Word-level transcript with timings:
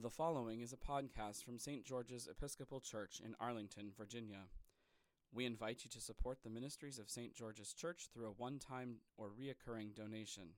The 0.00 0.10
following 0.10 0.60
is 0.60 0.72
a 0.72 0.76
podcast 0.76 1.42
from 1.42 1.58
St. 1.58 1.84
George's 1.84 2.28
Episcopal 2.28 2.78
Church 2.78 3.20
in 3.24 3.34
Arlington, 3.40 3.90
Virginia. 3.98 4.42
We 5.34 5.44
invite 5.44 5.82
you 5.82 5.90
to 5.90 6.00
support 6.00 6.44
the 6.44 6.50
ministries 6.50 7.00
of 7.00 7.10
St. 7.10 7.34
George's 7.34 7.72
Church 7.72 8.06
through 8.14 8.28
a 8.28 8.30
one 8.30 8.60
time 8.60 8.98
or 9.16 9.30
reoccurring 9.30 9.96
donation. 9.96 10.50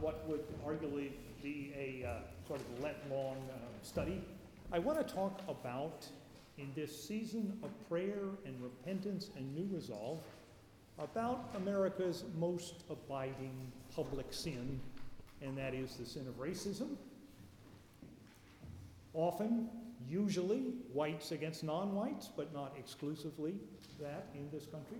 what 0.00 0.28
would 0.28 0.44
arguably 0.66 1.12
be 1.42 1.72
a 1.76 2.20
sort 2.46 2.60
of 2.60 2.82
Lent-long 2.82 3.36
study. 3.82 4.20
I 4.72 4.78
want 4.78 4.98
to 4.98 5.14
talk 5.14 5.40
about 5.48 6.06
in 6.58 6.72
this 6.74 6.92
season 7.08 7.56
of 7.62 7.70
prayer 7.88 8.24
and 8.44 8.60
repentance 8.60 9.30
and 9.36 9.54
new 9.54 9.68
resolve 9.72 10.20
about 10.98 11.50
America's 11.56 12.24
most 12.36 12.82
abiding 12.90 13.72
public 13.98 14.32
sin, 14.32 14.78
and 15.42 15.58
that 15.58 15.74
is 15.74 15.96
the 15.96 16.06
sin 16.06 16.24
of 16.28 16.38
racism. 16.38 16.90
Often, 19.12 19.68
usually, 20.08 20.74
whites 20.92 21.32
against 21.32 21.64
non 21.64 21.96
whites, 21.96 22.30
but 22.36 22.54
not 22.54 22.76
exclusively 22.78 23.54
that 24.00 24.28
in 24.36 24.48
this 24.52 24.66
country. 24.66 24.98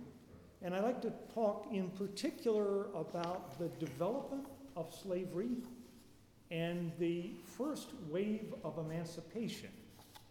And 0.61 0.75
I'd 0.75 0.83
like 0.83 1.01
to 1.03 1.13
talk 1.33 1.67
in 1.71 1.89
particular 1.91 2.87
about 2.93 3.57
the 3.57 3.69
development 3.83 4.47
of 4.75 4.93
slavery 4.93 5.51
and 6.51 6.91
the 6.99 7.31
first 7.57 7.91
wave 8.09 8.53
of 8.65 8.77
emancipation 8.79 9.69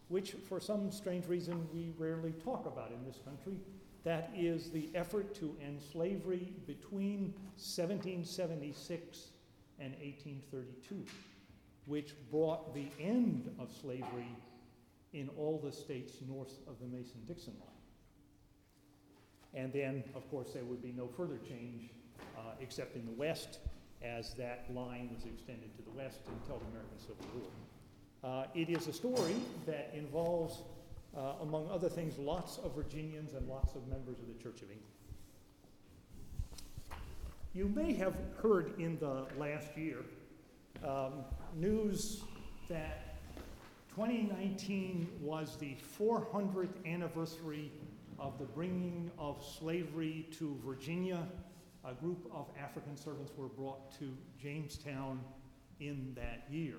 which 0.08 0.32
for 0.48 0.58
some 0.58 0.90
strange 0.90 1.26
reason 1.26 1.66
we 1.72 1.92
rarely 1.98 2.32
talk 2.44 2.66
about 2.66 2.90
in 2.90 3.04
this 3.04 3.18
country. 3.24 3.58
That 4.04 4.30
is 4.36 4.70
the 4.70 4.88
effort 4.94 5.34
to 5.36 5.56
end 5.64 5.80
slavery 5.92 6.52
between 6.66 7.34
1776 7.56 9.28
and 9.78 9.92
1832, 9.94 11.04
which 11.86 12.14
brought 12.30 12.74
the 12.74 12.86
end 13.00 13.54
of 13.58 13.70
slavery 13.80 14.36
in 15.12 15.28
all 15.36 15.60
the 15.62 15.72
states 15.72 16.14
north 16.28 16.58
of 16.66 16.78
the 16.80 16.86
Mason 16.86 17.20
Dixon 17.26 17.54
line. 17.60 17.68
And 19.54 19.72
then, 19.72 20.04
of 20.14 20.28
course, 20.30 20.50
there 20.52 20.64
would 20.64 20.82
be 20.82 20.92
no 20.92 21.08
further 21.08 21.38
change 21.48 21.90
uh, 22.36 22.52
except 22.60 22.96
in 22.96 23.04
the 23.06 23.12
West, 23.12 23.58
as 24.02 24.34
that 24.34 24.66
line 24.72 25.10
was 25.14 25.24
extended 25.24 25.74
to 25.76 25.82
the 25.82 25.90
West 25.90 26.20
until 26.40 26.58
the 26.58 26.66
American 26.66 26.98
Civil 26.98 27.26
War. 27.34 27.50
Uh, 28.22 28.46
it 28.54 28.68
is 28.68 28.88
a 28.88 28.92
story 28.92 29.36
that 29.66 29.90
involves, 29.94 30.62
uh, 31.16 31.34
among 31.42 31.70
other 31.70 31.88
things, 31.88 32.18
lots 32.18 32.58
of 32.58 32.74
Virginians 32.74 33.34
and 33.34 33.48
lots 33.48 33.74
of 33.74 33.86
members 33.88 34.18
of 34.18 34.28
the 34.28 34.42
Church 34.42 34.62
of 34.62 34.70
England. 34.70 34.82
You 37.54 37.68
may 37.74 37.92
have 37.94 38.14
heard 38.40 38.78
in 38.78 38.98
the 38.98 39.26
last 39.38 39.76
year 39.76 40.04
um, 40.84 41.24
news 41.56 42.22
that 42.68 43.16
2019 43.96 45.08
was 45.20 45.56
the 45.56 45.76
400th 45.98 46.86
anniversary 46.86 47.72
of 48.18 48.38
the 48.38 48.44
bringing 48.44 49.10
of 49.18 49.44
slavery 49.58 50.26
to 50.38 50.56
Virginia. 50.64 51.26
A 51.84 51.94
group 51.94 52.30
of 52.32 52.46
African 52.62 52.96
servants 52.96 53.32
were 53.36 53.48
brought 53.48 53.98
to 53.98 54.12
Jamestown 54.40 55.20
in 55.80 56.12
that 56.14 56.44
year. 56.50 56.76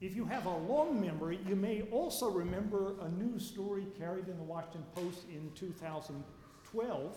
If 0.00 0.16
you 0.16 0.24
have 0.24 0.46
a 0.46 0.56
long 0.56 1.00
memory, 1.00 1.38
you 1.46 1.56
may 1.56 1.82
also 1.90 2.30
remember 2.30 2.94
a 3.00 3.08
news 3.10 3.46
story 3.46 3.86
carried 3.98 4.28
in 4.28 4.36
the 4.36 4.42
Washington 4.42 4.84
Post 4.94 5.20
in 5.30 5.50
2012, 5.54 7.16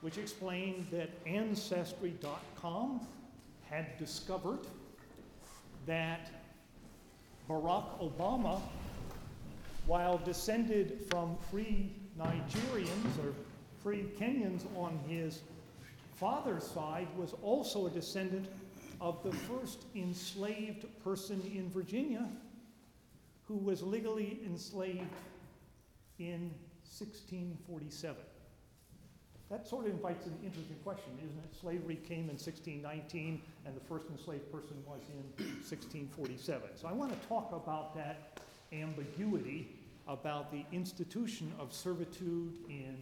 which 0.00 0.18
explained 0.18 0.86
that 0.90 1.10
Ancestry.com 1.26 3.06
had 3.70 3.96
discovered 3.98 4.66
that 5.86 6.30
Barack 7.48 7.98
Obama, 8.00 8.60
while 9.86 10.18
descended 10.18 11.06
from 11.08 11.36
free 11.50 11.92
Nigerians 12.18 13.18
or 13.22 13.32
free 13.82 14.06
Kenyans 14.18 14.64
on 14.76 14.98
his 15.08 15.40
father's 16.14 16.64
side, 16.64 17.06
was 17.16 17.34
also 17.42 17.86
a 17.86 17.90
descendant 17.90 18.48
of 19.00 19.22
the 19.22 19.32
first 19.32 19.84
enslaved 19.94 20.86
person 21.02 21.40
in 21.54 21.70
Virginia 21.70 22.28
who 23.46 23.56
was 23.56 23.82
legally 23.82 24.40
enslaved 24.46 25.00
in 26.18 26.50
1647. 26.98 28.16
That 29.50 29.68
sort 29.68 29.86
of 29.86 29.92
invites 29.92 30.26
an 30.26 30.36
interesting 30.42 30.76
question, 30.82 31.12
isn't 31.22 31.38
it? 31.38 31.54
Slavery 31.60 31.96
came 31.96 32.30
in 32.30 32.38
1619, 32.38 33.42
and 33.66 33.76
the 33.76 33.80
first 33.80 34.06
enslaved 34.10 34.50
person 34.50 34.76
was 34.86 35.00
in 35.10 35.44
1647. 35.68 36.70
So 36.76 36.88
I 36.88 36.92
want 36.92 37.12
to 37.12 37.28
talk 37.28 37.52
about 37.52 37.94
that 37.94 38.40
ambiguity 38.72 39.76
about 40.08 40.50
the 40.50 40.64
institution 40.72 41.52
of 41.58 41.72
servitude 41.72 42.54
in 42.68 42.96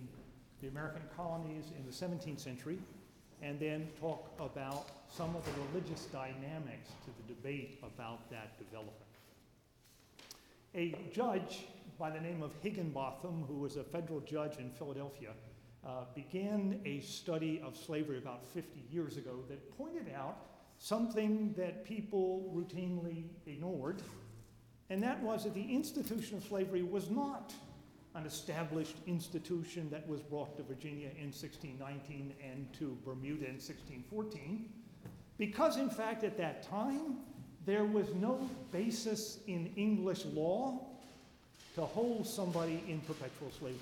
the 0.61 0.69
American 0.69 1.03
colonies 1.17 1.67
in 1.77 1.85
the 1.87 1.93
17th 1.93 2.41
century 2.41 2.79
and 3.43 3.59
then 3.59 3.89
talk 4.01 4.31
about 4.39 4.87
some 5.11 5.35
of 5.35 5.45
the 5.45 5.51
religious 5.73 6.07
dynamics 6.07 6.91
to 7.05 7.11
the 7.21 7.35
debate 7.35 7.79
about 7.83 8.31
that 8.31 8.57
development. 8.59 8.97
A 10.75 10.95
judge 11.13 11.67
by 11.99 12.09
the 12.11 12.21
name 12.21 12.43
of 12.43 12.53
Higginbotham, 12.63 13.45
who 13.47 13.57
was 13.57 13.77
a 13.77 13.85
federal 13.85 14.21
judge 14.21 14.57
in 14.59 14.71
Philadelphia, 14.71 15.31
uh, 15.87 16.05
began 16.15 16.81
a 16.85 17.01
study 17.01 17.61
of 17.65 17.77
slavery 17.77 18.19
about 18.19 18.47
50 18.47 18.81
years 18.91 19.17
ago 19.17 19.41
that 19.49 19.77
pointed 19.77 20.07
out 20.17 20.37
something 20.79 21.53
that 21.57 21.85
people 21.85 22.53
routinely 22.55 23.25
ignored, 23.47 24.03
and 24.91 25.03
that 25.03 25.21
was 25.23 25.45
that 25.45 25.55
the 25.55 25.75
institution 25.75 26.37
of 26.37 26.45
slavery 26.45 26.83
was 26.83 27.11
not 27.11 27.53
an 28.15 28.27
established 28.27 28.97
institution 29.07 29.89
that 29.91 30.07
was 30.07 30.21
brought 30.21 30.57
to 30.57 30.63
Virginia 30.63 31.09
in 31.19 31.27
1619 31.27 32.35
and 32.45 32.71
to 32.75 32.97
Bermuda 33.05 33.47
in 33.47 33.55
1614, 33.55 34.69
because 35.39 35.77
in 35.77 35.89
fact 35.89 36.25
at 36.25 36.37
that 36.37 36.63
time 36.63 37.19
there 37.65 37.85
was 37.85 38.13
no 38.15 38.49
basis 38.71 39.39
in 39.47 39.73
English 39.77 40.25
law 40.27 40.81
to 41.75 41.83
hold 41.83 42.27
somebody 42.27 42.83
in 42.89 43.01
perpetual 43.01 43.51
slavery. 43.59 43.79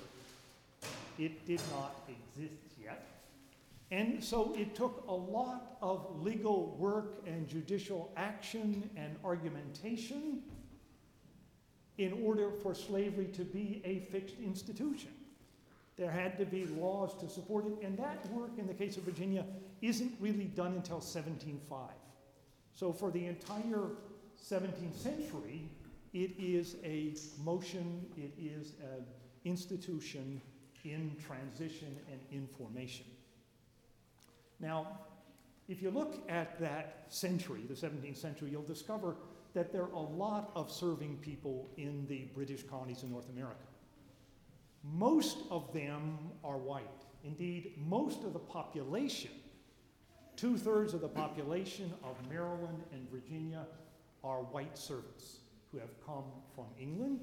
It 1.19 1.45
did 1.45 1.61
not 1.71 1.95
exist 2.07 2.77
yet. 2.81 3.05
And 3.91 4.23
so 4.23 4.55
it 4.57 4.73
took 4.75 5.03
a 5.09 5.13
lot 5.13 5.77
of 5.81 6.21
legal 6.23 6.77
work 6.79 7.21
and 7.27 7.47
judicial 7.49 8.11
action 8.15 8.89
and 8.95 9.17
argumentation 9.25 10.41
in 11.97 12.23
order 12.23 12.51
for 12.51 12.73
slavery 12.73 13.27
to 13.33 13.43
be 13.43 13.81
a 13.85 13.99
fixed 14.11 14.35
institution. 14.43 15.11
There 15.97 16.09
had 16.09 16.37
to 16.37 16.45
be 16.45 16.65
laws 16.65 17.19
to 17.19 17.29
support 17.29 17.65
it, 17.65 17.85
and 17.85 17.97
that 17.97 18.25
work 18.31 18.51
in 18.57 18.65
the 18.65 18.73
case 18.73 18.97
of 18.97 19.03
Virginia 19.03 19.45
isn't 19.81 20.13
really 20.19 20.45
done 20.45 20.73
until 20.73 20.97
1705. 20.97 21.89
So, 22.73 22.93
for 22.93 23.11
the 23.11 23.25
entire 23.25 23.89
17th 24.41 24.95
century, 24.95 25.69
it 26.13 26.31
is 26.39 26.77
a 26.83 27.13
motion, 27.43 28.05
it 28.17 28.31
is 28.41 28.73
an 28.81 29.05
institution 29.45 30.41
in 30.83 31.15
transition 31.25 31.95
and 32.09 32.19
in 32.31 32.47
formation. 32.47 33.05
Now, 34.59 34.87
If 35.71 35.81
you 35.81 35.89
look 35.89 36.21
at 36.27 36.59
that 36.59 37.05
century, 37.07 37.61
the 37.65 37.75
17th 37.75 38.17
century, 38.17 38.49
you'll 38.51 38.61
discover 38.63 39.15
that 39.53 39.71
there 39.71 39.83
are 39.83 39.93
a 39.93 39.99
lot 39.99 40.51
of 40.55 40.71
serving 40.71 41.17
people 41.17 41.69
in 41.77 42.05
the 42.07 42.29
British 42.33 42.63
colonies 42.63 43.03
in 43.03 43.11
North 43.11 43.29
America. 43.29 43.65
Most 44.83 45.39
of 45.49 45.71
them 45.73 46.17
are 46.43 46.57
white. 46.57 46.87
Indeed, 47.23 47.73
most 47.77 48.23
of 48.23 48.33
the 48.33 48.39
population, 48.39 49.31
two 50.35 50.57
thirds 50.57 50.93
of 50.93 51.01
the 51.01 51.07
population 51.07 51.93
of 52.03 52.15
Maryland 52.29 52.83
and 52.91 53.09
Virginia, 53.11 53.65
are 54.23 54.41
white 54.41 54.77
servants 54.77 55.37
who 55.71 55.77
have 55.77 55.89
come 56.05 56.23
from 56.55 56.65
England. 56.79 57.19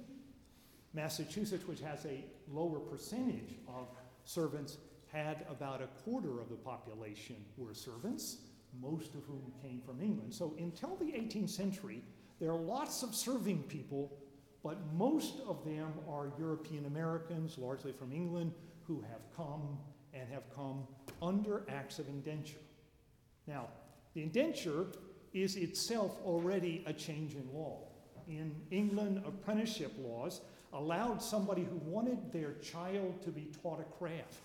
Massachusetts, 0.95 1.67
which 1.67 1.81
has 1.81 2.05
a 2.07 2.25
lower 2.51 2.79
percentage 2.79 3.57
of 3.67 3.89
servants, 4.25 4.79
had 5.13 5.45
about 5.51 5.83
a 5.83 5.87
quarter 6.05 6.41
of 6.41 6.49
the 6.49 6.57
population 6.57 7.37
were 7.57 7.75
servants, 7.75 8.39
most 8.81 9.15
of 9.15 9.25
whom 9.25 9.53
came 9.63 9.81
from 9.81 10.01
England. 10.01 10.33
So 10.33 10.55
until 10.59 10.97
the 10.97 11.07
18th 11.07 11.51
century, 11.51 12.03
there 12.41 12.51
are 12.51 12.59
lots 12.59 13.03
of 13.03 13.15
serving 13.15 13.65
people, 13.65 14.13
but 14.63 14.79
most 14.95 15.41
of 15.47 15.65
them 15.65 15.93
are 16.09 16.33
European 16.39 16.87
Americans, 16.87 17.59
largely 17.59 17.93
from 17.93 18.13
England, 18.13 18.53
who 18.85 19.01
have 19.01 19.21
come 19.37 19.79
and 20.15 20.29
have 20.33 20.45
come 20.55 20.87
under 21.21 21.65
acts 21.69 21.99
of 21.99 22.09
indenture. 22.09 22.61
Now, 23.47 23.69
the 24.15 24.23
indenture 24.23 24.87
is 25.33 25.57
itself 25.57 26.19
already 26.25 26.83
a 26.87 26.93
change 26.93 27.35
in 27.35 27.49
law. 27.53 27.79
In 28.29 28.55
England, 28.71 29.23
apprenticeship 29.27 29.93
laws 29.99 30.41
allowed 30.73 31.23
somebody 31.23 31.65
who 31.65 31.77
wanted 31.79 32.33
their 32.33 32.55
child 32.55 33.23
to 33.23 33.31
be 33.31 33.51
taught 33.63 33.81
a 33.81 33.99
craft 33.99 34.41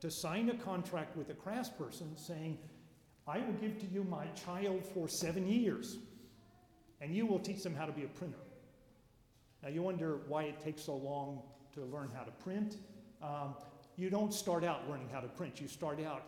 to 0.00 0.10
sign 0.10 0.50
a 0.50 0.54
contract 0.54 1.16
with 1.16 1.30
a 1.30 1.34
craftsperson 1.34 2.18
saying, 2.18 2.58
I 3.26 3.38
will 3.38 3.54
give 3.54 3.78
to 3.80 3.86
you 3.86 4.04
my 4.04 4.26
child 4.28 4.84
for 4.84 5.08
seven 5.08 5.48
years, 5.48 5.98
and 7.00 7.14
you 7.14 7.26
will 7.26 7.38
teach 7.38 7.62
them 7.62 7.74
how 7.74 7.86
to 7.86 7.92
be 7.92 8.04
a 8.04 8.08
printer. 8.08 8.38
Now, 9.62 9.68
you 9.68 9.82
wonder 9.82 10.18
why 10.28 10.44
it 10.44 10.60
takes 10.60 10.82
so 10.82 10.96
long 10.96 11.42
to 11.74 11.84
learn 11.84 12.10
how 12.14 12.22
to 12.22 12.30
print. 12.30 12.76
Um, 13.22 13.54
you 13.96 14.10
don't 14.10 14.32
start 14.32 14.64
out 14.64 14.88
learning 14.88 15.08
how 15.12 15.20
to 15.20 15.28
print, 15.28 15.60
you 15.60 15.68
start 15.68 16.00
out 16.02 16.22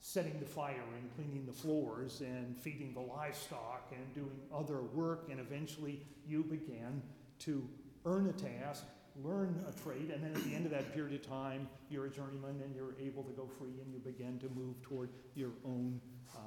setting 0.00 0.38
the 0.38 0.46
fire 0.46 0.84
and 0.96 1.14
cleaning 1.16 1.44
the 1.46 1.52
floors 1.52 2.20
and 2.20 2.56
feeding 2.56 2.94
the 2.94 3.00
livestock 3.00 3.90
and 3.92 4.14
doing 4.14 4.38
other 4.54 4.82
work, 4.82 5.28
and 5.30 5.40
eventually 5.40 6.00
you 6.26 6.44
begin 6.44 7.02
to 7.40 7.68
earn 8.04 8.28
a 8.28 8.32
task, 8.32 8.84
learn 9.24 9.64
a 9.68 9.82
trade, 9.82 10.10
and 10.10 10.22
then 10.22 10.30
at 10.30 10.44
the 10.44 10.54
end 10.54 10.64
of 10.64 10.70
that 10.70 10.94
period 10.94 11.20
of 11.20 11.26
time, 11.26 11.68
you're 11.90 12.06
a 12.06 12.10
journeyman 12.10 12.60
and 12.62 12.74
you're 12.76 12.94
able 13.00 13.24
to 13.24 13.32
go 13.32 13.48
free 13.58 13.80
and 13.82 13.92
you 13.92 13.98
begin 13.98 14.38
to 14.38 14.48
move 14.50 14.80
toward 14.82 15.08
your 15.34 15.50
own 15.64 16.00
uh, 16.36 16.40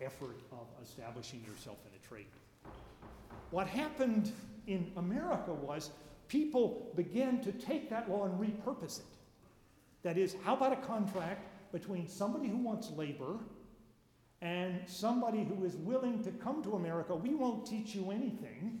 effort 0.00 0.40
of 0.50 0.66
establishing 0.82 1.44
yourself 1.44 1.78
in 1.86 1.94
a 1.94 2.08
trade. 2.08 2.26
What 3.50 3.66
happened 3.66 4.32
in 4.66 4.90
America 4.96 5.52
was 5.52 5.90
people 6.28 6.92
began 6.96 7.40
to 7.42 7.52
take 7.52 7.88
that 7.90 8.10
law 8.10 8.24
and 8.24 8.40
repurpose 8.40 9.00
it. 9.00 9.04
That 10.02 10.18
is, 10.18 10.36
how 10.44 10.56
about 10.56 10.72
a 10.72 10.76
contract 10.76 11.46
between 11.72 12.08
somebody 12.08 12.48
who 12.48 12.58
wants 12.58 12.90
labor 12.90 13.38
and 14.42 14.80
somebody 14.86 15.44
who 15.44 15.64
is 15.64 15.76
willing 15.76 16.22
to 16.24 16.30
come 16.30 16.62
to 16.64 16.74
America? 16.74 17.14
We 17.14 17.34
won't 17.34 17.66
teach 17.66 17.94
you 17.94 18.10
anything. 18.10 18.80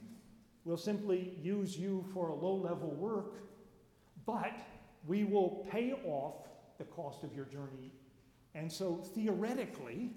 We'll 0.64 0.76
simply 0.76 1.38
use 1.40 1.78
you 1.78 2.04
for 2.12 2.28
a 2.28 2.34
low 2.34 2.54
level 2.54 2.90
work, 2.90 3.34
but 4.24 4.52
we 5.06 5.24
will 5.24 5.66
pay 5.70 5.92
off 6.04 6.34
the 6.78 6.84
cost 6.84 7.22
of 7.22 7.34
your 7.34 7.44
journey. 7.44 7.92
And 8.54 8.70
so 8.70 8.96
theoretically, 9.14 10.10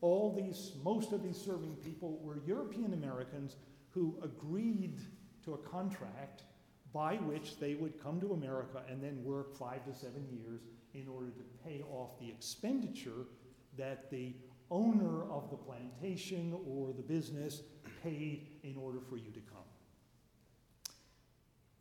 all 0.00 0.32
these, 0.34 0.72
most 0.82 1.12
of 1.12 1.22
these 1.22 1.36
serving 1.36 1.76
people 1.76 2.18
were 2.22 2.38
European 2.46 2.94
Americans 2.94 3.56
who 3.94 4.18
agreed 4.22 4.98
to 5.44 5.54
a 5.54 5.58
contract 5.58 6.42
by 6.92 7.14
which 7.16 7.58
they 7.58 7.74
would 7.74 8.02
come 8.02 8.20
to 8.20 8.32
America 8.32 8.82
and 8.90 9.02
then 9.02 9.22
work 9.24 9.56
five 9.56 9.84
to 9.84 9.94
seven 9.94 10.26
years 10.30 10.62
in 10.94 11.08
order 11.08 11.30
to 11.30 11.42
pay 11.64 11.82
off 11.90 12.18
the 12.20 12.28
expenditure 12.28 13.26
that 13.76 14.10
the 14.10 14.34
owner 14.70 15.24
of 15.30 15.50
the 15.50 15.56
plantation 15.56 16.56
or 16.66 16.92
the 16.92 17.02
business 17.02 17.62
paid 18.02 18.46
in 18.62 18.76
order 18.76 18.98
for 19.00 19.16
you 19.16 19.30
to 19.32 19.40
come. 19.40 19.58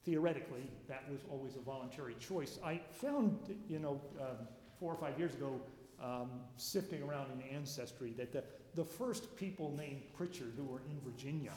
Theoretically, 0.04 0.69
that 0.88 1.04
was 1.10 1.21
always 1.31 1.56
a 1.56 1.62
voluntary 1.62 2.15
choice. 2.19 2.60
I 2.63 2.81
found, 2.92 3.56
you 3.69 3.80
know, 3.80 4.01
um, 4.19 4.48
four 4.80 4.94
or 4.94 4.98
five 4.98 5.18
years 5.18 5.33
ago, 5.33 5.62
um, 6.04 6.30
sifting 6.57 7.01
around 7.01 7.27
in 7.31 7.56
Ancestry, 7.56 8.13
that 8.18 8.33
the, 8.33 8.44
the 8.75 8.83
first 8.83 9.36
people 9.38 9.74
named 9.77 10.01
Prichard 10.13 10.54
who 10.57 10.65
were 10.65 10.81
in 10.89 11.00
Virginia 11.10 11.54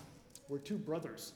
were 0.49 0.59
two 0.59 0.79
brothers 0.79 1.33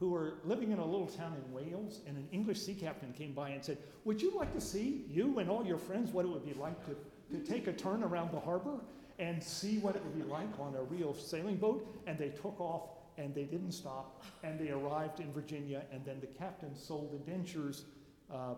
who 0.00 0.10
were 0.10 0.38
living 0.44 0.72
in 0.72 0.78
a 0.78 0.84
little 0.84 1.06
town 1.06 1.36
in 1.36 1.52
Wales, 1.52 2.00
and 2.06 2.16
an 2.16 2.26
English 2.32 2.60
sea 2.62 2.74
captain 2.74 3.12
came 3.12 3.32
by 3.32 3.50
and 3.50 3.62
said, 3.62 3.76
Would 4.04 4.20
you 4.20 4.32
like 4.34 4.52
to 4.54 4.60
see, 4.60 5.04
you 5.10 5.38
and 5.38 5.50
all 5.50 5.64
your 5.64 5.76
friends, 5.76 6.10
what 6.10 6.24
it 6.24 6.28
would 6.28 6.46
be 6.46 6.54
like 6.54 6.82
to, 6.86 6.96
to 7.36 7.44
take 7.44 7.66
a 7.66 7.72
turn 7.72 8.02
around 8.02 8.32
the 8.32 8.40
harbor 8.40 8.80
and 9.18 9.42
see 9.42 9.78
what 9.78 9.94
it 9.94 10.02
would 10.02 10.16
be 10.16 10.26
like 10.26 10.48
on 10.58 10.74
a 10.74 10.82
real 10.84 11.12
sailing 11.12 11.56
boat? 11.56 11.86
And 12.06 12.18
they 12.18 12.30
took 12.30 12.58
off 12.58 12.88
and 13.18 13.34
they 13.34 13.44
didn't 13.44 13.72
stop, 13.72 14.24
and 14.42 14.58
they 14.58 14.70
arrived 14.70 15.20
in 15.20 15.30
Virginia, 15.32 15.82
and 15.92 16.02
then 16.06 16.18
the 16.20 16.26
captain 16.26 16.74
sold 16.74 17.12
indentures. 17.12 17.84
Uh, 18.32 18.54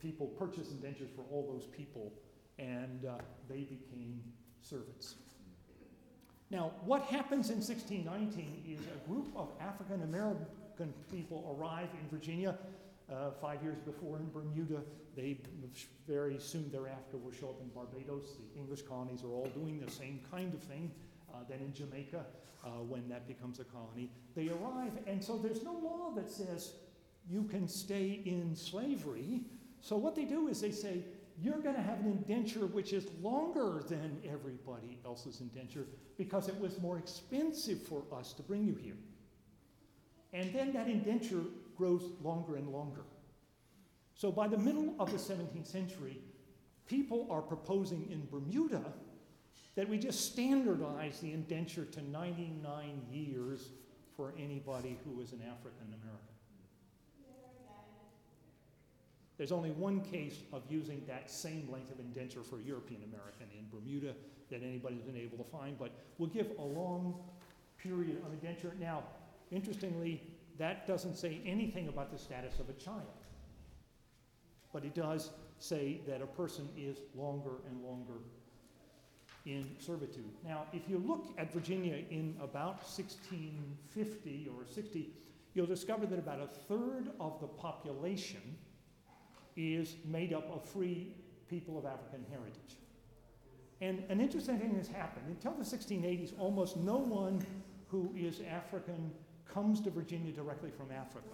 people 0.00 0.26
purchased 0.26 0.70
indentures 0.72 1.08
for 1.16 1.22
all 1.30 1.50
those 1.50 1.66
people, 1.66 2.12
and 2.58 3.06
uh, 3.06 3.16
they 3.48 3.60
became 3.60 4.20
servants. 4.60 5.14
Now, 6.50 6.72
what 6.84 7.02
happens 7.02 7.50
in 7.50 7.56
1619 7.56 8.64
is 8.66 8.80
a 8.86 9.08
group 9.08 9.28
of 9.36 9.50
African 9.60 10.02
American 10.02 10.94
people 11.10 11.56
arrive 11.58 11.88
in 11.92 12.08
Virginia. 12.08 12.56
Uh, 13.10 13.30
five 13.40 13.62
years 13.62 13.78
before 13.84 14.18
in 14.18 14.30
Bermuda, 14.30 14.82
they 15.16 15.38
very 16.06 16.38
soon 16.38 16.70
thereafter 16.70 17.16
will 17.16 17.32
show 17.32 17.48
up 17.48 17.60
in 17.60 17.68
Barbados. 17.68 18.36
The 18.54 18.60
English 18.60 18.82
colonies 18.82 19.22
are 19.24 19.32
all 19.32 19.50
doing 19.54 19.80
the 19.80 19.90
same 19.90 20.20
kind 20.30 20.54
of 20.54 20.62
thing. 20.62 20.90
Uh, 21.32 21.38
then 21.48 21.60
in 21.60 21.72
Jamaica, 21.72 22.24
uh, 22.64 22.68
when 22.82 23.08
that 23.08 23.26
becomes 23.26 23.60
a 23.60 23.64
colony, 23.64 24.10
they 24.34 24.48
arrive. 24.48 24.92
And 25.06 25.22
so 25.22 25.38
there's 25.38 25.62
no 25.62 25.72
law 25.72 26.12
that 26.16 26.30
says 26.30 26.74
you 27.30 27.44
can 27.44 27.68
stay 27.68 28.22
in 28.24 28.54
slavery. 28.54 29.42
So 29.80 29.96
what 29.96 30.14
they 30.14 30.24
do 30.24 30.48
is 30.48 30.60
they 30.60 30.70
say, 30.70 31.04
you're 31.40 31.60
going 31.60 31.74
to 31.74 31.82
have 31.82 32.00
an 32.00 32.06
indenture 32.06 32.66
which 32.66 32.92
is 32.92 33.06
longer 33.20 33.82
than 33.88 34.20
everybody 34.28 34.98
else's 35.04 35.40
indenture 35.40 35.86
because 36.16 36.48
it 36.48 36.58
was 36.58 36.80
more 36.80 36.98
expensive 36.98 37.82
for 37.82 38.02
us 38.12 38.32
to 38.32 38.42
bring 38.42 38.64
you 38.64 38.74
here. 38.74 38.96
And 40.32 40.52
then 40.52 40.72
that 40.72 40.88
indenture 40.88 41.42
grows 41.76 42.02
longer 42.22 42.56
and 42.56 42.68
longer. 42.68 43.02
So 44.14 44.32
by 44.32 44.48
the 44.48 44.58
middle 44.58 44.94
of 44.98 45.12
the 45.12 45.18
17th 45.18 45.66
century, 45.66 46.18
people 46.86 47.28
are 47.30 47.40
proposing 47.40 48.08
in 48.10 48.26
Bermuda 48.30 48.82
that 49.76 49.88
we 49.88 49.96
just 49.96 50.32
standardize 50.32 51.20
the 51.20 51.32
indenture 51.32 51.84
to 51.84 52.02
99 52.10 53.02
years 53.12 53.68
for 54.16 54.34
anybody 54.36 54.98
who 55.04 55.20
is 55.20 55.32
an 55.32 55.40
African 55.42 55.86
American. 55.86 56.37
There's 59.38 59.52
only 59.52 59.70
one 59.70 60.00
case 60.00 60.42
of 60.52 60.62
using 60.68 61.02
that 61.06 61.30
same 61.30 61.68
length 61.70 61.92
of 61.92 62.00
indenture 62.00 62.42
for 62.42 62.60
European 62.60 63.02
American 63.04 63.46
in 63.56 63.66
Bermuda 63.70 64.14
that 64.50 64.62
anybody's 64.64 65.02
been 65.02 65.16
able 65.16 65.38
to 65.38 65.44
find, 65.44 65.78
but 65.78 65.92
we'll 66.18 66.28
give 66.28 66.50
a 66.58 66.62
long 66.62 67.14
period 67.78 68.20
of 68.26 68.32
indenture. 68.32 68.72
Now, 68.80 69.04
interestingly, 69.52 70.20
that 70.58 70.88
doesn't 70.88 71.16
say 71.16 71.40
anything 71.46 71.86
about 71.86 72.10
the 72.10 72.18
status 72.18 72.58
of 72.58 72.68
a 72.68 72.72
child, 72.72 73.06
but 74.72 74.84
it 74.84 74.94
does 74.94 75.30
say 75.60 76.00
that 76.08 76.20
a 76.20 76.26
person 76.26 76.68
is 76.76 76.98
longer 77.14 77.62
and 77.68 77.84
longer 77.84 78.20
in 79.46 79.64
servitude. 79.78 80.30
Now, 80.44 80.64
if 80.72 80.88
you 80.88 80.98
look 80.98 81.26
at 81.38 81.52
Virginia 81.52 82.02
in 82.10 82.34
about 82.40 82.82
1650 82.82 84.50
or 84.56 84.66
60, 84.66 85.10
you'll 85.54 85.66
discover 85.66 86.06
that 86.06 86.18
about 86.18 86.40
a 86.40 86.48
third 86.48 87.12
of 87.20 87.40
the 87.40 87.46
population 87.46 88.42
is 89.58 89.96
made 90.04 90.32
up 90.32 90.48
of 90.54 90.64
free 90.64 91.08
people 91.50 91.76
of 91.76 91.84
African 91.84 92.24
heritage. 92.30 92.78
And 93.80 94.04
an 94.08 94.20
interesting 94.20 94.58
thing 94.58 94.74
has 94.76 94.88
happened. 94.88 95.26
Until 95.28 95.52
the 95.52 95.64
1680s, 95.64 96.32
almost 96.38 96.76
no 96.76 96.96
one 96.96 97.44
who 97.88 98.12
is 98.16 98.40
African 98.48 99.10
comes 99.52 99.80
to 99.80 99.90
Virginia 99.90 100.32
directly 100.32 100.70
from 100.70 100.90
Africa. 100.92 101.26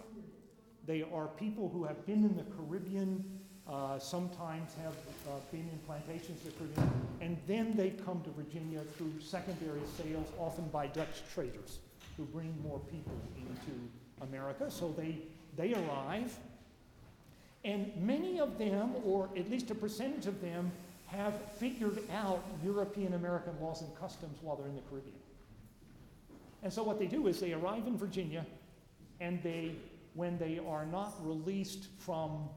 They 0.85 1.03
are 1.13 1.27
people 1.27 1.69
who 1.69 1.83
have 1.83 2.05
been 2.05 2.23
in 2.23 2.35
the 2.35 2.43
Caribbean, 2.55 3.23
uh, 3.67 3.97
sometimes 3.99 4.73
have 4.83 4.93
uh, 5.27 5.39
been 5.51 5.67
in 5.71 5.79
plantations 5.85 6.39
in 6.45 6.51
the 6.51 6.57
Caribbean, 6.57 6.91
and 7.21 7.37
then 7.47 7.75
they 7.75 7.89
come 7.89 8.21
to 8.21 8.29
Virginia 8.31 8.81
through 8.97 9.13
secondary 9.19 9.81
sales, 9.97 10.27
often 10.39 10.67
by 10.67 10.87
Dutch 10.87 11.23
traders 11.33 11.79
who 12.17 12.23
bring 12.25 12.55
more 12.63 12.79
people 12.91 13.19
into 13.35 13.89
America. 14.21 14.69
So 14.69 14.93
they, 14.97 15.17
they 15.57 15.73
arrive, 15.73 16.37
and 17.65 17.91
many 17.97 18.39
of 18.39 18.59
them, 18.59 18.93
or 19.03 19.27
at 19.35 19.49
least 19.49 19.71
a 19.71 19.75
percentage 19.75 20.27
of 20.27 20.39
them, 20.39 20.71
have 21.07 21.33
figured 21.57 21.99
out 22.13 22.43
European 22.63 23.15
American 23.15 23.53
laws 23.59 23.81
and 23.81 23.93
customs 23.99 24.37
while 24.41 24.55
they're 24.55 24.67
in 24.67 24.75
the 24.75 24.81
Caribbean. 24.81 25.15
And 26.61 26.71
so 26.71 26.83
what 26.83 26.99
they 26.99 27.07
do 27.07 27.27
is 27.27 27.39
they 27.39 27.53
arrive 27.53 27.87
in 27.87 27.97
Virginia 27.97 28.45
and 29.19 29.41
they, 29.41 29.71
when 30.13 30.37
they 30.37 30.59
are 30.67 30.85
not 30.85 31.15
released 31.25 31.87
from 31.97 32.49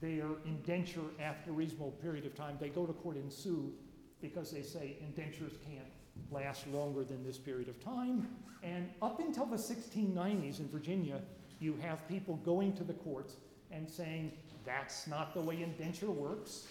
their 0.00 0.26
indenture 0.44 1.00
after 1.20 1.50
a 1.50 1.54
reasonable 1.54 1.92
period 2.02 2.26
of 2.26 2.34
time, 2.34 2.58
they 2.60 2.68
go 2.68 2.84
to 2.84 2.92
court 2.92 3.16
and 3.16 3.32
sue 3.32 3.72
because 4.20 4.50
they 4.50 4.62
say 4.62 4.96
indentures 5.00 5.52
can't 5.64 5.86
last 6.30 6.66
longer 6.68 7.02
than 7.02 7.24
this 7.24 7.38
period 7.38 7.68
of 7.68 7.82
time. 7.82 8.28
And 8.62 8.90
up 9.00 9.20
until 9.20 9.46
the 9.46 9.56
1690s 9.56 10.60
in 10.60 10.68
Virginia, 10.68 11.20
you 11.60 11.76
have 11.80 12.06
people 12.08 12.36
going 12.44 12.74
to 12.74 12.84
the 12.84 12.92
courts 12.92 13.36
and 13.74 13.88
saying, 13.88 14.32
that's 14.64 15.06
not 15.06 15.34
the 15.34 15.40
way 15.40 15.62
indenture 15.62 16.10
works. 16.10 16.66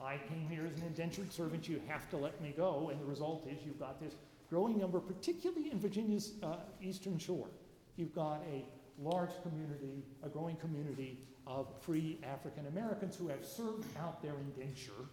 I 0.00 0.18
came 0.28 0.48
here 0.48 0.66
as 0.66 0.80
an 0.80 0.86
indentured 0.86 1.32
servant, 1.32 1.68
you 1.68 1.80
have 1.86 2.08
to 2.10 2.16
let 2.16 2.40
me 2.40 2.52
go. 2.56 2.90
And 2.90 3.00
the 3.00 3.04
result 3.04 3.46
is 3.48 3.58
you've 3.64 3.78
got 3.78 4.00
this 4.00 4.14
growing 4.50 4.78
number, 4.78 5.00
particularly 5.00 5.70
in 5.70 5.78
Virginia's 5.78 6.34
uh, 6.42 6.56
eastern 6.80 7.18
shore. 7.18 7.48
You've 7.96 8.14
got 8.14 8.42
a 8.52 8.64
large 9.00 9.30
community, 9.42 10.04
a 10.22 10.28
growing 10.28 10.56
community 10.56 11.18
of 11.46 11.66
free 11.80 12.18
African 12.22 12.66
Americans 12.66 13.16
who 13.16 13.28
have 13.28 13.44
served 13.44 13.84
out 13.98 14.22
their 14.22 14.34
indenture 14.34 15.08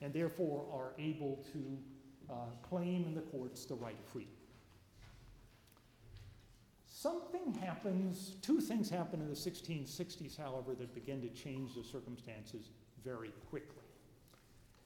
and 0.00 0.12
therefore 0.12 0.64
are 0.72 0.92
able 0.98 1.44
to 1.52 1.78
uh, 2.32 2.34
claim 2.68 3.04
in 3.04 3.14
the 3.14 3.20
courts 3.20 3.64
the 3.64 3.74
right 3.74 3.96
of 3.98 4.10
freedom. 4.10 4.32
Something 7.02 7.52
happens, 7.54 8.36
two 8.42 8.60
things 8.60 8.88
happen 8.88 9.20
in 9.20 9.28
the 9.28 9.34
1660s, 9.34 10.38
however, 10.38 10.76
that 10.76 10.94
begin 10.94 11.20
to 11.22 11.28
change 11.30 11.74
the 11.74 11.82
circumstances 11.82 12.70
very 13.04 13.32
quickly. 13.50 13.82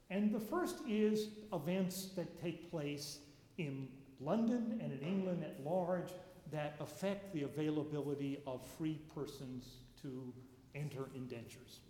And 0.09 0.33
the 0.33 0.39
first 0.39 0.77
is 0.87 1.27
events 1.53 2.07
that 2.15 2.41
take 2.41 2.71
place 2.71 3.19
in 3.59 3.87
London 4.19 4.79
and 4.81 4.91
in 4.91 5.07
England 5.07 5.43
at 5.43 5.63
large 5.63 6.09
that 6.51 6.75
affect 6.79 7.35
the 7.35 7.43
availability 7.43 8.39
of 8.47 8.65
free 8.65 8.99
persons 9.13 9.81
to 10.01 10.33
enter 10.73 11.09
indentures. 11.13 11.81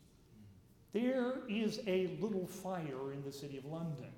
There 0.91 1.35
is 1.47 1.79
a 1.87 2.17
little 2.19 2.47
fire 2.47 3.13
in 3.13 3.23
the 3.23 3.31
city 3.31 3.57
of 3.57 3.63
London 3.63 4.11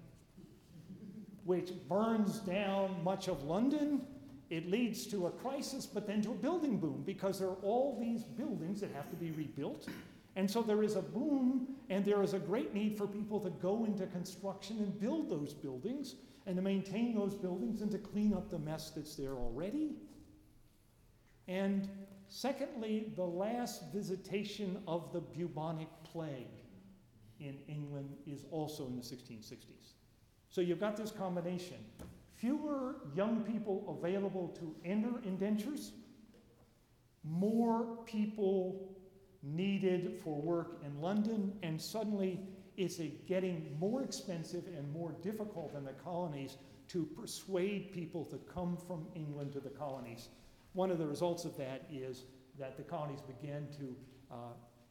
which 1.46 1.72
burns 1.88 2.39
down 2.39 3.04
much 3.04 3.28
of 3.28 3.44
London. 3.44 4.01
It 4.50 4.70
leads 4.70 5.06
to 5.08 5.27
a 5.27 5.32
crisis, 5.32 5.86
but 5.86 6.08
then 6.08 6.22
to 6.24 6.32
a 6.32 6.36
building 6.36 6.79
boom 6.79 7.03
because 7.06 7.39
there 7.39 7.50
are 7.50 7.62
all 7.62 7.98
these 8.00 8.24
buildings 8.24 8.82
that 8.82 8.91
have 8.91 9.10
to 9.12 9.15
be 9.15 9.32
rebuilt. 9.32 9.88
And 10.36 10.50
so 10.50 10.62
there 10.62 10.84
is 10.84 10.96
a 10.96 11.01
boom, 11.01 11.75
and 11.89 12.03
there 12.03 12.24
is 12.24 12.34
a 12.34 12.39
great 12.39 12.74
need 12.74 12.98
for 12.98 13.06
people 13.06 13.39
to 13.41 13.50
go 13.50 13.86
into 13.86 14.08
construction 14.08 14.77
and 14.79 15.00
build 15.00 15.29
those 15.29 15.53
buildings 15.53 16.15
and 16.46 16.56
to 16.56 16.62
maintain 16.62 17.13
those 17.13 17.36
buildings 17.36 17.82
and 17.82 17.91
to 17.91 17.98
clean 17.98 18.34
up 18.34 18.50
the 18.50 18.58
mess 18.58 18.89
that's 18.89 19.15
there 19.15 19.34
already. 19.34 19.91
And 21.48 21.88
secondly, 22.27 23.12
the 23.15 23.25
last 23.25 23.91
visitation 23.94 24.82
of 24.88 25.12
the 25.13 25.20
bubonic 25.20 25.89
plague 26.03 26.63
in 27.39 27.58
England 27.68 28.15
is 28.25 28.46
also 28.51 28.88
in 28.88 28.96
the 28.96 29.01
1660s. 29.01 29.94
So 30.50 30.62
you've 30.62 30.79
got 30.79 30.98
this 30.98 31.12
combination 31.12 31.77
fewer 32.39 32.96
young 33.15 33.43
people 33.43 33.98
available 34.00 34.48
to 34.60 34.74
enter 34.86 35.22
indentures, 35.24 35.91
more 37.24 37.98
people 38.05 38.96
needed 39.43 40.19
for 40.24 40.41
work 40.41 40.81
in 40.86 41.01
London, 41.01 41.53
and 41.63 41.81
suddenly 41.81 42.39
it's 42.77 43.00
getting 43.27 43.75
more 43.77 44.03
expensive 44.03 44.63
and 44.77 44.91
more 44.93 45.13
difficult 45.22 45.74
in 45.75 45.84
the 45.84 45.93
colonies 45.93 46.58
to 46.88 47.05
persuade 47.05 47.91
people 47.91 48.24
to 48.25 48.38
come 48.51 48.77
from 48.88 49.05
England 49.15 49.51
to 49.53 49.60
the 49.60 49.69
colonies. 49.69 50.29
One 50.74 50.91
of 50.91 50.98
the 50.98 51.05
results 51.05 51.46
of 51.46 51.58
that 51.58 51.84
is 51.91 52.24
that 52.58 52.77
the 52.77 52.84
colonies 52.84 53.22
began 53.22 53.67
to 53.77 53.96
uh, 54.31 54.36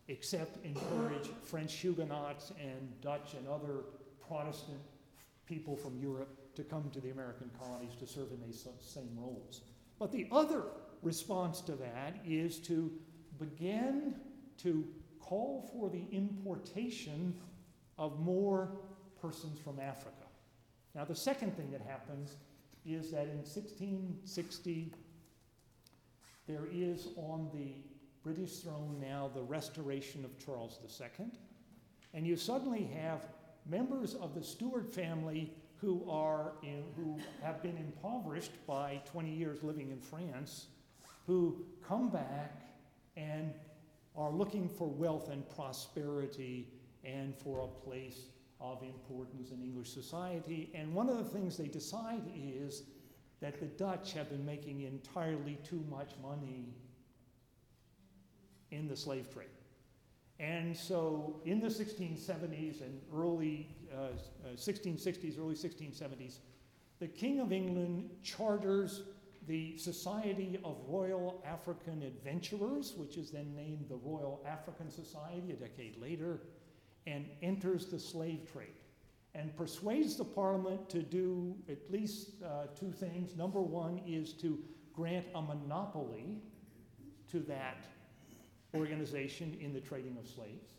accept, 0.09 0.64
encourage 0.64 1.28
French 1.43 1.75
Huguenots 1.75 2.52
and 2.61 3.00
Dutch 3.00 3.35
and 3.35 3.49
other 3.49 3.85
Protestant 4.26 4.81
people 5.47 5.76
from 5.76 5.99
Europe 5.99 6.48
to 6.59 6.65
come 6.65 6.91
to 6.91 7.00
the 7.00 7.11
American 7.11 7.49
colonies 7.62 7.95
to 8.00 8.07
serve 8.07 8.33
in 8.33 8.41
these 8.45 8.67
same 8.81 9.17
roles. 9.17 9.62
But 10.00 10.11
the 10.11 10.27
other 10.33 10.65
response 11.03 11.61
to 11.62 11.73
that 11.73 12.17
is 12.27 12.59
to 12.61 12.93
begin 13.38 14.17
to 14.59 14.85
call 15.21 15.71
for 15.73 15.88
the 15.88 16.05
importation 16.11 17.33
of 17.97 18.19
more 18.19 18.73
persons 19.23 19.61
from 19.61 19.79
Africa. 19.79 20.27
Now, 20.97 21.05
the 21.05 21.15
second 21.15 21.57
thing 21.57 21.71
that 21.71 21.81
happens 21.81 22.35
is 22.85 23.12
that 23.12 23.29
in 23.29 23.38
1660, 23.38 24.93
there 26.49 26.67
is 26.73 27.09
on 27.17 27.50
the 27.55 27.75
British 28.25 28.59
throne 28.59 28.99
now 29.00 29.31
the 29.33 29.43
restoration 29.43 30.25
of 30.25 30.45
Charles 30.45 30.81
II, 31.00 31.27
and 32.15 32.27
you 32.27 32.37
suddenly 32.37 32.91
have 33.00 33.27
members 33.65 34.15
of 34.17 34.35
the 34.35 34.43
Stuart 34.43 34.93
family 34.93 35.53
who 35.80 36.04
are 36.11 36.52
in, 36.62 36.82
who 36.97 37.18
have 37.42 37.62
been 37.62 37.76
impoverished 37.76 38.52
by 38.66 39.00
20 39.11 39.30
years 39.30 39.62
living 39.62 39.90
in 39.90 40.00
France, 40.00 40.66
who 41.26 41.64
come 41.87 42.08
back 42.08 42.62
and 43.16 43.52
are 44.16 44.30
looking 44.30 44.68
for 44.68 44.88
wealth 44.88 45.30
and 45.30 45.49
prosperity 45.49 46.68
and 47.04 47.37
for 47.37 47.61
a 47.61 47.68
place 47.85 48.26
of 48.61 48.82
importance 48.82 49.50
in 49.50 49.62
English 49.62 49.90
society. 49.90 50.70
And 50.75 50.92
one 50.92 51.08
of 51.08 51.16
the 51.16 51.25
things 51.25 51.56
they 51.56 51.68
decide 51.68 52.23
is 52.37 52.82
that 53.40 53.61
the 53.61 53.66
Dutch 53.66 54.12
have 54.14 54.30
been 54.30 54.44
making 54.44 54.80
entirely 54.82 55.58
too 55.62 55.85
much 55.88 56.11
money 56.20 56.75
in 58.73 58.88
the 58.88 58.97
slave 58.97 59.32
trade. 59.32 59.47
And 60.40 60.76
so 60.76 61.40
in 61.44 61.61
the 61.61 61.68
1670s 61.68 62.80
and 62.80 63.00
early 63.14 63.68
uh, 63.95 64.02
uh, 64.02 64.54
1660s, 64.54 65.38
early 65.38 65.54
1670s, 65.54 66.38
the 66.99 67.09
King 67.09 67.40
of 67.40 67.52
England 67.52 68.11
charters 68.23 69.02
the 69.47 69.76
Society 69.78 70.59
of 70.64 70.76
Royal 70.87 71.42
African 71.47 72.02
Adventurers, 72.02 72.95
which 72.97 73.16
is 73.16 73.30
then 73.30 73.54
named 73.54 73.87
the 73.88 73.97
Royal 73.97 74.45
African 74.47 74.90
Society 74.90 75.52
a 75.52 75.57
decade 75.57 75.99
later, 76.00 76.40
and 77.07 77.26
enters 77.42 77.87
the 77.87 77.99
slave 77.99 78.50
trade 78.52 78.75
and 79.35 79.57
persuades 79.57 80.16
the 80.16 80.25
Parliament 80.25 80.88
to 80.90 81.02
do 81.02 81.54
at 81.68 81.90
least 81.90 82.42
uh, 82.42 82.66
two 82.78 82.90
things. 82.90 83.37
Number 83.37 83.61
one 83.61 84.00
is 84.07 84.33
to 84.35 84.59
grant 84.92 85.26
a 85.35 85.40
monopoly 85.40 86.42
to 87.30 87.40
that 87.40 87.87
organization 88.75 89.57
in 89.61 89.73
the 89.73 89.80
trading 89.80 90.16
of 90.18 90.28
slaves, 90.28 90.77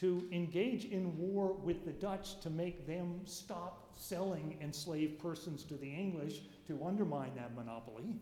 to 0.00 0.26
engage 0.32 0.86
in 0.86 1.16
war 1.18 1.52
with 1.52 1.84
the 1.84 1.92
Dutch 1.92 2.40
to 2.40 2.48
make 2.48 2.86
them 2.86 3.20
stop 3.26 3.92
selling 3.94 4.56
enslaved 4.62 5.18
persons 5.18 5.62
to 5.64 5.74
the 5.74 5.88
English 5.88 6.40
to 6.66 6.82
undermine 6.84 7.32
that 7.36 7.54
monopoly, 7.54 8.14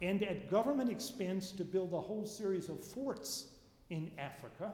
and 0.00 0.22
at 0.24 0.50
government 0.50 0.90
expense 0.90 1.52
to 1.52 1.64
build 1.64 1.92
a 1.92 2.00
whole 2.00 2.26
series 2.26 2.68
of 2.68 2.82
forts 2.82 3.46
in 3.90 4.10
Africa 4.18 4.72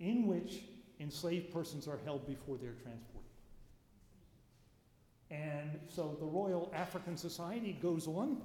in 0.00 0.26
which 0.26 0.62
enslaved 0.98 1.52
persons 1.52 1.86
are 1.86 2.00
held 2.04 2.26
before 2.26 2.56
they're 2.56 2.72
transported. 2.82 3.22
And 5.30 5.78
so 5.88 6.16
the 6.18 6.26
Royal 6.26 6.72
African 6.74 7.16
Society 7.16 7.78
goes 7.80 8.08
on 8.08 8.38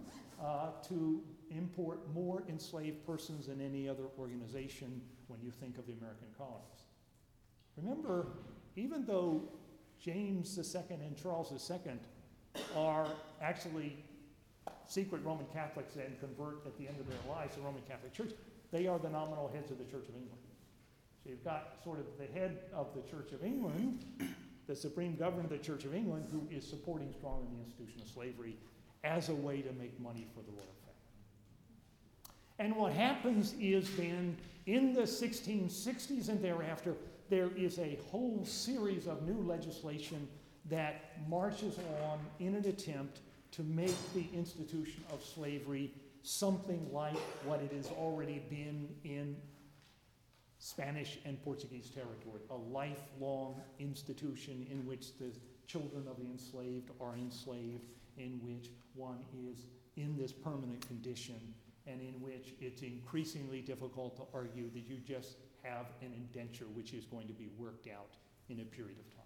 uh, 0.43 0.69
to 0.87 1.21
import 1.49 1.99
more 2.13 2.43
enslaved 2.47 3.05
persons 3.05 3.47
than 3.47 3.61
any 3.61 3.87
other 3.87 4.05
organization 4.19 5.01
when 5.31 5.39
you 5.41 5.51
think 5.51 5.77
of 5.77 5.87
the 5.87 5.93
American 5.93 6.27
colonies. 6.37 6.83
Remember, 7.77 8.27
even 8.75 9.05
though 9.05 9.41
James 9.99 10.57
II 10.57 10.81
and 10.89 11.15
Charles 11.15 11.51
II 11.69 11.93
are 12.75 13.07
actually 13.41 13.97
secret 14.87 15.23
Roman 15.23 15.45
Catholics 15.53 15.95
and 15.95 16.19
convert 16.19 16.65
at 16.65 16.77
the 16.77 16.87
end 16.87 16.99
of 16.99 17.07
their 17.07 17.33
lives 17.33 17.53
to 17.53 17.61
the 17.61 17.65
Roman 17.65 17.81
Catholic 17.87 18.13
Church, 18.13 18.31
they 18.71 18.87
are 18.87 18.99
the 18.99 19.09
nominal 19.09 19.49
heads 19.53 19.71
of 19.71 19.77
the 19.77 19.85
Church 19.85 20.09
of 20.09 20.15
England. 20.15 20.41
So 21.23 21.29
you've 21.29 21.43
got 21.43 21.77
sort 21.83 21.99
of 21.99 22.05
the 22.19 22.27
head 22.37 22.59
of 22.73 22.87
the 22.93 23.01
Church 23.09 23.31
of 23.31 23.43
England, 23.43 24.05
the 24.67 24.75
supreme 24.75 25.15
governor 25.15 25.43
of 25.43 25.49
the 25.49 25.57
Church 25.57 25.85
of 25.85 25.95
England, 25.95 26.27
who 26.31 26.43
is 26.55 26.67
supporting 26.67 27.13
strongly 27.13 27.47
the 27.55 27.63
institution 27.63 28.01
of 28.01 28.07
slavery 28.07 28.57
as 29.03 29.29
a 29.29 29.35
way 29.35 29.61
to 29.61 29.71
make 29.73 29.97
money 29.99 30.27
for 30.33 30.41
the 30.41 30.51
royal 30.51 30.80
and 32.61 32.75
what 32.75 32.93
happens 32.93 33.55
is 33.59 33.89
then 33.97 34.37
in 34.67 34.93
the 34.93 35.01
1660s 35.01 36.29
and 36.29 36.43
thereafter, 36.43 36.93
there 37.27 37.49
is 37.57 37.79
a 37.79 37.97
whole 38.11 38.45
series 38.45 39.07
of 39.07 39.23
new 39.23 39.41
legislation 39.41 40.27
that 40.69 41.17
marches 41.27 41.79
on 42.03 42.19
in 42.39 42.53
an 42.53 42.65
attempt 42.67 43.21
to 43.49 43.63
make 43.63 43.95
the 44.13 44.27
institution 44.31 45.03
of 45.11 45.23
slavery 45.23 45.91
something 46.21 46.87
like 46.93 47.17
what 47.45 47.61
it 47.61 47.71
has 47.73 47.87
already 47.87 48.43
been 48.47 48.87
in 49.03 49.35
Spanish 50.59 51.17
and 51.25 51.43
Portuguese 51.43 51.89
territory, 51.89 52.41
a 52.51 52.55
lifelong 52.55 53.59
institution 53.79 54.67
in 54.69 54.85
which 54.85 55.17
the 55.17 55.31
children 55.65 56.07
of 56.07 56.15
the 56.17 56.29
enslaved 56.29 56.91
are 57.01 57.15
enslaved, 57.15 57.85
in 58.17 58.39
which 58.43 58.69
one 58.93 59.17
is 59.49 59.65
in 59.97 60.15
this 60.15 60.31
permanent 60.31 60.87
condition, 60.87 61.39
and 61.87 62.01
in 62.01 62.21
which 62.21 62.53
it's 62.59 62.81
increasingly 62.81 63.61
difficult 63.61 64.15
to 64.15 64.23
argue 64.33 64.69
that 64.71 64.87
you 64.87 64.97
just 64.97 65.37
have 65.63 65.87
an 66.01 66.11
indenture 66.13 66.65
which 66.73 66.93
is 66.93 67.05
going 67.05 67.27
to 67.27 67.33
be 67.33 67.49
worked 67.57 67.87
out 67.87 68.15
in 68.49 68.59
a 68.59 68.65
period 68.65 68.97
of 68.99 69.09
time. 69.15 69.25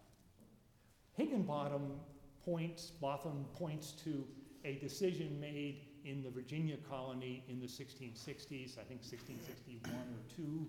Higginbottom 1.13 1.91
points, 2.43 2.91
Botham 3.01 3.45
points 3.53 3.91
to 4.03 4.25
a 4.63 4.75
decision 4.75 5.39
made 5.39 5.81
in 6.03 6.21
the 6.21 6.29
Virginia 6.29 6.77
colony 6.89 7.43
in 7.49 7.59
the 7.59 7.65
1660s, 7.65 8.77
I 8.77 8.83
think 8.83 9.01
1661 9.01 9.93
or 9.93 10.35
2, 10.35 10.67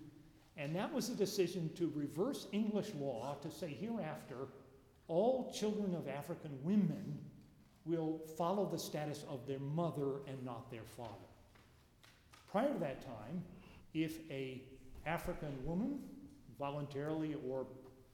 and 0.57 0.75
that 0.75 0.93
was 0.93 1.11
a 1.11 1.15
decision 1.15 1.71
to 1.75 1.93
reverse 1.95 2.47
English 2.53 2.93
law 2.95 3.37
to 3.43 3.51
say 3.51 3.77
hereafter 3.79 4.49
all 5.09 5.53
children 5.53 5.95
of 5.95 6.09
African 6.09 6.59
women 6.63 7.19
will 7.85 8.19
follow 8.37 8.67
the 8.67 8.79
status 8.79 9.25
of 9.29 9.47
their 9.47 9.61
mother 9.61 10.21
and 10.27 10.43
not 10.45 10.71
their 10.71 10.85
father. 10.97 11.26
Prior 12.57 12.73
to 12.73 12.79
that 12.79 13.03
time, 13.03 13.45
if 13.93 14.21
a 14.31 14.63
African 15.05 15.63
woman, 15.63 15.99
voluntarily 16.59 17.37
or 17.47 17.67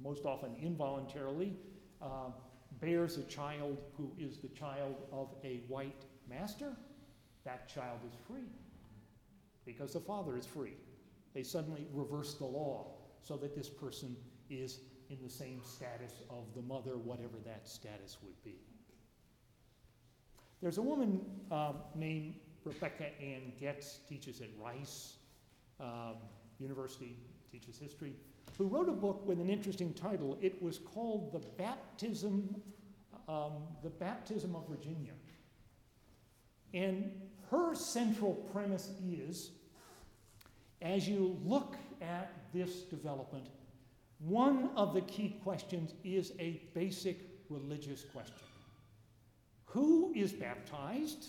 most 0.02 0.24
often 0.24 0.56
involuntarily, 0.60 1.52
uh, 2.00 2.30
bears 2.80 3.18
a 3.18 3.22
child 3.22 3.80
who 3.96 4.10
is 4.18 4.38
the 4.38 4.48
child 4.48 4.96
of 5.12 5.28
a 5.44 5.60
white 5.68 6.06
master, 6.28 6.72
that 7.44 7.68
child 7.68 8.00
is 8.04 8.16
free 8.26 8.50
because 9.64 9.92
the 9.92 10.00
father 10.00 10.36
is 10.36 10.44
free. 10.44 10.74
They 11.34 11.44
suddenly 11.44 11.86
reverse 11.92 12.34
the 12.34 12.44
law 12.44 12.96
so 13.22 13.36
that 13.36 13.54
this 13.54 13.68
person 13.68 14.16
is 14.50 14.80
in 15.08 15.18
the 15.22 15.30
same 15.30 15.60
status 15.62 16.14
of 16.28 16.52
the 16.56 16.62
mother, 16.62 16.96
whatever 16.96 17.38
that 17.44 17.68
status 17.68 18.16
would 18.24 18.42
be. 18.42 18.56
There's 20.60 20.78
a 20.78 20.82
woman 20.82 21.20
um, 21.52 21.76
named 21.94 22.34
Rebecca 22.64 23.06
Anne 23.20 23.52
Goetz, 23.60 24.00
teaches 24.08 24.40
at 24.40 24.48
Rice 24.58 25.14
um, 25.80 26.16
University, 26.58 27.16
teaches 27.50 27.78
history, 27.78 28.14
who 28.58 28.66
wrote 28.66 28.88
a 28.88 28.92
book 28.92 29.26
with 29.26 29.40
an 29.40 29.50
interesting 29.50 29.92
title. 29.94 30.38
It 30.40 30.62
was 30.62 30.78
called 30.78 31.32
The 31.32 31.40
Baptism, 31.58 32.54
um, 33.28 33.52
the 33.82 33.90
Baptism 33.90 34.54
of 34.54 34.68
Virginia. 34.68 35.12
And 36.74 37.10
her 37.50 37.74
central 37.74 38.34
premise 38.52 38.92
is 39.04 39.50
as 40.82 41.08
you 41.08 41.38
look 41.44 41.76
at 42.00 42.32
this 42.52 42.82
development, 42.82 43.46
one 44.18 44.70
of 44.76 44.94
the 44.94 45.00
key 45.02 45.38
questions 45.42 45.94
is 46.04 46.32
a 46.38 46.60
basic 46.74 47.20
religious 47.48 48.04
question 48.04 48.34
Who 49.66 50.12
is 50.14 50.32
baptized? 50.32 51.26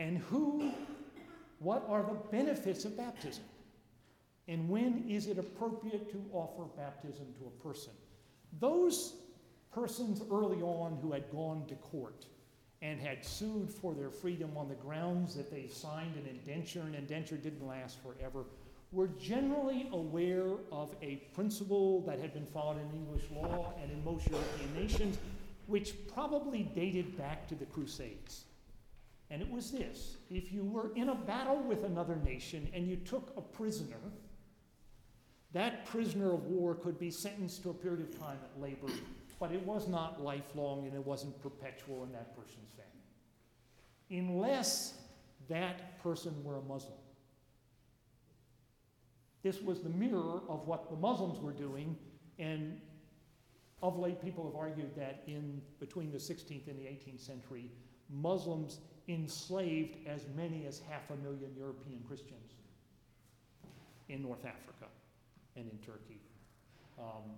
And 0.00 0.16
who, 0.16 0.72
what 1.58 1.84
are 1.86 2.02
the 2.02 2.16
benefits 2.32 2.86
of 2.86 2.96
baptism? 2.96 3.44
And 4.48 4.66
when 4.66 5.04
is 5.06 5.26
it 5.26 5.38
appropriate 5.38 6.10
to 6.12 6.24
offer 6.32 6.62
baptism 6.74 7.26
to 7.38 7.44
a 7.44 7.68
person? 7.68 7.92
Those 8.60 9.16
persons 9.70 10.22
early 10.32 10.62
on 10.62 10.98
who 11.02 11.12
had 11.12 11.30
gone 11.30 11.66
to 11.68 11.74
court 11.74 12.24
and 12.80 12.98
had 12.98 13.22
sued 13.22 13.70
for 13.70 13.92
their 13.92 14.08
freedom 14.08 14.56
on 14.56 14.70
the 14.70 14.74
grounds 14.76 15.34
that 15.34 15.50
they 15.50 15.66
signed 15.66 16.16
an 16.16 16.26
indenture, 16.26 16.80
and 16.80 16.94
indenture 16.94 17.36
didn't 17.36 17.66
last 17.66 17.98
forever, 18.02 18.44
were 18.92 19.08
generally 19.20 19.90
aware 19.92 20.54
of 20.72 20.94
a 21.02 21.16
principle 21.34 22.00
that 22.06 22.18
had 22.18 22.32
been 22.32 22.46
followed 22.46 22.78
in 22.80 22.96
English 22.96 23.24
law 23.30 23.74
and 23.82 23.92
in 23.92 24.02
most 24.02 24.26
European 24.30 24.74
nations, 24.74 25.18
which 25.66 25.92
probably 26.14 26.62
dated 26.74 27.18
back 27.18 27.46
to 27.46 27.54
the 27.54 27.66
Crusades. 27.66 28.46
And 29.30 29.40
it 29.40 29.50
was 29.50 29.70
this 29.70 30.16
if 30.30 30.52
you 30.52 30.64
were 30.64 30.92
in 30.94 31.10
a 31.10 31.14
battle 31.14 31.62
with 31.62 31.84
another 31.84 32.16
nation 32.16 32.68
and 32.74 32.86
you 32.86 32.96
took 32.96 33.32
a 33.36 33.40
prisoner, 33.40 34.00
that 35.52 35.86
prisoner 35.86 36.32
of 36.32 36.46
war 36.46 36.74
could 36.74 36.98
be 36.98 37.10
sentenced 37.10 37.62
to 37.62 37.70
a 37.70 37.74
period 37.74 38.00
of 38.00 38.18
time 38.18 38.38
at 38.42 38.60
labor 38.60 38.92
but 39.40 39.50
it 39.50 39.66
was 39.66 39.88
not 39.88 40.22
lifelong 40.22 40.84
and 40.84 40.94
it 40.94 41.04
wasn't 41.04 41.36
perpetual 41.42 42.04
in 42.04 42.12
that 42.12 42.36
person's 42.36 42.70
family. 42.70 44.28
Unless 44.28 44.94
that 45.48 46.00
person 46.02 46.34
were 46.44 46.58
a 46.58 46.62
Muslim. 46.62 46.98
This 49.42 49.62
was 49.62 49.80
the 49.80 49.88
mirror 49.88 50.42
of 50.48 50.66
what 50.68 50.90
the 50.90 50.96
Muslims 50.96 51.40
were 51.40 51.52
doing, 51.52 51.96
and 52.38 52.78
of 53.82 53.98
late 53.98 54.22
people 54.22 54.44
have 54.44 54.54
argued 54.54 54.94
that 54.94 55.22
in 55.26 55.62
between 55.80 56.12
the 56.12 56.18
16th 56.18 56.68
and 56.68 56.78
the 56.78 56.84
18th 56.84 57.20
century, 57.20 57.70
Muslims 58.12 58.78
enslaved 59.08 59.96
as 60.06 60.26
many 60.36 60.66
as 60.66 60.80
half 60.88 61.10
a 61.10 61.16
million 61.16 61.50
European 61.56 62.00
Christians 62.06 62.54
in 64.08 64.22
North 64.22 64.44
Africa 64.44 64.86
and 65.56 65.68
in 65.70 65.78
Turkey. 65.78 66.20
Um, 66.98 67.32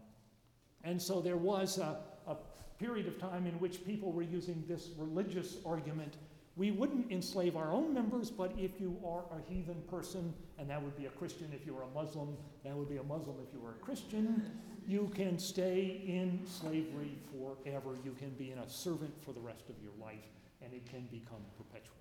and 0.84 1.00
so 1.00 1.20
there 1.20 1.36
was 1.36 1.78
a, 1.78 1.98
a 2.26 2.36
period 2.78 3.06
of 3.06 3.18
time 3.18 3.46
in 3.46 3.54
which 3.54 3.84
people 3.84 4.12
were 4.12 4.22
using 4.22 4.64
this 4.66 4.90
religious 4.98 5.58
argument 5.64 6.16
we 6.54 6.70
wouldn't 6.70 7.10
enslave 7.10 7.56
our 7.56 7.72
own 7.72 7.94
members, 7.94 8.30
but 8.30 8.52
if 8.58 8.78
you 8.78 8.98
are 9.06 9.24
a 9.32 9.50
heathen 9.50 9.82
person, 9.88 10.34
and 10.58 10.68
that 10.68 10.82
would 10.82 10.96
be 10.96 11.06
a 11.06 11.10
Christian 11.10 11.50
if 11.54 11.64
you 11.66 11.72
were 11.74 11.84
a 11.84 11.88
Muslim, 11.94 12.36
that 12.62 12.76
would 12.76 12.90
be 12.90 12.98
a 12.98 13.02
Muslim 13.02 13.36
if 13.46 13.54
you 13.54 13.60
were 13.60 13.70
a 13.70 13.84
Christian, 13.84 14.50
you 14.86 15.10
can 15.14 15.38
stay 15.38 16.02
in 16.06 16.40
slavery 16.44 17.16
forever. 17.30 17.96
You 18.04 18.14
can 18.18 18.30
be 18.30 18.50
in 18.50 18.58
a 18.58 18.68
servant 18.68 19.14
for 19.24 19.32
the 19.32 19.40
rest 19.40 19.70
of 19.70 19.76
your 19.82 19.92
life, 19.98 20.28
and 20.64 20.72
it 20.72 20.88
can 20.88 21.06
become 21.10 21.42
perpetual. 21.56 21.96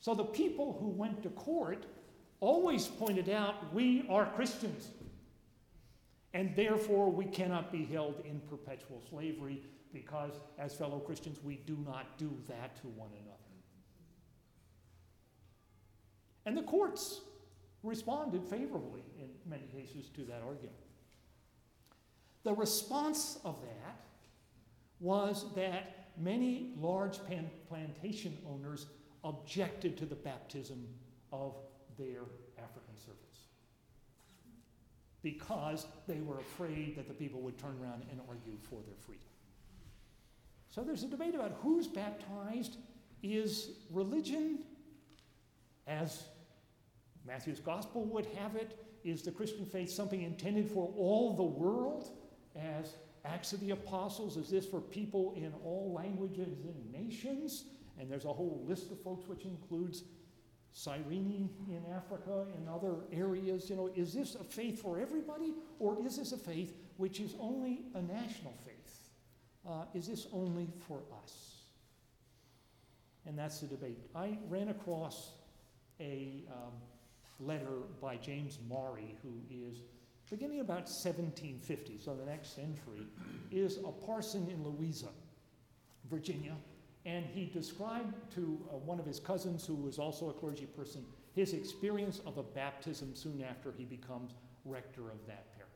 So 0.00 0.14
the 0.14 0.24
people 0.24 0.76
who 0.80 0.88
went 0.88 1.22
to 1.22 1.30
court 1.30 1.86
always 2.40 2.86
pointed 2.86 3.28
out 3.28 3.72
we 3.72 4.06
are 4.08 4.26
Christians 4.26 4.88
and 6.36 6.54
therefore 6.54 7.10
we 7.10 7.24
cannot 7.24 7.72
be 7.72 7.84
held 7.86 8.22
in 8.26 8.40
perpetual 8.40 9.02
slavery 9.08 9.62
because, 9.92 10.32
as 10.58 10.74
fellow 10.74 10.98
Christians, 10.98 11.38
we 11.42 11.56
do 11.66 11.78
not 11.86 12.18
do 12.18 12.30
that 12.48 12.76
to 12.82 12.88
one 12.88 13.08
another. 13.22 13.36
And 16.44 16.54
the 16.54 16.62
courts 16.62 17.22
responded 17.82 18.44
favorably 18.44 19.02
in 19.18 19.28
many 19.48 19.64
cases 19.64 20.10
to 20.10 20.24
that 20.24 20.42
argument. 20.46 20.76
The 22.44 22.52
response 22.52 23.38
of 23.42 23.58
that 23.62 23.96
was 25.00 25.46
that 25.54 25.95
many 26.18 26.72
large 26.78 27.18
plantation 27.68 28.36
owners 28.48 28.86
objected 29.24 29.96
to 29.98 30.06
the 30.06 30.14
baptism 30.14 30.86
of 31.32 31.54
their 31.98 32.22
African 32.58 32.96
servants 32.96 33.40
because 35.22 35.86
they 36.06 36.20
were 36.20 36.38
afraid 36.38 36.94
that 36.96 37.08
the 37.08 37.14
people 37.14 37.40
would 37.40 37.58
turn 37.58 37.76
around 37.82 38.04
and 38.10 38.20
argue 38.28 38.56
for 38.62 38.80
their 38.86 38.94
freedom. 39.00 39.24
So 40.68 40.82
there's 40.82 41.02
a 41.02 41.08
debate 41.08 41.34
about 41.34 41.58
who's 41.62 41.88
baptized. 41.88 42.76
Is 43.22 43.70
religion, 43.90 44.60
as 45.88 46.24
Matthew's 47.26 47.60
gospel 47.60 48.04
would 48.04 48.26
have 48.38 48.54
it, 48.54 48.78
is 49.02 49.22
the 49.22 49.32
Christian 49.32 49.64
faith 49.64 49.90
something 49.90 50.22
intended 50.22 50.70
for 50.70 50.92
all 50.96 51.34
the 51.34 51.42
world, 51.42 52.10
as 52.54 52.94
Acts 53.32 53.52
of 53.52 53.60
the 53.60 53.70
Apostles? 53.70 54.36
Is 54.36 54.48
this 54.50 54.66
for 54.66 54.80
people 54.80 55.34
in 55.36 55.52
all 55.64 55.92
languages 55.94 56.64
and 56.64 56.92
nations? 56.92 57.64
And 57.98 58.10
there's 58.10 58.24
a 58.24 58.32
whole 58.32 58.64
list 58.66 58.90
of 58.90 59.00
folks 59.02 59.28
which 59.28 59.44
includes 59.44 60.04
Cyrene 60.72 61.48
in 61.68 61.82
Africa 61.94 62.46
and 62.54 62.68
other 62.68 62.96
areas. 63.10 63.70
You 63.70 63.76
know, 63.76 63.90
is 63.96 64.12
this 64.12 64.34
a 64.34 64.44
faith 64.44 64.82
for 64.82 64.98
everybody, 64.98 65.54
or 65.78 65.96
is 66.04 66.16
this 66.16 66.32
a 66.32 66.36
faith 66.36 66.74
which 66.98 67.20
is 67.20 67.34
only 67.40 67.86
a 67.94 68.02
national 68.02 68.54
faith? 68.64 69.00
Uh, 69.66 69.84
is 69.94 70.06
this 70.06 70.26
only 70.32 70.68
for 70.86 71.00
us? 71.22 71.62
And 73.26 73.38
that's 73.38 73.60
the 73.60 73.66
debate. 73.66 73.98
I 74.14 74.38
ran 74.48 74.68
across 74.68 75.32
a 75.98 76.44
um, 76.52 76.74
letter 77.40 77.78
by 78.00 78.16
James 78.16 78.58
Maury, 78.68 79.16
who 79.22 79.32
is 79.50 79.78
beginning 80.30 80.60
about 80.60 80.88
1750, 80.88 81.98
so 81.98 82.14
the 82.14 82.24
next 82.24 82.54
century, 82.54 83.06
is 83.50 83.78
a 83.78 83.92
parson 83.92 84.48
in 84.50 84.62
Louisa, 84.64 85.08
Virginia, 86.10 86.54
and 87.04 87.24
he 87.24 87.46
described 87.46 88.14
to 88.34 88.58
uh, 88.68 88.76
one 88.78 88.98
of 88.98 89.06
his 89.06 89.20
cousins, 89.20 89.64
who 89.64 89.76
was 89.76 89.98
also 89.98 90.30
a 90.30 90.32
clergy 90.32 90.66
person, 90.66 91.04
his 91.34 91.52
experience 91.52 92.20
of 92.26 92.38
a 92.38 92.42
baptism 92.42 93.14
soon 93.14 93.44
after 93.48 93.72
he 93.76 93.84
becomes 93.84 94.32
rector 94.64 95.02
of 95.02 95.24
that 95.26 95.46
parish. 95.54 95.66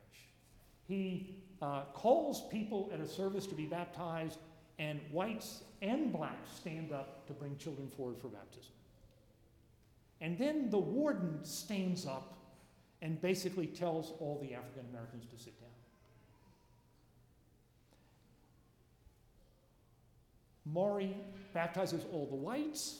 He 0.87 1.37
uh, 1.61 1.83
calls 1.93 2.47
people 2.49 2.91
at 2.93 2.99
a 2.99 3.07
service 3.07 3.47
to 3.47 3.55
be 3.55 3.65
baptized, 3.65 4.39
and 4.77 4.99
whites 5.11 5.63
and 5.81 6.11
blacks 6.11 6.49
stand 6.57 6.91
up 6.91 7.25
to 7.27 7.33
bring 7.33 7.55
children 7.55 7.87
forward 7.87 8.17
for 8.21 8.27
baptism. 8.27 8.73
And 10.19 10.37
then 10.37 10.69
the 10.69 10.79
warden 10.79 11.43
stands 11.45 12.05
up 12.05 12.40
and 13.01 13.19
basically 13.21 13.67
tells 13.67 14.13
all 14.19 14.39
the 14.41 14.53
African 14.53 14.85
Americans 14.91 15.25
to 15.25 15.37
sit 15.37 15.59
down. 15.59 15.69
Maury 20.65 21.15
baptizes 21.53 22.05
all 22.11 22.27
the 22.27 22.35
whites, 22.35 22.99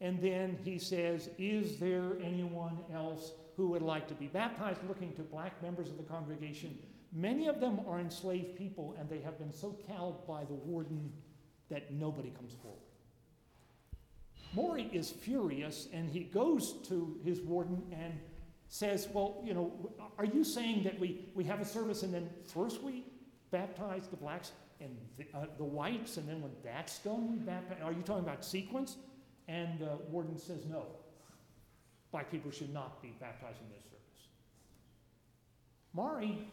and 0.00 0.20
then 0.20 0.58
he 0.64 0.78
says, 0.78 1.30
Is 1.38 1.78
there 1.78 2.16
anyone 2.22 2.78
else 2.92 3.32
who 3.56 3.68
would 3.68 3.82
like 3.82 4.08
to 4.08 4.14
be 4.14 4.26
baptized? 4.26 4.80
Looking 4.88 5.12
to 5.14 5.22
black 5.22 5.62
members 5.62 5.88
of 5.88 5.96
the 5.96 6.02
congregation. 6.02 6.76
Many 7.12 7.46
of 7.46 7.60
them 7.60 7.80
are 7.86 8.00
enslaved 8.00 8.56
people, 8.56 8.96
and 8.98 9.08
they 9.08 9.20
have 9.20 9.38
been 9.38 9.52
so 9.52 9.78
cowed 9.86 10.26
by 10.26 10.44
the 10.44 10.54
warden 10.54 11.12
that 11.68 11.92
nobody 11.92 12.30
comes 12.30 12.54
forward. 12.62 12.80
Maury 14.54 14.90
is 14.92 15.10
furious, 15.10 15.88
and 15.92 16.10
he 16.10 16.20
goes 16.20 16.74
to 16.88 17.18
his 17.24 17.40
warden 17.40 17.82
and 17.92 18.18
says, 18.72 19.06
Well, 19.12 19.42
you 19.44 19.52
know, 19.52 19.92
are 20.16 20.24
you 20.24 20.42
saying 20.42 20.84
that 20.84 20.98
we, 20.98 21.28
we 21.34 21.44
have 21.44 21.60
a 21.60 21.64
service 21.64 22.02
and 22.02 22.12
then 22.12 22.30
first 22.46 22.82
we 22.82 23.04
baptize 23.50 24.08
the 24.08 24.16
blacks 24.16 24.52
and 24.80 24.96
the, 25.18 25.26
uh, 25.34 25.44
the 25.58 25.64
whites, 25.64 26.16
and 26.16 26.26
then 26.26 26.40
when 26.40 26.52
that's 26.64 26.98
done, 27.00 27.30
we 27.30 27.36
baptize? 27.36 27.76
Are 27.84 27.92
you 27.92 28.00
talking 28.00 28.24
about 28.24 28.42
sequence? 28.42 28.96
And 29.46 29.82
uh, 29.82 29.96
warden 30.10 30.38
says, 30.38 30.64
No. 30.64 30.86
Black 32.12 32.30
people 32.30 32.50
should 32.50 32.72
not 32.72 33.02
be 33.02 33.14
baptized 33.20 33.58
in 33.60 33.68
this 33.74 33.84
service. 33.84 34.28
Maury 35.92 36.48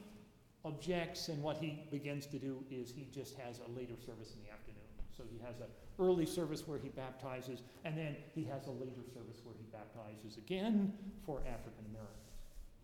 objects, 0.65 1.29
and 1.29 1.41
what 1.41 1.55
he 1.58 1.88
begins 1.89 2.25
to 2.27 2.38
do 2.38 2.63
is 2.69 2.91
he 2.91 3.08
just 3.13 3.38
has 3.38 3.60
a 3.60 3.79
later 3.79 3.95
service 4.05 4.34
in 4.34 4.43
the 4.43 4.51
afternoon. 4.51 4.88
So 5.19 5.25
he 5.29 5.38
has 5.45 5.60
an 5.60 5.67
early 5.99 6.25
service 6.25 6.65
where 6.65 6.79
he 6.79 6.88
baptizes, 6.88 7.62
and 7.84 7.97
then 7.97 8.15
he 8.34 8.45
has 8.45 8.67
a 8.67 8.71
later 8.71 9.03
service 9.13 9.41
where 9.43 9.53
he 9.58 9.65
baptizes 9.69 10.38
again 10.38 10.93
for 11.25 11.39
African 11.39 11.84
Americans. 11.91 12.15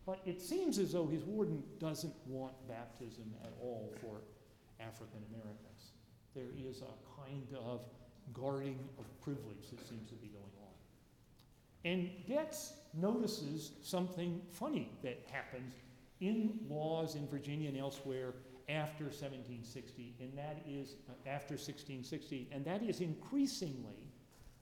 But 0.05 0.19
it 0.25 0.41
seems 0.41 0.77
as 0.79 0.91
though 0.91 1.07
his 1.07 1.23
warden 1.23 1.63
doesn't 1.79 2.13
want 2.27 2.53
baptism 2.67 3.33
at 3.41 3.53
all 3.61 3.95
for 4.01 4.19
African 4.81 5.21
Americans. 5.31 5.93
There 6.35 6.51
is 6.59 6.81
a 6.81 7.21
kind 7.21 7.47
of 7.57 7.85
guarding 8.33 8.79
of 8.99 9.05
privilege 9.21 9.69
that 9.71 9.87
seems 9.87 10.09
to 10.09 10.15
be 10.15 10.27
going 10.27 10.43
on. 10.43 10.73
And 11.85 12.09
Goetz 12.27 12.73
notices 12.93 13.71
something 13.81 14.41
funny 14.51 14.91
that 15.03 15.21
happens 15.31 15.73
in 16.19 16.59
laws 16.67 17.15
in 17.15 17.29
Virginia 17.29 17.69
and 17.69 17.77
elsewhere 17.77 18.33
after 18.67 19.05
1760, 19.05 20.15
and 20.19 20.37
that 20.37 20.63
is 20.67 20.95
uh, 21.07 21.29
after 21.29 21.53
1660, 21.53 22.49
and 22.51 22.65
that 22.65 22.81
is 22.81 23.01
increasingly 23.01 24.11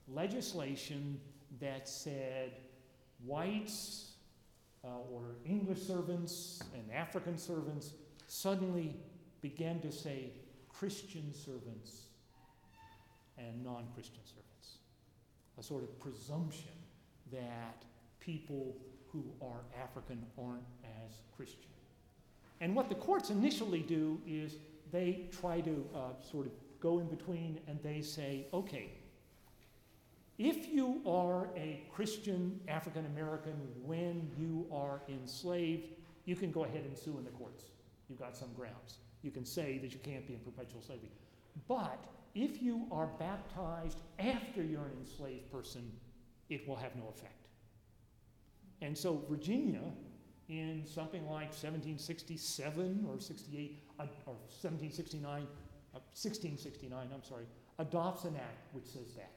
legislation 0.08 1.18
that 1.60 1.88
said 1.88 2.52
whites 3.24 4.12
uh, 4.84 4.88
or 5.10 5.36
English 5.46 5.80
servants 5.80 6.62
and 6.74 6.84
African 6.92 7.38
servants 7.38 7.92
suddenly 8.26 8.94
began 9.40 9.80
to 9.80 9.90
say 9.90 10.32
Christian 10.68 11.32
servants 11.32 12.06
and 13.38 13.64
non 13.64 13.86
Christian 13.94 14.24
servants. 14.24 14.78
A 15.58 15.62
sort 15.62 15.82
of 15.82 15.98
presumption 15.98 16.72
that 17.32 17.84
people 18.20 18.76
who 19.08 19.24
are 19.40 19.60
African 19.80 20.24
aren't 20.38 20.64
as 20.84 21.12
Christian. 21.36 21.73
And 22.60 22.74
what 22.74 22.88
the 22.88 22.94
courts 22.94 23.30
initially 23.30 23.80
do 23.80 24.20
is 24.26 24.56
they 24.92 25.28
try 25.32 25.60
to 25.60 25.86
uh, 25.94 25.98
sort 26.22 26.46
of 26.46 26.52
go 26.80 26.98
in 26.98 27.06
between 27.06 27.60
and 27.66 27.78
they 27.82 28.00
say, 28.00 28.46
okay, 28.52 28.90
if 30.38 30.68
you 30.68 31.00
are 31.06 31.48
a 31.56 31.82
Christian 31.92 32.60
African 32.68 33.06
American 33.06 33.54
when 33.82 34.28
you 34.36 34.66
are 34.72 35.00
enslaved, 35.08 35.88
you 36.24 36.36
can 36.36 36.50
go 36.50 36.64
ahead 36.64 36.84
and 36.84 36.96
sue 36.96 37.16
in 37.18 37.24
the 37.24 37.30
courts. 37.30 37.66
You've 38.08 38.18
got 38.18 38.36
some 38.36 38.52
grounds. 38.54 38.98
You 39.22 39.30
can 39.30 39.44
say 39.44 39.78
that 39.78 39.92
you 39.92 40.00
can't 40.00 40.26
be 40.26 40.34
in 40.34 40.40
perpetual 40.40 40.82
slavery. 40.82 41.10
But 41.68 42.04
if 42.34 42.60
you 42.62 42.86
are 42.90 43.06
baptized 43.18 43.98
after 44.18 44.62
you're 44.62 44.86
an 44.86 44.98
enslaved 45.00 45.50
person, 45.52 45.90
it 46.50 46.66
will 46.66 46.76
have 46.76 46.94
no 46.96 47.04
effect. 47.08 47.46
And 48.82 48.96
so 48.96 49.22
Virginia, 49.30 49.82
in 50.48 50.84
something 50.86 51.22
like 51.24 51.52
1767 51.52 53.06
or 53.08 53.18
68, 53.18 53.82
uh, 53.98 54.02
or 54.26 54.34
1769, 54.34 55.42
uh, 55.42 55.98
1669, 56.12 57.08
I'm 57.12 57.22
sorry, 57.22 57.46
adopts 57.78 58.24
an 58.24 58.36
act 58.36 58.72
which 58.72 58.86
says 58.86 59.14
that. 59.16 59.32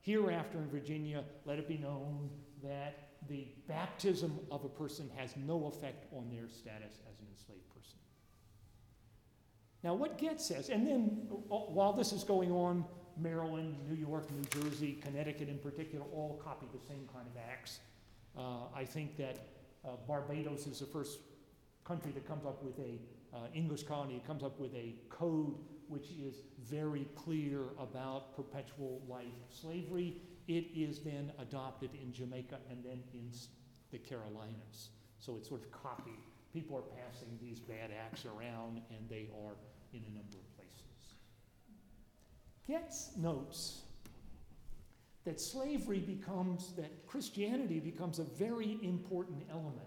Hereafter 0.00 0.58
in 0.58 0.68
Virginia, 0.68 1.24
let 1.44 1.58
it 1.58 1.68
be 1.68 1.78
known 1.78 2.28
that 2.62 3.10
the 3.28 3.46
baptism 3.68 4.38
of 4.50 4.64
a 4.64 4.68
person 4.68 5.08
has 5.16 5.36
no 5.36 5.66
effect 5.66 6.06
on 6.12 6.28
their 6.28 6.48
status 6.48 6.98
as 7.10 7.20
an 7.20 7.26
enslaved 7.30 7.68
person. 7.68 7.98
Now, 9.84 9.94
what 9.94 10.18
Goetz 10.18 10.44
says, 10.44 10.70
and 10.70 10.86
then 10.86 11.28
uh, 11.30 11.56
while 11.56 11.92
this 11.92 12.12
is 12.12 12.24
going 12.24 12.50
on, 12.50 12.84
Maryland, 13.16 13.76
New 13.88 13.94
York, 13.96 14.28
New 14.30 14.62
Jersey, 14.62 14.98
Connecticut 15.02 15.48
in 15.48 15.58
particular, 15.58 16.04
all 16.12 16.40
copy 16.42 16.66
the 16.72 16.80
same 16.80 17.08
kind 17.12 17.26
of 17.26 17.40
acts. 17.48 17.80
Uh, 18.36 18.66
I 18.74 18.84
think 18.84 19.16
that 19.18 19.36
uh, 19.84 19.90
Barbados 20.06 20.66
is 20.66 20.80
the 20.80 20.86
first 20.86 21.18
country 21.84 22.12
that 22.12 22.26
comes 22.26 22.46
up 22.46 22.62
with 22.62 22.78
a 22.78 22.98
uh, 23.34 23.46
English 23.54 23.84
colony. 23.84 24.16
It 24.16 24.26
comes 24.26 24.42
up 24.42 24.58
with 24.60 24.74
a 24.74 24.94
code 25.08 25.56
which 25.88 26.10
is 26.12 26.36
very 26.64 27.06
clear 27.16 27.64
about 27.78 28.34
perpetual 28.36 29.02
life 29.08 29.26
slavery. 29.50 30.22
It 30.48 30.66
is 30.74 31.00
then 31.00 31.32
adopted 31.38 31.90
in 32.00 32.12
Jamaica 32.12 32.58
and 32.70 32.84
then 32.84 33.02
in 33.12 33.30
the 33.90 33.98
Carolinas. 33.98 34.90
So 35.18 35.36
it's 35.36 35.48
sort 35.48 35.62
of 35.62 35.70
copied. 35.70 36.18
People 36.52 36.76
are 36.76 36.82
passing 36.82 37.38
these 37.40 37.60
bad 37.60 37.90
acts 38.04 38.24
around, 38.26 38.80
and 38.90 39.08
they 39.08 39.28
are 39.44 39.54
in 39.92 40.00
a 40.00 40.14
number 40.14 40.36
of 40.36 40.56
places. 40.56 41.14
Goetz 42.66 43.16
notes 43.16 43.82
that 45.24 45.40
slavery 45.40 46.00
becomes, 46.00 46.72
that 46.76 47.06
Christianity 47.06 47.78
becomes 47.80 48.18
a 48.18 48.24
very 48.24 48.78
important 48.82 49.42
element 49.50 49.78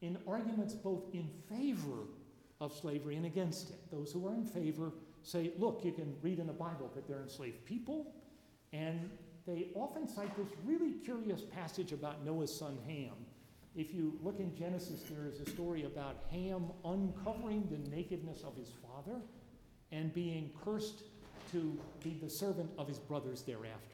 in 0.00 0.18
arguments 0.26 0.74
both 0.74 1.04
in 1.12 1.28
favor 1.48 2.08
of 2.60 2.74
slavery 2.74 3.16
and 3.16 3.26
against 3.26 3.70
it. 3.70 3.78
Those 3.90 4.12
who 4.12 4.26
are 4.26 4.34
in 4.34 4.44
favor 4.44 4.92
say, 5.22 5.52
look, 5.58 5.82
you 5.84 5.92
can 5.92 6.14
read 6.22 6.38
in 6.38 6.46
the 6.46 6.52
Bible 6.52 6.90
that 6.94 7.06
they're 7.08 7.22
enslaved 7.22 7.64
people, 7.64 8.12
and 8.72 9.10
they 9.46 9.68
often 9.74 10.08
cite 10.08 10.36
this 10.36 10.48
really 10.64 10.92
curious 11.04 11.42
passage 11.42 11.92
about 11.92 12.24
Noah's 12.24 12.54
son 12.56 12.78
Ham. 12.86 13.14
If 13.76 13.92
you 13.92 14.18
look 14.22 14.38
in 14.38 14.54
Genesis, 14.56 15.02
there 15.10 15.26
is 15.26 15.40
a 15.40 15.50
story 15.50 15.84
about 15.84 16.24
Ham 16.30 16.66
uncovering 16.84 17.68
the 17.70 17.90
nakedness 17.90 18.42
of 18.42 18.56
his 18.56 18.70
father 18.82 19.20
and 19.90 20.14
being 20.14 20.50
cursed 20.64 21.02
to 21.52 21.76
be 22.02 22.16
the 22.22 22.30
servant 22.30 22.70
of 22.78 22.88
his 22.88 22.98
brothers 22.98 23.42
thereafter. 23.42 23.93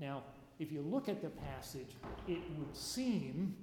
Now, 0.00 0.22
if 0.58 0.72
you 0.72 0.80
look 0.80 1.08
at 1.08 1.22
the 1.22 1.28
passage, 1.28 1.96
it 2.26 2.40
would 2.58 2.74
seem 2.74 3.54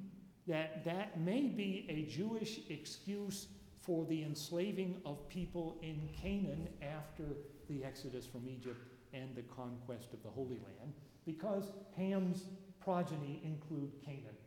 that 0.47 0.85
that 0.85 1.19
may 1.19 1.41
be 1.41 1.85
a 1.89 2.09
Jewish 2.09 2.59
excuse 2.69 3.47
for 3.81 4.05
the 4.05 4.23
enslaving 4.23 5.01
of 5.05 5.27
people 5.27 5.77
in 5.81 6.09
Canaan 6.21 6.69
after 6.81 7.23
the 7.69 7.83
exodus 7.83 8.25
from 8.25 8.47
Egypt 8.47 8.79
and 9.13 9.35
the 9.35 9.41
conquest 9.43 10.13
of 10.13 10.21
the 10.23 10.29
Holy 10.29 10.59
Land, 10.59 10.93
because 11.25 11.71
Ham's 11.95 12.45
progeny 12.79 13.41
include 13.43 13.91
Canaan. 14.05 14.37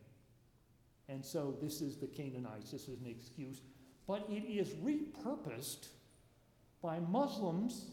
And 1.09 1.23
so 1.23 1.57
this 1.61 1.81
is 1.81 1.97
the 1.97 2.07
Canaanites. 2.07 2.71
This 2.71 2.87
is 2.87 2.99
an 3.01 3.07
excuse. 3.07 3.61
But 4.07 4.25
it 4.29 4.45
is 4.45 4.69
repurposed 4.75 5.89
by 6.81 6.99
Muslims 6.99 7.91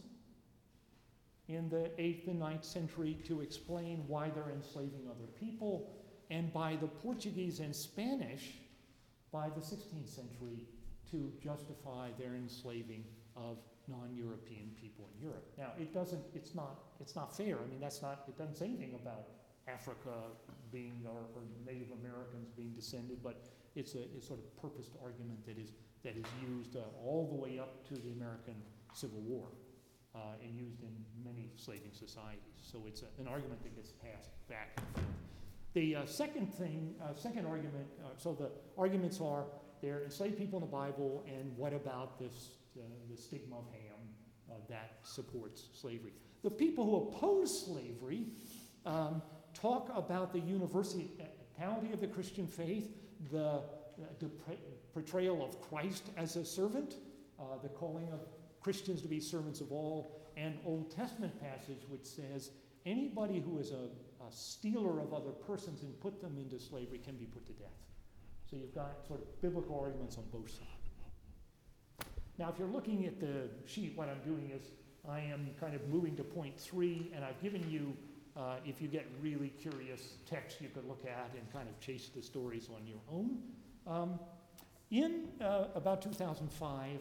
in 1.49 1.69
the 1.69 1.91
8th 1.99 2.29
and 2.29 2.41
9th 2.41 2.65
century 2.65 3.19
to 3.27 3.41
explain 3.41 4.05
why 4.07 4.31
they're 4.31 4.53
enslaving 4.53 5.09
other 5.09 5.27
people, 5.39 5.91
and 6.31 6.53
by 6.53 6.77
the 6.77 6.87
Portuguese 6.87 7.61
and 7.61 7.75
Spanish 7.75 8.55
by 9.33 9.49
the 9.49 9.61
16th 9.61 10.09
century 10.09 10.67
to 11.11 11.33
justify 11.43 12.11
their 12.19 12.35
enslaving 12.35 13.05
of 13.37 13.59
non-European 13.89 14.71
people 14.81 15.09
in 15.15 15.23
Europe. 15.23 15.51
Now, 15.57 15.73
it 15.79 15.95
doesn't, 15.95 16.23
it's 16.35 16.55
not, 16.55 16.81
it's 17.01 17.17
not 17.17 17.35
fair. 17.35 17.57
I 17.57 17.67
mean, 17.71 17.81
that's 17.81 18.03
not, 18.03 18.25
it 18.29 18.37
doesn't 18.37 18.57
say 18.57 18.67
anything 18.67 18.95
about 18.95 19.29
Africa 19.67 20.11
being, 20.71 21.07
or, 21.07 21.21
or 21.35 21.43
Native 21.67 21.89
Americans 22.03 22.51
being 22.57 22.73
descended, 22.73 23.23
but 23.23 23.49
it's 23.75 23.95
a, 23.95 24.05
sort 24.21 24.41
of 24.41 24.61
purposed 24.61 24.93
argument 25.03 25.45
that 25.47 25.59
is, 25.59 25.73
that 26.05 26.17
is 26.17 26.27
used 26.47 26.77
uh, 26.77 26.81
all 27.03 27.29
the 27.31 27.37
way 27.37 27.59
up 27.59 27.87
to 27.89 27.95
the 27.95 28.13
American 28.13 28.55
Civil 28.93 29.21
War. 29.21 29.49
Uh, 30.15 30.43
and 30.43 30.57
used 30.57 30.83
in 30.83 30.91
many 31.23 31.51
slaving 31.57 31.93
societies. 31.93 32.41
So 32.57 32.83
it's 32.89 33.03
a, 33.03 33.21
an 33.21 33.29
argument 33.29 33.63
that 33.63 33.77
gets 33.77 33.93
passed 33.93 34.31
back 34.49 34.71
and 34.77 34.87
forth. 34.95 35.07
The 35.75 35.97
uh, 35.97 36.07
second 36.07 36.53
thing, 36.53 36.95
uh, 37.01 37.15
second 37.15 37.47
argument, 37.47 37.87
uh, 38.03 38.09
so 38.17 38.33
the 38.33 38.51
arguments 38.77 39.21
are 39.21 39.45
there 39.83 39.99
are 39.99 40.05
enslaved 40.05 40.39
people 40.39 40.59
in 40.59 40.65
the 40.65 40.73
Bible, 40.73 41.25
and 41.29 41.57
what 41.57 41.73
about 41.73 42.19
this, 42.19 42.53
uh, 42.77 42.83
the 43.09 43.17
stigma 43.17 43.59
of 43.59 43.67
Ham 43.71 44.01
uh, 44.51 44.55
that 44.69 44.99
supports 45.03 45.69
slavery? 45.75 46.15
The 46.43 46.51
people 46.51 46.85
who 46.85 47.09
oppose 47.09 47.67
slavery 47.67 48.29
um, 48.87 49.23
talk 49.55 49.93
about 49.95 50.33
the 50.33 50.41
universality 50.41 51.93
of 51.93 52.01
the 52.01 52.09
Christian 52.09 52.47
faith. 52.47 52.91
the, 53.31 53.61
the 54.21 54.31
portrayal 54.95 55.45
of 55.45 55.61
Christ 55.61 56.05
as 56.17 56.37
a 56.37 56.45
servant, 56.45 56.95
the 57.63 57.69
calling 57.69 58.09
of 58.13 58.21
Christians 58.69 59.01
to 59.01 59.09
be 59.09 59.19
servants 59.19 59.63
of 59.63 59.73
all, 59.73 60.21
and 60.37 60.59
Old 60.67 60.95
Testament 60.95 61.33
passage 61.41 61.81
which 61.89 62.05
says 62.05 62.51
anybody 62.85 63.41
who 63.41 63.57
is 63.57 63.71
a, 63.71 63.87
a 64.23 64.31
stealer 64.31 65.01
of 65.01 65.15
other 65.15 65.31
persons 65.31 65.81
and 65.85 65.99
put 66.03 66.21
them 66.21 66.37
into 66.37 66.63
slavery 66.63 66.99
can 66.99 67.17
be 67.17 67.25
put 67.25 67.47
to 67.47 67.53
death. 67.55 67.81
So 68.45 68.57
you've 68.57 68.75
got 68.75 69.07
sort 69.07 69.23
of 69.23 69.41
biblical 69.41 69.81
arguments 69.81 70.19
on 70.19 70.25
both 70.31 70.51
sides. 70.51 70.91
Now, 72.39 72.51
if 72.51 72.59
you're 72.59 72.69
looking 72.69 73.07
at 73.07 73.19
the 73.19 73.49
sheet, 73.65 73.95
what 73.97 74.11
I'm 74.11 74.21
doing 74.23 74.51
is 74.55 74.61
I 75.09 75.21
am 75.21 75.49
kind 75.59 75.75
of 75.75 75.89
moving 75.89 76.15
to 76.17 76.23
point 76.23 76.61
three, 76.61 77.11
and 77.15 77.25
I've 77.25 77.41
given 77.41 77.71
you, 77.71 77.97
uh, 78.37 78.57
if 78.67 78.83
you 78.83 78.89
get 78.89 79.07
really 79.23 79.49
curious, 79.59 80.17
text 80.29 80.61
you 80.61 80.69
could 80.69 80.87
look 80.87 81.07
at 81.07 81.31
and 81.35 81.51
kind 81.55 81.71
of 81.71 81.81
chase 81.81 82.11
the 82.15 82.21
stories 82.21 82.69
on 82.69 82.87
your 82.87 83.01
own. 83.11 83.39
Um, 83.87 84.21
in 84.91 85.29
uh, 85.41 85.69
about 85.75 86.03
2005, 86.03 87.01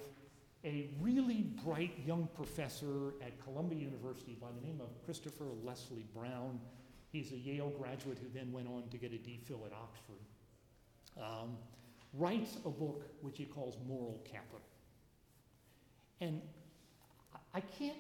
a 0.64 0.90
really 1.00 1.44
bright 1.64 1.94
young 2.06 2.28
professor 2.36 3.14
at 3.22 3.42
Columbia 3.44 3.80
University 3.80 4.38
by 4.40 4.48
the 4.60 4.66
name 4.66 4.82
of 4.82 4.90
Christopher 5.06 5.46
Leslie 5.64 6.06
Brown, 6.16 6.60
he's 7.12 7.32
a 7.32 7.38
Yale 7.38 7.72
graduate 7.80 8.18
who 8.20 8.28
then 8.34 8.52
went 8.52 8.68
on 8.68 8.84
to 8.90 8.98
get 8.98 9.12
a 9.12 9.16
DPhil 9.16 9.66
at 9.66 9.74
Oxford, 9.74 10.22
um, 11.22 11.58
writes 12.14 12.58
a 12.66 12.70
book 12.70 13.04
which 13.22 13.38
he 13.38 13.46
calls 13.46 13.78
Moral 13.88 14.22
Capital. 14.26 14.62
And 16.20 16.42
I 17.54 17.62
can't 17.62 17.98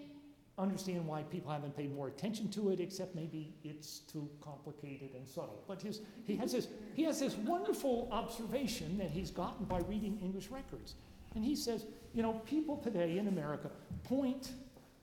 understand 0.58 1.06
why 1.06 1.22
people 1.24 1.52
haven't 1.52 1.78
paid 1.78 1.94
more 1.94 2.08
attention 2.08 2.50
to 2.50 2.72
it, 2.72 2.80
except 2.80 3.14
maybe 3.14 3.54
it's 3.64 4.00
too 4.00 4.28
complicated 4.42 5.12
and 5.16 5.28
subtle. 5.28 5.64
But 5.68 5.82
his, 5.82 6.02
he, 6.26 6.36
has 6.38 6.52
this, 6.52 6.68
he 6.96 7.04
has 7.04 7.20
this 7.20 7.36
wonderful 7.36 8.10
observation 8.12 8.98
that 8.98 9.12
he's 9.12 9.30
gotten 9.30 9.66
by 9.66 9.80
reading 9.82 10.20
English 10.20 10.50
records. 10.50 10.96
And 11.38 11.46
he 11.46 11.56
says, 11.56 11.86
you 12.16 12.24
know, 12.24 12.34
people 12.48 12.78
today 12.78 13.20
in 13.20 13.28
America 13.28 13.70
point 14.06 14.54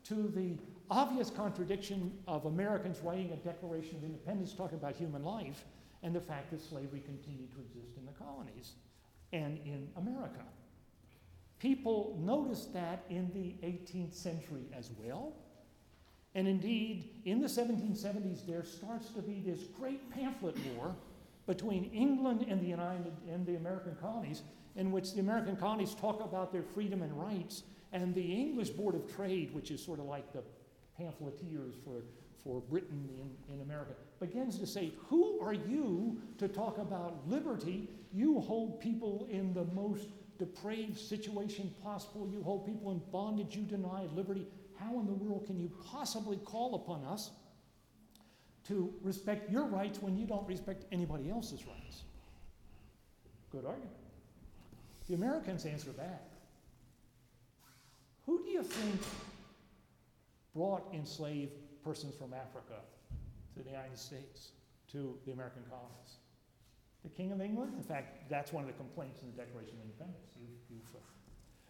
to 0.09 0.33
the 0.35 0.59
obvious 0.91 1.31
contradiction 1.31 2.13
of 2.27 2.47
Americans 2.47 2.99
writing 3.05 3.31
a 3.31 3.37
Declaration 3.37 3.99
of 3.99 4.03
Independence 4.03 4.53
talking 4.53 4.77
about 4.77 4.97
human 4.97 5.23
life 5.23 5.65
and 6.03 6.13
the 6.13 6.21
fact 6.21 6.51
that 6.51 6.61
slavery 6.61 7.05
continued 7.07 7.53
to 7.53 7.61
exist 7.61 7.97
in 7.97 8.05
the 8.05 8.11
colonies 8.13 8.73
and 9.33 9.61
in 9.65 9.87
America. 9.97 10.41
People 11.61 12.19
noticed 12.21 12.75
that 12.75 13.05
in 13.11 13.31
the 13.33 13.55
18th 13.65 14.13
century 14.13 14.65
as 14.77 14.91
well. 14.99 15.35
And 16.35 16.49
indeed, 16.49 17.11
in 17.27 17.41
the 17.41 17.47
1770s, 17.47 18.45
there 18.45 18.65
starts 18.65 19.11
to 19.11 19.23
be 19.23 19.41
this 19.41 19.69
great 19.79 20.11
pamphlet 20.11 20.57
war 20.75 20.97
between 21.47 21.93
England 21.93 22.45
and 22.49 22.61
the 22.61 22.67
United 22.67 23.13
and 23.33 23.47
the 23.47 23.55
American 23.55 23.95
colonies, 24.01 24.43
in 24.77 24.91
which 24.91 25.13
the 25.15 25.21
American 25.21 25.57
colonies 25.57 25.95
talk 25.95 26.21
about 26.25 26.53
their 26.53 26.63
freedom 26.63 27.03
and 27.03 27.13
rights, 27.19 27.63
and 27.93 28.15
the 28.15 28.33
English 28.33 28.71
Board 28.71 28.95
of 28.95 29.15
Trade, 29.15 29.55
which 29.55 29.71
is 29.71 29.83
sort 29.83 30.01
of 30.01 30.07
like 30.07 30.33
the 30.33 30.43
pamphleteers 30.97 31.75
for, 31.85 32.03
for 32.43 32.61
Britain 32.61 33.09
in, 33.21 33.55
in 33.55 33.61
America, 33.63 33.93
begins 34.21 34.59
to 34.59 34.67
say, 34.67 34.93
Who 35.09 35.41
are 35.41 35.55
you 35.55 36.21
to 36.39 36.49
talk 36.49 36.79
about 36.79 37.29
liberty? 37.29 37.89
You 38.13 38.41
hold 38.41 38.81
people 38.81 39.29
in 39.31 39.55
the 39.55 39.65
most 39.67 40.09
depraved 40.39 40.99
situation 40.99 41.73
possible. 41.83 42.29
You 42.31 42.43
hold 42.43 42.67
people 42.67 42.91
in 42.91 43.01
bondage. 43.13 43.57
You 43.57 43.63
deny 43.63 44.07
liberty. 44.15 44.47
How 44.79 44.99
in 44.99 45.07
the 45.07 45.13
world 45.13 45.47
can 45.47 45.59
you 45.59 45.71
possibly 45.85 46.37
call 46.39 46.75
upon 46.75 47.05
us 47.05 47.31
to 48.67 48.93
respect 49.03 49.51
your 49.51 49.67
rights 49.67 50.01
when 50.01 50.17
you 50.17 50.27
don't 50.27 50.47
respect 50.47 50.85
anybody 50.91 51.31
else's 51.31 51.65
rights? 51.67 52.03
Good 53.51 53.65
argument. 53.65 54.04
The 55.09 55.15
Americans 55.15 55.67
answer 55.67 55.91
back. 55.91 56.23
Who 58.27 58.43
do 58.43 58.51
you 58.51 58.63
think 58.63 59.01
brought 60.55 60.93
enslaved 60.95 61.53
persons 61.83 62.15
from 62.15 62.33
Africa 62.33 62.81
to 63.55 63.63
the 63.63 63.71
United 63.71 63.99
States, 63.99 64.53
to 64.93 65.19
the 65.27 65.33
American 65.33 65.63
colonies? 65.69 66.17
the 67.05 67.11
King 67.11 67.31
of 67.33 67.41
England. 67.41 67.75
In 67.77 67.83
fact, 67.83 68.29
that's 68.29 68.53
one 68.53 68.65
of 68.65 68.67
the 68.67 68.77
complaints 68.77 69.23
in 69.23 69.31
the 69.31 69.37
Declaration 69.37 69.75
of 69.77 69.85
Independence. 69.85 70.25
You, 70.41 70.77
have 70.93 71.03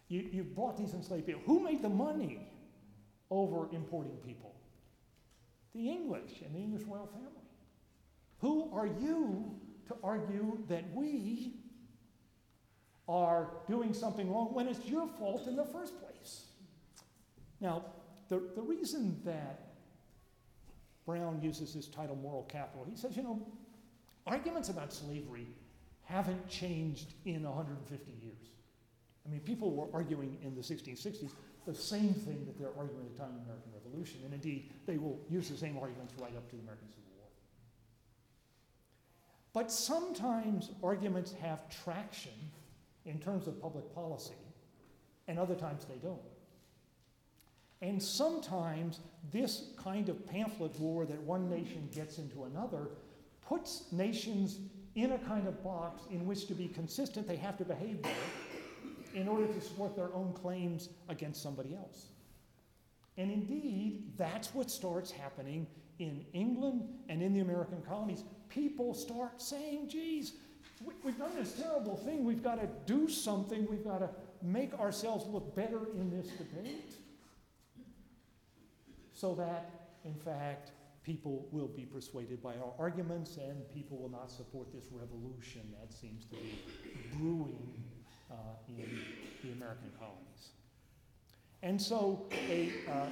you, 0.07 0.29
you 0.31 0.43
brought 0.43 0.77
these 0.77 0.93
enslaved 0.93 1.27
people. 1.27 1.41
Who 1.45 1.59
made 1.59 1.81
the 1.81 1.89
money 1.89 2.47
over 3.29 3.67
importing 3.73 4.17
people? 4.25 4.55
The 5.73 5.89
English 5.89 6.41
and 6.43 6.55
the 6.55 6.59
English 6.59 6.83
royal 6.87 7.07
family. 7.07 7.29
Who 8.39 8.71
are 8.73 8.87
you 8.87 9.51
to 9.87 9.95
argue 10.01 10.57
that 10.69 10.85
we 10.95 11.53
are 13.07 13.49
doing 13.67 13.93
something 13.93 14.31
wrong 14.31 14.53
when 14.53 14.67
it's 14.67 14.85
your 14.85 15.07
fault 15.07 15.47
in 15.47 15.55
the 15.55 15.65
first 15.65 15.99
place? 15.99 16.45
Now, 17.61 17.85
the, 18.29 18.41
the 18.55 18.61
reason 18.61 19.19
that 19.25 19.61
Brown 21.05 21.39
uses 21.41 21.73
this 21.73 21.87
title, 21.87 22.15
moral 22.15 22.43
capital, 22.43 22.85
he 22.89 22.95
says, 22.97 23.15
you 23.15 23.23
know, 23.23 23.45
Arguments 24.27 24.69
about 24.69 24.91
slavery 24.91 25.47
haven't 26.03 26.49
changed 26.49 27.13
in 27.25 27.43
150 27.43 28.11
years. 28.23 28.33
I 29.25 29.29
mean, 29.29 29.39
people 29.41 29.71
were 29.71 29.87
arguing 29.93 30.37
in 30.43 30.55
the 30.55 30.61
1660s 30.61 31.31
the 31.65 31.75
same 31.75 32.13
thing 32.13 32.45
that 32.45 32.57
they're 32.59 32.75
arguing 32.77 33.05
at 33.05 33.13
the 33.13 33.19
time 33.19 33.29
of 33.29 33.35
the 33.35 33.43
American 33.43 33.71
Revolution, 33.73 34.21
and 34.23 34.33
indeed, 34.33 34.71
they 34.85 34.97
will 34.97 35.19
use 35.29 35.49
the 35.49 35.57
same 35.57 35.77
arguments 35.77 36.13
right 36.19 36.35
up 36.35 36.47
to 36.49 36.55
the 36.55 36.61
American 36.61 36.87
Civil 36.89 37.09
War. 37.17 37.27
But 39.53 39.71
sometimes 39.71 40.69
arguments 40.83 41.33
have 41.41 41.67
traction 41.69 42.33
in 43.05 43.19
terms 43.19 43.47
of 43.47 43.61
public 43.61 43.93
policy, 43.93 44.33
and 45.27 45.39
other 45.39 45.55
times 45.55 45.85
they 45.85 45.97
don't. 45.97 46.19
And 47.81 48.01
sometimes 48.01 48.99
this 49.31 49.69
kind 49.77 50.09
of 50.09 50.25
pamphlet 50.27 50.79
war 50.79 51.05
that 51.05 51.21
one 51.21 51.49
nation 51.49 51.89
gets 51.93 52.17
into 52.17 52.45
another 52.45 52.89
puts 53.47 53.91
nations 53.91 54.59
in 54.95 55.11
a 55.11 55.19
kind 55.19 55.47
of 55.47 55.63
box 55.63 56.03
in 56.09 56.25
which 56.25 56.47
to 56.47 56.53
be 56.53 56.67
consistent, 56.67 57.27
they 57.27 57.35
have 57.35 57.57
to 57.57 57.65
behave 57.65 58.01
there 58.01 58.13
in 59.13 59.27
order 59.27 59.45
to 59.45 59.61
support 59.61 59.95
their 59.95 60.13
own 60.13 60.33
claims 60.33 60.89
against 61.09 61.41
somebody 61.43 61.75
else. 61.75 62.07
And 63.17 63.31
indeed, 63.31 64.11
that's 64.17 64.53
what 64.53 64.69
starts 64.69 65.11
happening 65.11 65.67
in 65.99 66.25
England 66.33 66.87
and 67.07 67.21
in 67.21 67.33
the 67.33 67.39
American 67.39 67.81
colonies. 67.81 68.23
People 68.49 68.93
start 68.93 69.41
saying, 69.41 69.89
geez, 69.89 70.33
we've 71.03 71.17
done 71.17 71.35
this 71.35 71.53
terrible 71.53 71.95
thing. 71.95 72.23
We've 72.23 72.43
got 72.43 72.59
to 72.59 72.67
do 72.85 73.09
something. 73.09 73.67
We've 73.69 73.83
got 73.83 73.99
to 73.99 74.09
make 74.41 74.73
ourselves 74.79 75.25
look 75.27 75.55
better 75.55 75.79
in 75.95 76.09
this 76.09 76.27
debate. 76.27 76.93
So 79.13 79.33
that, 79.35 79.89
in 80.03 80.15
fact, 80.15 80.71
people 81.03 81.47
will 81.51 81.67
be 81.67 81.85
persuaded 81.85 82.41
by 82.41 82.55
our 82.55 82.73
arguments 82.79 83.37
and 83.37 83.69
people 83.69 83.97
will 83.97 84.09
not 84.09 84.29
support 84.29 84.73
this 84.73 84.87
revolution 84.91 85.61
that 85.79 85.93
seems 85.93 86.25
to 86.25 86.35
be 86.35 86.59
brewing 87.17 87.73
uh, 88.31 88.35
in 88.67 88.99
the 89.43 89.51
American 89.51 89.91
colonies. 89.97 90.49
And 91.61 91.81
so 91.81 92.27
a, 92.49 92.71
uh, 92.91 93.05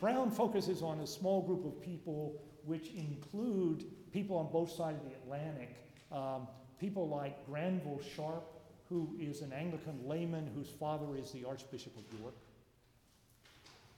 Brown 0.00 0.30
focuses 0.30 0.82
on 0.82 1.00
a 1.00 1.06
small 1.06 1.42
group 1.42 1.64
of 1.64 1.80
people 1.80 2.40
which 2.64 2.90
include 2.90 3.84
people 4.12 4.36
on 4.36 4.52
both 4.52 4.70
sides 4.70 5.00
of 5.00 5.08
the 5.08 5.16
Atlantic, 5.16 5.76
um, 6.12 6.46
people 6.78 7.08
like 7.08 7.44
Granville 7.46 8.00
Sharp, 8.14 8.44
who 8.88 9.14
is 9.18 9.42
an 9.42 9.52
Anglican 9.52 10.06
layman 10.06 10.50
whose 10.54 10.68
father 10.68 11.16
is 11.16 11.30
the 11.32 11.44
Archbishop 11.44 11.96
of 11.96 12.20
York, 12.20 12.34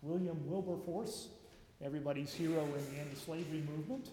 William 0.03 0.39
Wilberforce, 0.49 1.29
everybody's 1.83 2.33
hero 2.33 2.65
in 2.65 2.95
the 2.95 3.01
anti-slavery 3.01 3.63
movement 3.77 4.11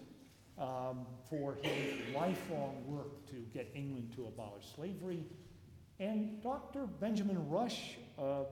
um, 0.58 1.06
for 1.30 1.56
his 1.62 1.94
lifelong 2.14 2.82
work 2.86 3.26
to 3.30 3.36
get 3.54 3.70
England 3.74 4.12
to 4.16 4.26
abolish 4.26 4.64
slavery. 4.74 5.24
And 5.98 6.42
Dr. 6.42 6.86
Benjamin 6.86 7.48
Rush 7.48 7.96
uh, 8.18 8.44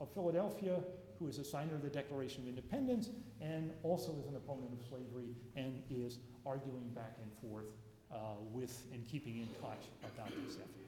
of 0.00 0.12
Philadelphia, 0.12 0.78
who 1.18 1.28
is 1.28 1.38
a 1.38 1.44
signer 1.44 1.74
of 1.74 1.82
the 1.82 1.88
Declaration 1.88 2.42
of 2.42 2.48
Independence 2.48 3.08
and 3.40 3.72
also 3.82 4.14
is 4.20 4.26
an 4.26 4.36
opponent 4.36 4.70
of 4.78 4.86
slavery 4.86 5.34
and 5.56 5.82
is 5.90 6.18
arguing 6.44 6.88
back 6.94 7.16
and 7.22 7.50
forth 7.50 7.66
uh, 8.12 8.16
with 8.52 8.86
and 8.92 9.06
keeping 9.06 9.38
in 9.38 9.48
touch 9.60 9.84
about 10.02 10.30
this 10.44 10.56
effort. 10.56 10.86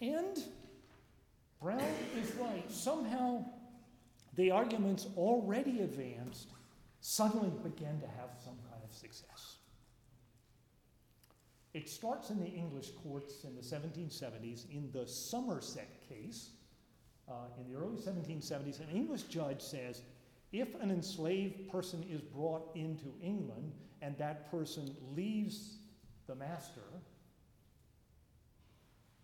And 0.00 0.42
Brown 1.60 1.82
is 2.16 2.34
right. 2.36 2.70
Somehow 2.70 3.44
the 4.34 4.50
arguments 4.50 5.06
already 5.16 5.80
advanced 5.80 6.48
suddenly 7.00 7.50
began 7.62 8.00
to 8.00 8.06
have 8.06 8.30
some 8.42 8.56
kind 8.70 8.82
of 8.82 8.94
success. 8.94 9.56
It 11.72 11.88
starts 11.88 12.30
in 12.30 12.40
the 12.40 12.48
English 12.48 12.90
courts 13.02 13.44
in 13.44 13.54
the 13.54 13.62
1770s 13.62 14.70
in 14.70 14.90
the 14.92 15.06
Somerset 15.06 16.00
case. 16.08 16.50
Uh, 17.28 17.46
in 17.60 17.72
the 17.72 17.78
early 17.78 17.96
1770s, 17.96 18.80
an 18.80 18.88
English 18.92 19.24
judge 19.24 19.60
says 19.60 20.02
if 20.52 20.74
an 20.80 20.90
enslaved 20.90 21.70
person 21.70 22.04
is 22.10 22.20
brought 22.20 22.74
into 22.74 23.12
England 23.22 23.72
and 24.02 24.18
that 24.18 24.50
person 24.50 24.96
leaves 25.14 25.76
the 26.30 26.36
master, 26.36 26.84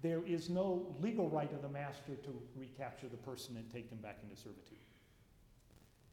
there 0.02 0.22
is 0.26 0.50
no 0.50 0.94
legal 1.00 1.28
right 1.30 1.52
of 1.52 1.62
the 1.62 1.68
master 1.68 2.16
to 2.24 2.30
recapture 2.56 3.06
the 3.08 3.16
person 3.16 3.56
and 3.56 3.72
take 3.72 3.88
them 3.88 4.00
back 4.00 4.18
into 4.22 4.36
servitude. 4.36 4.78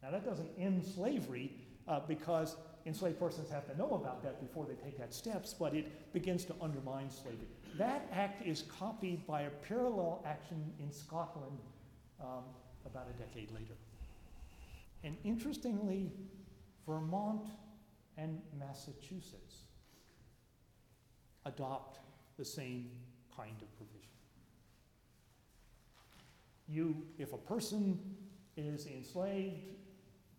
Now, 0.04 0.12
that 0.12 0.24
doesn't 0.24 0.50
end 0.58 0.86
slavery 0.86 1.52
uh, 1.88 2.02
because 2.08 2.58
enslaved 2.86 3.20
persons 3.20 3.50
have 3.50 3.66
to 3.72 3.78
know 3.78 3.92
about 3.96 4.22
that 4.22 4.40
before 4.40 4.66
they 4.66 4.76
take 4.76 4.98
that 5.00 5.14
steps, 5.14 5.54
but 5.54 5.74
it 5.74 6.14
begins 6.14 6.46
to 6.46 6.54
undermine 6.62 7.10
slavery. 7.10 7.48
That 7.78 8.08
act 8.12 8.46
is 8.46 8.64
copied 8.64 9.26
by 9.26 9.44
a 9.44 9.50
parallel 9.50 10.24
action 10.26 10.74
in 10.80 10.92
Scotland 10.92 11.58
um, 12.22 12.44
about 12.86 13.08
a 13.10 13.18
decade 13.18 13.52
later. 13.52 13.74
And 15.04 15.18
interestingly, 15.24 16.12
Vermont 16.86 17.48
and 18.18 18.40
Massachusetts 18.60 19.64
adopt 21.46 22.00
the 22.38 22.46
same 22.46 22.90
kind 23.36 23.56
of 23.62 23.76
provision. 23.78 24.00
You, 26.68 27.04
if 27.18 27.34
a 27.34 27.38
person 27.38 28.00
is 28.56 28.88
enslaved, 28.88 29.74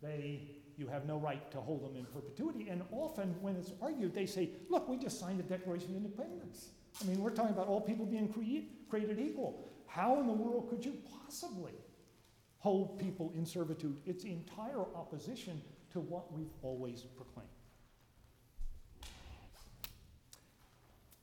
they, 0.01 0.41
you 0.77 0.87
have 0.87 1.05
no 1.05 1.17
right 1.17 1.49
to 1.51 1.59
hold 1.59 1.83
them 1.83 1.95
in 1.95 2.05
perpetuity. 2.05 2.67
And 2.69 2.81
often, 2.91 3.35
when 3.41 3.55
it's 3.55 3.71
argued, 3.81 4.13
they 4.13 4.25
say, 4.25 4.49
look, 4.69 4.87
we 4.89 4.97
just 4.97 5.19
signed 5.19 5.39
the 5.39 5.43
Declaration 5.43 5.91
of 5.91 5.97
Independence. 5.97 6.69
I 7.01 7.05
mean, 7.05 7.21
we're 7.21 7.29
talking 7.29 7.53
about 7.53 7.67
all 7.67 7.81
people 7.81 8.05
being 8.05 8.29
cre- 8.29 8.67
created 8.89 9.19
equal. 9.19 9.69
How 9.87 10.19
in 10.19 10.27
the 10.27 10.33
world 10.33 10.69
could 10.69 10.83
you 10.83 10.97
possibly 11.23 11.73
hold 12.57 12.99
people 12.99 13.31
in 13.35 13.45
servitude? 13.45 13.97
It's 14.05 14.23
entire 14.23 14.81
opposition 14.95 15.61
to 15.91 15.99
what 15.99 16.33
we've 16.33 16.51
always 16.61 17.01
proclaimed. 17.01 17.49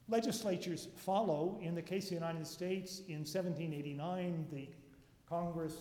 Legislatures 0.08 0.88
follow. 0.96 1.58
In 1.62 1.74
the 1.74 1.82
case 1.82 2.04
of 2.04 2.08
the 2.10 2.14
United 2.16 2.46
States, 2.46 3.00
in 3.08 3.18
1789, 3.18 4.46
the 4.52 4.68
Congress, 5.28 5.74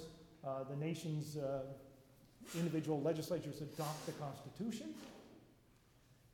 uh, 0.45 0.63
the 0.69 0.75
nation's 0.75 1.37
uh, 1.37 1.61
individual 2.55 3.01
legislatures 3.01 3.61
adopt 3.61 4.05
the 4.05 4.13
Constitution. 4.13 4.93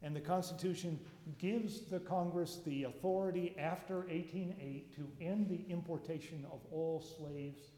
And 0.03 0.15
the 0.15 0.21
Constitution 0.21 0.99
gives 1.39 1.81
the 1.81 1.99
Congress 1.99 2.59
the 2.65 2.83
authority 2.83 3.55
after 3.57 4.01
1808 4.01 4.95
to 4.95 5.07
end 5.19 5.49
the 5.49 5.65
importation 5.71 6.45
of 6.51 6.59
all 6.71 7.01
slaves 7.01 7.71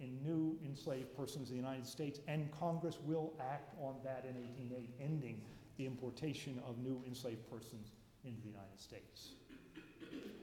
and 0.00 0.22
new 0.22 0.58
enslaved 0.64 1.16
persons 1.16 1.50
in 1.50 1.56
the 1.56 1.62
United 1.62 1.86
States. 1.86 2.20
And 2.28 2.50
Congress 2.52 2.98
will 3.04 3.32
act 3.40 3.74
on 3.80 3.94
that 4.04 4.26
in 4.28 4.34
1808, 4.34 4.90
ending 5.00 5.40
the 5.78 5.86
importation 5.86 6.60
of 6.68 6.76
new 6.78 7.02
enslaved 7.06 7.48
persons 7.50 7.92
into 8.24 8.42
the 8.42 8.48
United 8.48 8.78
States. 8.78 9.30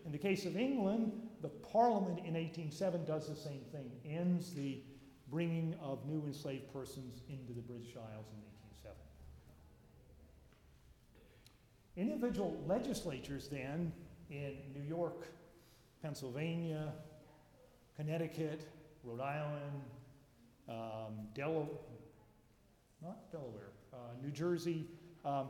In 0.10 0.14
the 0.14 0.18
case 0.18 0.48
of 0.48 0.58
England, 0.58 1.12
the 1.44 1.50
Parliament 1.50 2.18
in 2.26 2.34
1807 2.34 3.06
does 3.06 3.30
the 3.30 3.36
same 3.36 3.62
thing, 3.72 3.92
ends 4.04 4.56
the 4.56 4.82
bringing 5.30 5.76
of 5.80 6.04
new 6.08 6.26
enslaved 6.26 6.74
persons 6.74 7.22
into 7.30 7.54
the 7.54 7.62
British 7.62 7.96
Isles 7.96 8.26
in 8.34 8.42
1807. 8.82 8.98
Individual 11.96 12.60
legislatures 12.66 13.50
then 13.50 13.94
in 14.32 14.56
New 14.74 14.82
York, 14.82 15.28
Pennsylvania, 16.02 16.92
Connecticut, 17.96 18.68
Rhode 19.04 19.22
Island, 19.22 19.84
um, 20.68 21.28
Delaware, 21.36 21.68
not 23.00 23.32
Delaware, 23.32 23.74
uh, 23.94 23.98
New 24.24 24.32
Jersey, 24.32 24.88
um, 25.24 25.50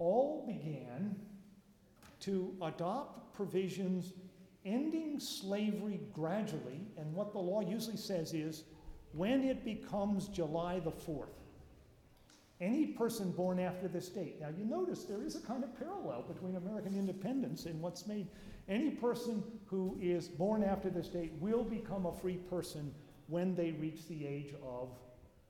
all 0.00 0.44
began 0.48 1.14
to 2.20 2.54
adopt 2.62 3.34
provisions 3.34 4.12
ending 4.64 5.18
slavery 5.18 6.00
gradually. 6.12 6.86
And 6.98 7.12
what 7.14 7.32
the 7.32 7.38
law 7.38 7.60
usually 7.60 7.96
says 7.96 8.34
is 8.34 8.64
when 9.12 9.42
it 9.42 9.64
becomes 9.64 10.28
July 10.28 10.80
the 10.80 10.90
4th, 10.90 11.28
any 12.60 12.86
person 12.88 13.30
born 13.32 13.58
after 13.58 13.88
this 13.88 14.08
date. 14.08 14.38
Now, 14.40 14.48
you 14.56 14.66
notice 14.66 15.04
there 15.04 15.24
is 15.24 15.34
a 15.34 15.40
kind 15.40 15.64
of 15.64 15.78
parallel 15.78 16.22
between 16.22 16.56
American 16.56 16.94
independence 16.94 17.64
and 17.64 17.80
what's 17.80 18.06
made. 18.06 18.28
Any 18.68 18.90
person 18.90 19.42
who 19.64 19.96
is 20.00 20.28
born 20.28 20.62
after 20.62 20.90
this 20.90 21.08
date 21.08 21.32
will 21.40 21.64
become 21.64 22.04
a 22.04 22.12
free 22.12 22.36
person 22.36 22.94
when 23.28 23.54
they 23.54 23.72
reach 23.72 24.06
the 24.08 24.26
age 24.26 24.54
of 24.62 24.90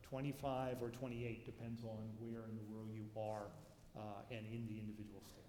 25 0.03 0.77
or 0.83 0.91
28, 0.91 1.47
depends 1.47 1.83
on 1.83 1.99
where 2.19 2.45
in 2.49 2.57
the 2.57 2.73
world 2.73 2.89
you 2.93 3.05
are 3.21 3.47
uh, 3.97 4.23
and 4.31 4.47
in 4.47 4.67
the 4.69 4.79
individual 4.79 5.23
state. 5.25 5.40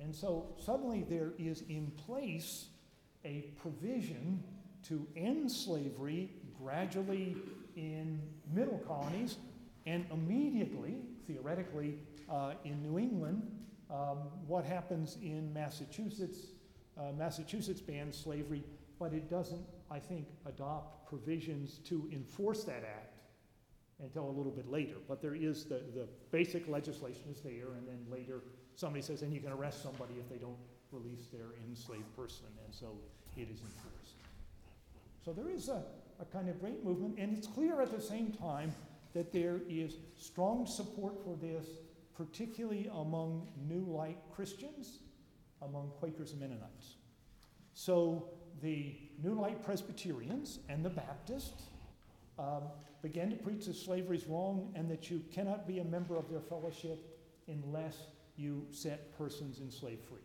And 0.00 0.14
so 0.14 0.46
suddenly 0.58 1.04
there 1.08 1.32
is 1.38 1.62
in 1.68 1.90
place 2.06 2.66
a 3.24 3.52
provision 3.60 4.42
to 4.84 5.06
end 5.16 5.50
slavery 5.50 6.30
gradually 6.62 7.36
in 7.76 8.20
middle 8.52 8.78
colonies 8.86 9.36
and 9.86 10.04
immediately, 10.12 10.96
theoretically, 11.26 11.98
uh, 12.30 12.52
in 12.64 12.82
New 12.82 12.98
England. 12.98 13.42
Um, 13.90 14.18
what 14.46 14.64
happens 14.64 15.16
in 15.22 15.52
Massachusetts? 15.52 16.38
Uh, 16.98 17.12
Massachusetts 17.16 17.80
bans 17.80 18.16
slavery, 18.16 18.64
but 18.98 19.12
it 19.12 19.30
doesn't, 19.30 19.64
I 19.90 19.98
think, 19.98 20.26
adopt 20.46 21.08
provisions 21.08 21.78
to 21.84 22.08
enforce 22.12 22.64
that 22.64 22.84
act 22.84 23.20
until 24.02 24.28
a 24.28 24.30
little 24.30 24.52
bit 24.52 24.70
later. 24.70 24.96
But 25.08 25.22
there 25.22 25.34
is 25.34 25.64
the, 25.64 25.82
the 25.94 26.08
basic 26.30 26.68
legislation 26.68 27.24
is 27.30 27.40
there, 27.40 27.74
and 27.76 27.86
then 27.86 27.98
later 28.10 28.42
somebody 28.76 29.02
says, 29.02 29.22
and 29.22 29.32
you 29.32 29.40
can 29.40 29.52
arrest 29.52 29.82
somebody 29.82 30.14
if 30.18 30.28
they 30.28 30.36
don't 30.36 30.58
release 30.92 31.26
their 31.32 31.48
enslaved 31.68 32.14
person, 32.14 32.46
and 32.64 32.74
so 32.74 32.92
it 33.36 33.48
is 33.50 33.60
enforced. 33.60 34.14
So 35.24 35.32
there 35.32 35.48
is 35.48 35.68
a, 35.68 35.82
a 36.20 36.24
kind 36.26 36.48
of 36.48 36.60
great 36.60 36.84
movement, 36.84 37.18
and 37.18 37.36
it's 37.36 37.46
clear 37.46 37.80
at 37.80 37.90
the 37.90 38.00
same 38.00 38.32
time 38.32 38.72
that 39.14 39.32
there 39.32 39.60
is 39.68 39.96
strong 40.16 40.66
support 40.66 41.14
for 41.24 41.36
this, 41.36 41.66
particularly 42.16 42.88
among 42.94 43.48
New 43.68 43.84
Light 43.84 44.18
Christians, 44.34 45.00
among 45.62 45.90
Quakers 45.98 46.32
and 46.32 46.40
Mennonites. 46.40 46.96
So 47.72 48.30
the 48.62 48.94
New 49.22 49.34
Light 49.34 49.64
Presbyterians 49.64 50.60
and 50.68 50.84
the 50.84 50.90
Baptists 50.90 51.64
um, 52.38 52.62
began 53.02 53.30
to 53.30 53.36
preach 53.36 53.66
that 53.66 53.76
slavery 53.76 54.16
is 54.16 54.26
wrong 54.26 54.72
and 54.74 54.90
that 54.90 55.10
you 55.10 55.22
cannot 55.32 55.66
be 55.66 55.78
a 55.78 55.84
member 55.84 56.16
of 56.16 56.30
their 56.30 56.40
fellowship 56.40 56.98
unless 57.48 57.96
you 58.36 58.66
set 58.70 59.16
persons 59.16 59.60
enslaved 59.60 60.04
free. 60.04 60.20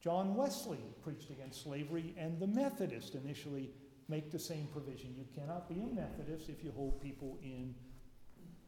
John 0.00 0.34
Wesley 0.34 0.78
preached 1.02 1.30
against 1.30 1.62
slavery, 1.62 2.14
and 2.16 2.38
the 2.38 2.46
Methodists 2.46 3.14
initially 3.14 3.70
make 4.08 4.30
the 4.30 4.38
same 4.38 4.68
provision. 4.72 5.14
You 5.16 5.26
cannot 5.34 5.68
be 5.68 5.80
a 5.80 5.94
Methodist 5.94 6.48
if 6.48 6.62
you 6.62 6.72
hold 6.72 7.00
people 7.00 7.38
in 7.42 7.74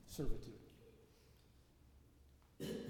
servitude. 0.07 0.55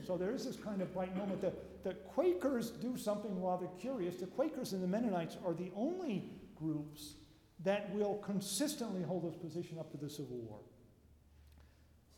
So 0.07 0.17
there 0.17 0.35
is 0.35 0.45
this 0.45 0.57
kind 0.57 0.83
of 0.83 0.93
bright 0.93 1.17
moment. 1.17 1.41
The, 1.41 1.53
the 1.85 1.95
Quakers 1.95 2.71
do 2.71 2.97
something 2.97 3.41
rather 3.41 3.69
curious. 3.79 4.17
The 4.17 4.27
Quakers 4.27 4.73
and 4.73 4.83
the 4.83 4.89
Mennonites 4.89 5.37
are 5.47 5.55
the 5.55 5.71
only 5.77 6.31
groups 6.57 7.15
that 7.63 7.95
will 7.95 8.17
consistently 8.17 9.03
hold 9.03 9.31
this 9.31 9.37
position 9.37 9.79
up 9.79 9.91
to 9.93 9.97
the 9.97 10.11
Civil 10.11 10.39
War. 10.39 10.59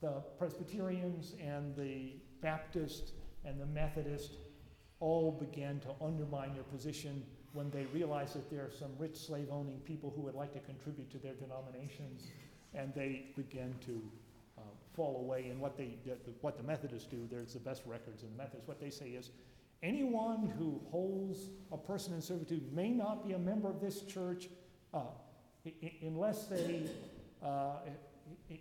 The 0.01 0.23
Presbyterians 0.39 1.35
and 1.41 1.77
the 1.77 2.15
Baptist 2.43 3.13
and 3.45 3.61
the 3.61 3.67
Methodist 3.67 4.37
all 5.01 5.33
began 5.33 5.81
to 5.81 5.89
undermine 6.05 6.55
their 6.55 6.65
position 6.65 7.25
when 7.53 7.71
they 7.71 7.85
realized 7.87 8.35
that 8.35 8.51
there 8.51 8.61
are 8.61 8.71
some 8.71 8.91
rich 8.99 9.17
slave 9.17 9.49
owning 9.51 9.79
people 9.81 10.13
who 10.15 10.23
would 10.23 10.35
like 10.35 10.53
to 10.53 10.61
contribute 10.61 11.11
to 11.11 11.19
their 11.19 11.35
denominations, 11.35 12.29
and 12.75 12.95
they 12.95 13.27
began 13.37 13.75
to 13.85 14.01
uh, 14.59 14.63
fall 14.95 15.21
away. 15.21 15.49
And 15.51 15.61
what, 15.61 15.77
they, 15.77 15.99
what 16.41 16.57
the 16.57 16.63
Methodists 16.63 17.09
do, 17.09 17.29
there's 17.31 17.55
the 17.55 17.61
best 17.61 17.83
records 17.87 18.23
in 18.23 18.31
the 18.31 18.37
Methodists. 18.37 18.69
What 18.69 18.81
they 18.81 18.91
say 18.91 19.11
is 19.11 19.31
anyone 19.83 20.53
who 20.59 20.81
holds 20.91 21.51
a 21.73 21.77
person 21.77 22.15
in 22.15 22.23
servitude 22.23 22.73
may 22.73 22.91
not 22.91 23.27
be 23.27 23.35
a 23.35 23.39
member 23.39 23.69
of 23.69 23.81
this 23.81 24.03
church 24.03 24.49
uh, 24.95 25.01
unless 26.01 26.47
they, 26.47 26.83
uh, 27.45 27.77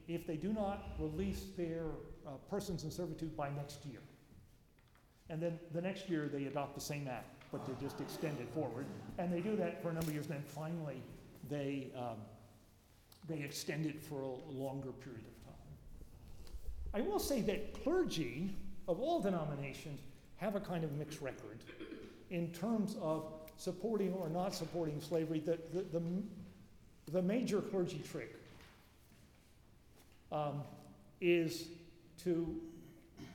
if 0.08 0.28
they 0.28 0.36
do 0.36 0.54
not 0.54 0.96
release 1.00 1.46
their 1.58 1.86
uh, 2.26 2.32
persons 2.50 2.84
in 2.84 2.92
servitude 2.92 3.36
by 3.36 3.50
next 3.50 3.86
year. 3.86 4.02
And 5.30 5.42
then 5.42 5.60
the 5.74 5.82
next 5.82 6.10
year 6.10 6.30
they 6.32 6.46
adopt 6.46 6.76
the 6.76 6.82
same 6.82 7.08
act, 7.08 7.44
but 7.52 7.66
they 7.66 7.74
just 7.82 8.02
extend 8.02 8.40
it 8.40 8.50
forward. 8.54 8.86
And 9.18 9.32
they 9.32 9.40
do 9.40 9.56
that 9.56 9.82
for 9.82 9.90
a 9.90 9.94
number 9.94 10.08
of 10.08 10.14
years. 10.14 10.26
And 10.26 10.36
then 10.36 10.44
finally 10.44 11.02
they, 11.50 11.92
um, 11.96 12.18
they 13.28 13.42
extend 13.42 13.86
it 13.86 14.02
for 14.02 14.22
a 14.22 14.52
longer 14.52 14.92
period 14.92 15.26
of 15.26 15.46
time. 15.46 15.54
I 16.94 17.02
will 17.02 17.20
say 17.20 17.42
that 17.42 17.82
clergy 17.84 18.56
of 18.88 19.00
all 19.00 19.22
denominations 19.22 20.02
have 20.36 20.56
a 20.56 20.60
kind 20.60 20.84
of 20.84 20.92
mixed 20.94 21.22
record 21.22 21.64
in 22.30 22.52
terms 22.52 22.98
of 23.02 23.32
supporting 23.58 24.14
or 24.14 24.28
not 24.28 24.54
supporting 24.54 25.00
slavery. 25.00 25.40
The, 25.40 25.60
the, 25.72 25.84
the, 25.84 26.02
the 27.12 27.22
major 27.22 27.62
clergy 27.62 28.02
trick 28.12 28.36
um, 30.32 30.64
is 31.20 31.68
to 32.24 32.60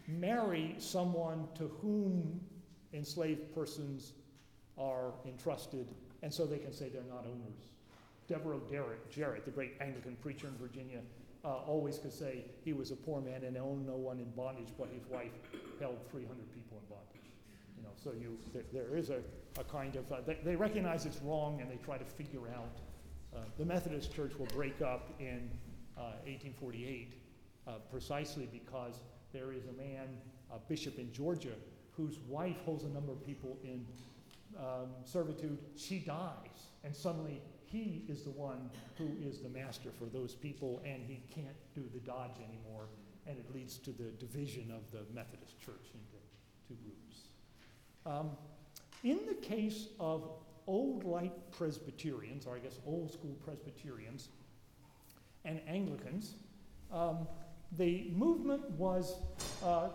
marry 0.09 0.74
someone 0.78 1.47
to 1.55 1.68
whom 1.80 2.40
enslaved 2.92 3.55
persons 3.55 4.12
are 4.78 5.12
entrusted, 5.26 5.88
and 6.22 6.32
so 6.32 6.47
they 6.47 6.59
can 6.59 6.72
say 6.72 6.88
they're 6.88 7.03
not 7.09 7.24
owners. 7.26 7.70
Devereux 8.28 8.61
Derrick, 8.70 9.11
Jarratt, 9.11 9.44
the 9.44 9.51
great 9.51 9.74
Anglican 9.80 10.16
preacher 10.16 10.49
in 10.49 10.57
Virginia, 10.57 11.01
uh, 11.44 11.59
always 11.66 11.99
could 11.99 12.12
say 12.12 12.44
he 12.64 12.72
was 12.72 12.90
a 12.90 12.97
poor 12.97 13.20
man 13.20 13.44
and 13.44 13.57
owned 13.57 13.86
no 13.86 13.94
one 13.94 14.18
in 14.18 14.28
bondage, 14.30 14.68
but 14.76 14.88
his 14.92 15.07
wife 15.09 15.30
held 15.78 15.97
300 16.11 16.36
people 16.53 16.78
in 16.78 16.88
bondage. 16.88 17.30
You 17.76 17.84
know, 17.84 17.90
so 18.03 18.12
you, 18.12 18.36
there, 18.53 18.64
there 18.72 18.97
is 18.97 19.11
a, 19.11 19.20
a 19.59 19.64
kind 19.64 19.94
of, 19.94 20.11
uh, 20.11 20.16
they, 20.26 20.38
they 20.44 20.57
recognize 20.57 21.07
it's 21.07 21.20
wrong 21.22 21.61
and 21.61 21.70
they 21.70 21.76
try 21.84 21.99
to 21.99 22.05
figure 22.05 22.49
out. 22.49 22.80
Uh, 23.34 23.40
the 23.59 23.64
Methodist 23.64 24.14
Church 24.14 24.32
will 24.38 24.47
break 24.47 24.80
up 24.82 25.14
in 25.20 25.51
1848 26.03 27.14
uh, 27.66 27.70
uh, 27.70 27.74
precisely 27.90 28.49
because 28.53 29.01
there 29.32 29.53
is 29.53 29.66
a 29.66 29.72
man, 29.72 30.09
a 30.53 30.59
bishop 30.59 30.99
in 30.99 31.12
Georgia, 31.12 31.55
whose 31.97 32.18
wife 32.28 32.57
holds 32.64 32.84
a 32.84 32.88
number 32.88 33.12
of 33.12 33.24
people 33.26 33.59
in 33.64 33.84
um, 34.59 34.90
servitude. 35.05 35.59
She 35.76 35.99
dies, 35.99 36.68
and 36.84 36.94
suddenly 36.94 37.42
he 37.64 38.05
is 38.09 38.22
the 38.22 38.30
one 38.30 38.70
who 38.97 39.09
is 39.20 39.40
the 39.40 39.49
master 39.49 39.90
for 39.99 40.07
those 40.07 40.34
people, 40.34 40.80
and 40.84 41.03
he 41.03 41.22
can't 41.34 41.57
do 41.74 41.82
the 41.92 42.01
dodge 42.01 42.36
anymore, 42.36 42.86
and 43.26 43.36
it 43.38 43.55
leads 43.55 43.78
to 43.78 43.90
the 43.90 44.11
division 44.18 44.70
of 44.70 44.90
the 44.92 45.03
Methodist 45.12 45.59
Church 45.59 45.90
into 45.92 46.16
two 46.68 46.76
groups. 46.84 47.28
Um, 48.07 48.30
in 49.03 49.26
the 49.26 49.34
case 49.34 49.88
of 49.99 50.30
old 50.66 51.05
light 51.05 51.32
Presbyterians, 51.51 52.47
or 52.47 52.57
I 52.57 52.59
guess 52.61 52.78
old 52.86 53.12
school 53.12 53.36
Presbyterians, 53.44 54.28
and 55.47 55.61
Anglicans, 55.66 56.34
um, 56.92 57.26
the 57.72 58.11
movement 58.14 58.68
was 58.72 59.14
uh, 59.64 59.88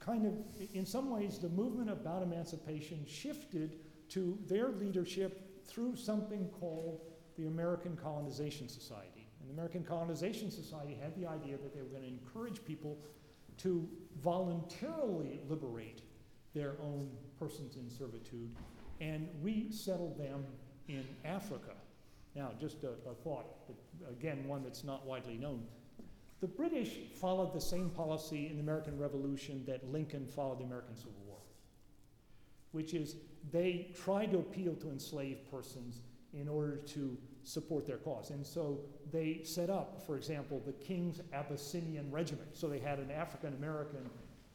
kind 0.00 0.26
of, 0.26 0.32
in 0.72 0.86
some 0.86 1.10
ways, 1.10 1.38
the 1.38 1.48
movement 1.50 1.90
about 1.90 2.22
emancipation 2.22 3.04
shifted 3.06 3.76
to 4.08 4.38
their 4.46 4.68
leadership 4.68 5.64
through 5.66 5.96
something 5.96 6.48
called 6.60 7.00
the 7.36 7.46
American 7.46 7.96
Colonization 7.96 8.68
Society. 8.68 9.26
And 9.40 9.48
the 9.48 9.52
American 9.52 9.84
Colonization 9.84 10.50
Society 10.50 10.96
had 11.00 11.14
the 11.16 11.26
idea 11.26 11.56
that 11.56 11.74
they 11.74 11.82
were 11.82 11.88
going 11.88 12.02
to 12.02 12.08
encourage 12.08 12.64
people 12.64 12.98
to 13.58 13.88
voluntarily 14.22 15.40
liberate 15.48 16.02
their 16.54 16.74
own 16.82 17.10
persons 17.38 17.76
in 17.76 17.90
servitude 17.90 18.50
and 19.00 19.28
resettle 19.42 20.14
them 20.18 20.44
in 20.88 21.04
Africa. 21.24 21.72
Now, 22.34 22.50
just 22.60 22.82
a, 22.84 22.90
a 23.08 23.14
thought, 23.14 23.46
again, 24.10 24.46
one 24.48 24.62
that's 24.62 24.84
not 24.84 25.06
widely 25.06 25.36
known. 25.36 25.66
The 26.40 26.48
British 26.48 26.90
followed 27.20 27.54
the 27.54 27.60
same 27.60 27.90
policy 27.90 28.48
in 28.48 28.56
the 28.56 28.62
American 28.62 28.98
Revolution 28.98 29.64
that 29.66 29.90
Lincoln 29.90 30.26
followed 30.26 30.58
the 30.58 30.64
American 30.64 30.96
Civil 30.96 31.14
War, 31.26 31.38
which 32.72 32.92
is 32.92 33.16
they 33.50 33.90
tried 33.94 34.32
to 34.32 34.38
appeal 34.38 34.74
to 34.76 34.90
enslaved 34.90 35.50
persons 35.50 36.00
in 36.32 36.48
order 36.48 36.76
to 36.76 37.16
support 37.44 37.86
their 37.86 37.98
cause. 37.98 38.30
And 38.30 38.44
so 38.44 38.80
they 39.12 39.42
set 39.44 39.70
up, 39.70 40.04
for 40.04 40.16
example, 40.16 40.60
the 40.66 40.72
King's 40.72 41.20
Abyssinian 41.32 42.10
Regiment. 42.10 42.56
So 42.56 42.68
they 42.68 42.80
had 42.80 42.98
an 42.98 43.10
African 43.10 43.54
American 43.54 44.10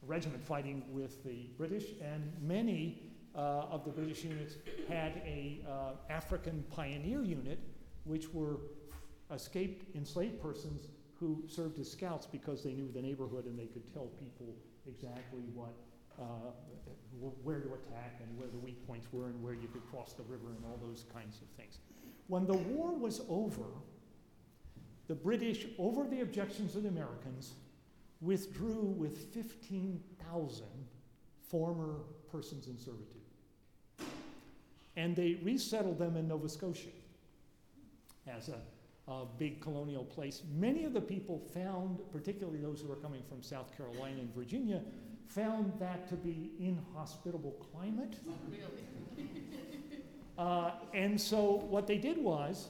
regiment 0.06 0.44
fighting 0.44 0.84
with 0.92 1.24
the 1.24 1.50
British, 1.58 1.86
and 2.02 2.32
many 2.42 3.02
of 3.36 3.86
the 3.86 3.92
British 3.92 4.24
units 4.24 4.56
had 4.88 5.22
a 5.26 5.62
uh, 5.68 5.92
African 6.10 6.64
pioneer 6.70 7.24
unit, 7.24 7.60
which 8.06 8.34
were 8.34 8.58
escaped 9.32 9.96
enslaved 9.96 10.42
persons 10.42 10.88
who 11.20 11.44
served 11.48 11.80
as 11.80 11.92
scouts 11.92 12.26
because 12.26 12.64
they 12.64 12.72
knew 12.72 12.90
the 12.92 13.02
neighborhood 13.02 13.46
and 13.46 13.60
they 13.60 13.66
could 13.66 13.94
tell 13.94 14.08
people 14.20 14.56
exactly 14.88 15.42
what 15.54 15.74
uh, 16.20 16.52
where 17.44 17.60
to 17.60 17.68
attack 17.68 18.20
and 18.22 18.38
where 18.38 18.48
the 18.48 18.58
weak 18.58 18.86
points 18.88 19.08
were 19.12 19.28
and 19.28 19.42
where 19.42 19.54
you 19.54 19.68
could 19.74 19.86
cross 19.90 20.14
the 20.14 20.24
river 20.24 20.48
and 20.56 20.64
all 20.66 20.80
those 20.82 21.06
kinds 21.14 21.42
of 21.42 21.48
things. 21.58 21.80
When 22.28 22.46
the 22.46 22.56
war 22.56 22.94
was 22.94 23.22
over, 23.30 23.66
the 25.08 25.16
British, 25.16 25.66
over 25.78 26.06
the 26.06 26.22
objections 26.22 26.76
of 26.76 26.84
the 26.84 26.90
Americans, 26.90 27.54
withdrew 28.22 28.94
with 28.98 29.34
15,000 29.34 30.66
former 31.42 32.02
persons 32.32 32.68
in 32.68 32.78
servitude. 32.78 33.19
And 35.00 35.16
they 35.16 35.40
resettled 35.42 35.98
them 35.98 36.18
in 36.18 36.28
Nova 36.28 36.50
Scotia 36.50 36.90
as 38.28 38.50
a, 38.50 38.60
a, 39.10 39.26
big 39.38 39.62
colonial 39.62 40.04
place. 40.04 40.42
Many 40.54 40.84
of 40.84 40.92
the 40.92 41.00
people 41.00 41.40
found, 41.54 42.00
particularly 42.12 42.60
those 42.60 42.82
who 42.82 42.90
were 42.90 42.98
coming 42.98 43.22
from 43.30 43.42
South 43.42 43.76
Carolina 43.78 44.20
and 44.20 44.36
Virginia, 44.36 44.82
found 45.26 45.72
that 45.80 46.10
to 46.10 46.16
be 46.16 46.52
an 46.60 46.78
inhospitable 46.92 47.66
climate. 47.72 48.18
Really? 48.52 49.30
uh, 50.38 50.72
and 50.94 51.20
so 51.20 51.66
what 51.70 51.88
they 51.88 51.98
did 51.98 52.18
was 52.18 52.68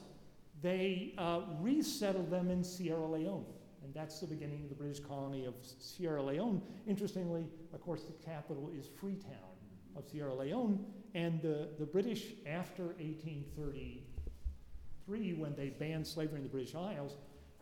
they 0.61 1.15
uh, 1.17 1.41
resettled 1.59 2.29
them 2.29 2.51
in 2.51 2.63
Sierra 2.63 3.07
Leone. 3.07 3.45
And 3.83 3.91
that's 3.91 4.19
the 4.19 4.27
beginning 4.27 4.61
of 4.61 4.69
the 4.69 4.75
British 4.75 4.99
colony 4.99 5.45
of 5.45 5.55
Sierra 5.79 6.21
Leone. 6.21 6.61
Interestingly, 6.85 7.47
of 7.73 7.81
course, 7.81 8.03
the 8.03 8.13
capital 8.23 8.69
is 8.77 8.85
Freetown 8.99 9.48
of 9.95 10.09
Sierra 10.09 10.33
Leone. 10.33 10.83
And 11.15 11.41
the, 11.41 11.69
the 11.79 11.85
British, 11.85 12.33
after 12.45 12.83
1833, 12.99 15.33
when 15.33 15.55
they 15.55 15.69
banned 15.69 16.05
slavery 16.05 16.37
in 16.37 16.43
the 16.43 16.49
British 16.49 16.75
Isles, 16.75 17.15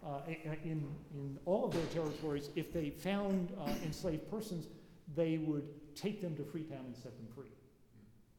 uh, 0.06 0.20
in, 0.64 0.88
in 1.14 1.38
all 1.46 1.66
of 1.66 1.74
their 1.74 1.86
territories, 1.88 2.50
if 2.56 2.74
they 2.74 2.90
found 2.90 3.52
uh, 3.60 3.70
enslaved 3.84 4.30
persons, 4.30 4.68
they 5.16 5.40
would 5.40 5.68
take 5.96 6.22
them 6.22 6.36
to 6.36 6.44
Freetown 6.44 6.86
and 6.86 6.96
set 6.96 7.18
them 7.18 7.28
free. 7.34 7.50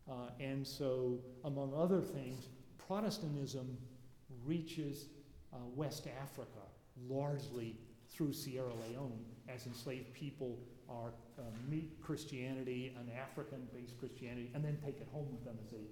Uh, 0.08 0.30
and 0.40 0.64
so, 0.66 1.18
among 1.44 1.74
other 1.74 2.00
things, 2.00 2.48
Protestantism 2.86 3.76
reaches 4.44 5.06
uh, 5.52 5.56
West 5.74 6.06
Africa 6.22 6.60
largely 7.08 7.76
through 8.08 8.32
Sierra 8.32 8.72
Leone 8.88 9.24
as 9.48 9.66
enslaved 9.66 10.12
people 10.14 10.58
are 10.88 11.12
uh, 11.38 11.42
meet 11.68 12.00
Christianity, 12.02 12.94
an 12.98 13.10
African-based 13.10 13.98
Christianity, 13.98 14.50
and 14.54 14.64
then 14.64 14.78
take 14.84 15.00
it 15.00 15.08
home 15.12 15.28
with 15.30 15.44
them 15.44 15.56
as 15.62 15.70
they 15.70 15.86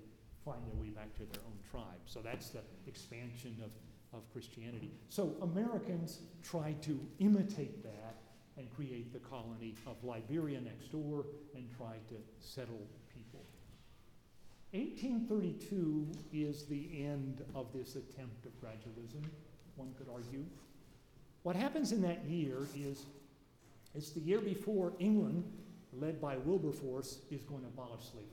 find 0.45 0.59
their 0.67 0.81
way 0.81 0.89
back 0.89 1.13
to 1.15 1.25
their 1.25 1.43
own 1.47 1.59
tribe. 1.71 2.01
So 2.07 2.21
that's 2.21 2.51
the 2.51 2.61
expansion 2.87 3.57
of, 3.63 3.71
of 4.17 4.31
Christianity. 4.33 4.91
So 5.09 5.35
Americans 5.43 6.21
tried 6.43 6.83
to 6.83 6.99
imitate 7.19 7.83
that 7.83 8.17
and 8.57 8.75
create 8.75 9.13
the 9.13 9.19
colony 9.19 9.75
of 9.87 10.03
Liberia 10.03 10.61
next 10.61 10.91
door 10.93 11.27
and 11.55 11.69
tried 11.77 12.09
to 12.09 12.15
settle 12.41 12.87
people. 13.15 13.45
1832 14.73 16.07
is 16.33 16.65
the 16.67 16.89
end 17.05 17.45
of 17.55 17.73
this 17.73 17.97
attempt 17.97 18.47
of 18.47 18.53
gradualism, 18.61 19.25
one 19.77 19.93
could 19.99 20.09
argue. 20.13 20.45
What 21.43 21.55
happens 21.55 21.93
in 21.93 22.03
that 22.03 22.25
year 22.25 22.67
is 22.77 23.07
it's 23.97 24.11
the 24.11 24.21
year 24.21 24.41
before 24.41 24.93
England, 24.99 25.45
led 25.93 26.21
by 26.21 26.37
Wilberforce, 26.37 27.21
is 27.31 27.43
going 27.45 27.63
to 27.63 27.69
abolish 27.69 28.11
slavery. 28.11 28.31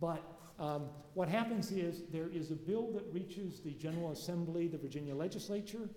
But 0.00 0.22
um, 0.58 0.86
what 1.14 1.28
happens 1.28 1.70
is 1.70 2.02
there 2.12 2.28
is 2.28 2.50
a 2.50 2.54
bill 2.54 2.90
that 2.92 3.04
reaches 3.12 3.60
the 3.60 3.72
General 3.72 4.12
Assembly, 4.12 4.66
the 4.66 4.78
Virginia 4.78 5.14
legislature, 5.14 5.88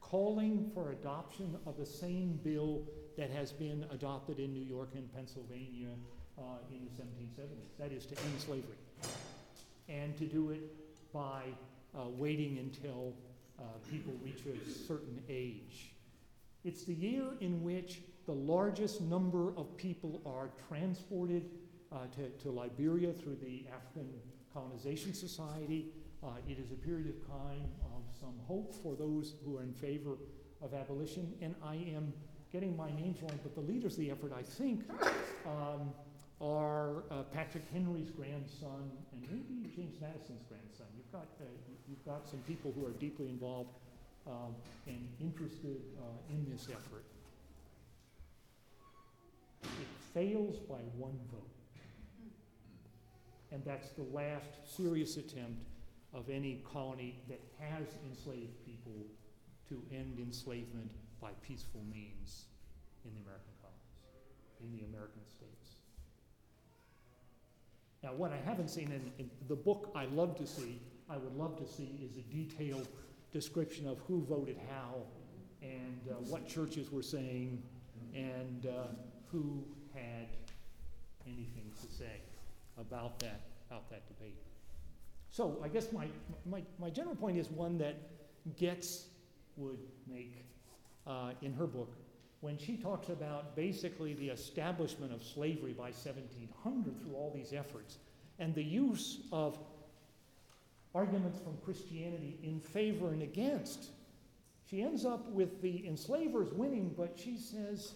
calling 0.00 0.70
for 0.74 0.90
adoption 0.90 1.56
of 1.66 1.76
the 1.76 1.86
same 1.86 2.40
bill 2.42 2.82
that 3.16 3.30
has 3.30 3.52
been 3.52 3.84
adopted 3.90 4.38
in 4.38 4.52
New 4.52 4.64
York 4.64 4.90
and 4.94 5.12
Pennsylvania 5.14 5.90
uh, 6.38 6.42
in 6.70 6.84
the 6.84 6.90
1770s. 7.02 7.78
That 7.78 7.92
is 7.92 8.06
to 8.06 8.18
end 8.18 8.40
slavery. 8.40 8.76
And 9.88 10.16
to 10.18 10.24
do 10.24 10.50
it 10.50 10.60
by 11.12 11.42
uh, 11.94 12.08
waiting 12.16 12.58
until 12.58 13.14
uh, 13.58 13.62
people 13.90 14.12
reach 14.24 14.40
a 14.46 14.70
certain 14.86 15.22
age. 15.28 15.92
It's 16.62 16.84
the 16.84 16.94
year 16.94 17.24
in 17.40 17.62
which 17.62 18.02
the 18.26 18.32
largest 18.32 19.00
number 19.00 19.56
of 19.56 19.74
people 19.76 20.20
are 20.26 20.50
transported 20.68 21.48
uh, 21.90 22.06
to, 22.14 22.28
to, 22.42 22.50
Liberia 22.50 23.12
through 23.12 23.36
the 23.42 23.64
African 23.74 24.08
Colonization 24.52 25.14
Society. 25.14 25.86
Uh, 26.22 26.28
it 26.46 26.58
is 26.58 26.70
a 26.70 26.74
period 26.74 27.08
of 27.08 27.26
time 27.26 27.66
of 27.82 28.02
some 28.20 28.34
hope 28.46 28.74
for 28.82 28.94
those 28.94 29.34
who 29.44 29.56
are 29.56 29.62
in 29.62 29.72
favor 29.72 30.18
of 30.60 30.74
abolition. 30.74 31.32
And 31.40 31.54
I 31.64 31.76
am 31.96 32.12
getting 32.52 32.76
my 32.76 32.90
names 32.92 33.22
wrong, 33.22 33.38
but 33.42 33.54
the 33.54 33.62
leaders 33.62 33.94
of 33.94 34.00
the 34.00 34.10
effort, 34.10 34.32
I 34.36 34.42
think, 34.42 34.84
um, 35.46 35.92
are 36.42 37.04
uh, 37.10 37.22
Patrick 37.32 37.64
Henry's 37.72 38.10
grandson 38.10 38.90
and 39.12 39.22
maybe 39.22 39.66
James 39.74 39.98
Madison's 40.00 40.44
grandson. 40.46 40.86
You've 40.94 41.10
got, 41.10 41.26
uh, 41.40 41.44
you've 41.88 42.04
got 42.04 42.28
some 42.28 42.40
people 42.40 42.72
who 42.76 42.86
are 42.86 42.92
deeply 42.92 43.28
involved 43.28 43.70
um, 44.30 44.54
and 44.86 45.08
interested 45.20 45.80
uh, 45.98 46.04
in 46.30 46.46
this 46.50 46.68
effort. 46.70 47.04
It 49.62 49.88
fails 50.14 50.58
by 50.58 50.80
one 50.96 51.18
vote. 51.30 51.46
And 53.52 53.64
that's 53.64 53.90
the 53.90 54.06
last 54.12 54.76
serious 54.76 55.16
attempt 55.16 55.66
of 56.14 56.30
any 56.30 56.62
colony 56.72 57.20
that 57.28 57.40
has 57.58 57.86
enslaved 58.08 58.64
people 58.64 59.06
to 59.68 59.82
end 59.92 60.18
enslavement 60.18 60.90
by 61.20 61.30
peaceful 61.42 61.82
means 61.92 62.44
in 63.04 63.10
the 63.14 63.20
American 63.20 63.52
colonies, 63.60 64.62
in 64.62 64.72
the 64.72 64.84
American 64.86 65.22
states. 65.26 65.76
Now, 68.02 68.12
what 68.14 68.32
I 68.32 68.38
haven't 68.48 68.68
seen 68.68 68.90
in, 68.92 69.12
in 69.18 69.30
the 69.48 69.56
book 69.56 69.90
I 69.94 70.06
love 70.06 70.36
to 70.38 70.46
see, 70.46 70.80
I 71.08 71.16
would 71.16 71.36
love 71.36 71.58
to 71.58 71.66
see, 71.66 72.00
is 72.02 72.16
a 72.16 72.22
detailed 72.34 72.88
description 73.32 73.86
of 73.86 73.98
who 74.00 74.24
voted 74.24 74.58
how 74.70 74.96
and 75.62 76.00
uh, 76.10 76.14
what 76.28 76.48
churches 76.48 76.90
were 76.90 77.02
saying 77.02 77.62
and 78.14 78.66
uh, 78.66 78.86
who 79.30 79.62
had 79.94 80.26
anything 81.26 81.70
to 81.80 81.92
say 81.92 82.20
about 82.78 83.18
that, 83.20 83.40
about 83.70 83.88
that 83.90 84.06
debate. 84.08 84.36
So 85.30 85.58
I 85.62 85.68
guess 85.68 85.92
my, 85.92 86.06
my, 86.50 86.62
my 86.78 86.90
general 86.90 87.14
point 87.14 87.36
is 87.36 87.50
one 87.50 87.78
that 87.78 87.96
Goetz 88.58 89.06
would 89.56 89.78
make 90.08 90.44
uh, 91.06 91.32
in 91.42 91.52
her 91.54 91.66
book 91.66 91.94
when 92.40 92.56
she 92.56 92.76
talks 92.76 93.10
about 93.10 93.54
basically 93.54 94.14
the 94.14 94.28
establishment 94.30 95.12
of 95.12 95.22
slavery 95.22 95.72
by 95.72 95.90
1700 95.90 97.00
through 97.02 97.14
all 97.14 97.30
these 97.34 97.52
efforts 97.52 97.98
and 98.38 98.54
the 98.54 98.64
use 98.64 99.18
of 99.30 99.58
arguments 100.94 101.38
from 101.38 101.56
Christianity 101.64 102.38
in 102.42 102.60
favor 102.60 103.08
and 103.08 103.22
against. 103.22 103.90
She 104.68 104.82
ends 104.82 105.04
up 105.04 105.28
with 105.30 105.60
the 105.62 105.86
enslavers 105.86 106.52
winning, 106.52 106.94
but 106.96 107.18
she 107.18 107.36
says 107.36 107.94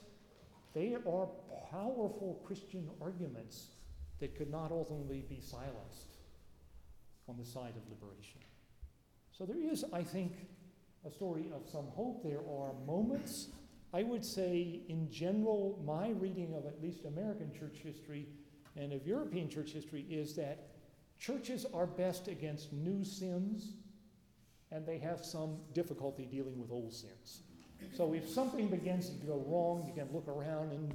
they 0.74 0.94
are 0.94 1.28
powerful 1.70 2.40
Christian 2.44 2.88
arguments 3.00 3.68
that 4.20 4.36
could 4.36 4.50
not 4.50 4.70
ultimately 4.70 5.24
be 5.28 5.40
silenced 5.40 6.18
on 7.28 7.36
the 7.36 7.44
side 7.44 7.74
of 7.76 7.88
liberation. 7.88 8.40
So 9.32 9.44
there 9.44 9.60
is, 9.60 9.84
I 9.92 10.02
think, 10.02 10.32
a 11.06 11.10
story 11.10 11.50
of 11.54 11.66
some 11.68 11.86
hope. 11.88 12.22
There 12.22 12.38
are 12.38 12.72
moments, 12.86 13.48
I 13.92 14.02
would 14.02 14.24
say, 14.24 14.80
in 14.88 15.10
general, 15.10 15.82
my 15.84 16.10
reading 16.10 16.54
of 16.54 16.66
at 16.66 16.80
least 16.82 17.04
American 17.04 17.52
church 17.52 17.78
history 17.82 18.28
and 18.76 18.92
of 18.92 19.06
European 19.06 19.48
church 19.48 19.70
history 19.70 20.06
is 20.08 20.34
that 20.36 20.73
churches 21.24 21.64
are 21.72 21.86
best 21.86 22.28
against 22.28 22.72
new 22.72 23.02
sins 23.04 23.74
and 24.70 24.86
they 24.86 24.98
have 24.98 25.24
some 25.24 25.56
difficulty 25.72 26.26
dealing 26.26 26.58
with 26.60 26.70
old 26.70 26.92
sins. 26.92 27.40
So 27.96 28.12
if 28.12 28.28
something 28.28 28.68
begins 28.68 29.08
to 29.10 29.26
go 29.26 29.44
wrong, 29.46 29.84
you 29.86 29.92
can 29.94 30.12
look 30.12 30.28
around 30.28 30.72
and 30.72 30.94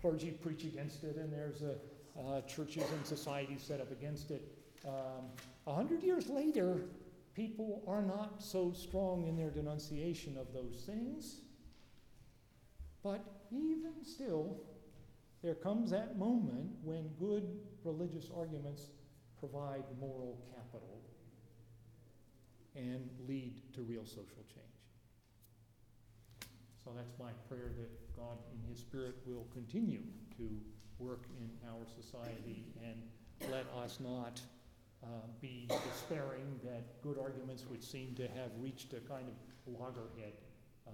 clergy 0.00 0.30
preach 0.30 0.64
against 0.64 1.04
it, 1.04 1.16
and 1.16 1.32
there's 1.32 1.62
a, 1.62 1.76
uh, 2.20 2.40
churches 2.42 2.84
and 2.92 3.06
societies 3.06 3.62
set 3.62 3.80
up 3.80 3.90
against 3.90 4.30
it. 4.30 4.42
Um, 4.86 5.26
a 5.66 5.74
hundred 5.74 6.02
years 6.02 6.28
later, 6.28 6.82
people 7.34 7.82
are 7.86 8.02
not 8.02 8.42
so 8.42 8.72
strong 8.72 9.26
in 9.26 9.36
their 9.36 9.50
denunciation 9.50 10.36
of 10.36 10.52
those 10.52 10.82
things. 10.86 11.36
But 13.02 13.24
even 13.50 14.04
still, 14.04 14.60
there 15.42 15.54
comes 15.54 15.90
that 15.90 16.18
moment 16.18 16.70
when 16.82 16.99
religious 17.84 18.30
arguments 18.36 18.90
provide 19.38 19.84
moral 19.98 20.38
capital 20.54 21.00
and 22.76 23.08
lead 23.26 23.60
to 23.74 23.82
real 23.82 24.04
social 24.04 24.44
change. 24.48 24.66
So 26.84 26.92
that's 26.96 27.12
my 27.18 27.32
prayer 27.48 27.72
that 27.78 28.16
God, 28.16 28.38
in 28.52 28.68
His 28.68 28.80
Spirit, 28.80 29.16
will 29.26 29.46
continue 29.52 30.02
to 30.36 30.48
work 30.98 31.24
in 31.38 31.50
our 31.68 31.86
society 31.86 32.64
and 32.84 33.02
let 33.50 33.66
us 33.82 33.98
not 34.00 34.40
uh, 35.02 35.06
be 35.40 35.66
despairing 35.68 36.60
that 36.62 37.00
good 37.02 37.18
arguments 37.18 37.64
which 37.68 37.82
seem 37.82 38.14
to 38.14 38.28
have 38.28 38.50
reached 38.58 38.92
a 38.92 39.00
kind 39.00 39.26
of 39.26 39.80
loggerhead 39.80 40.34
uh, 40.86 40.90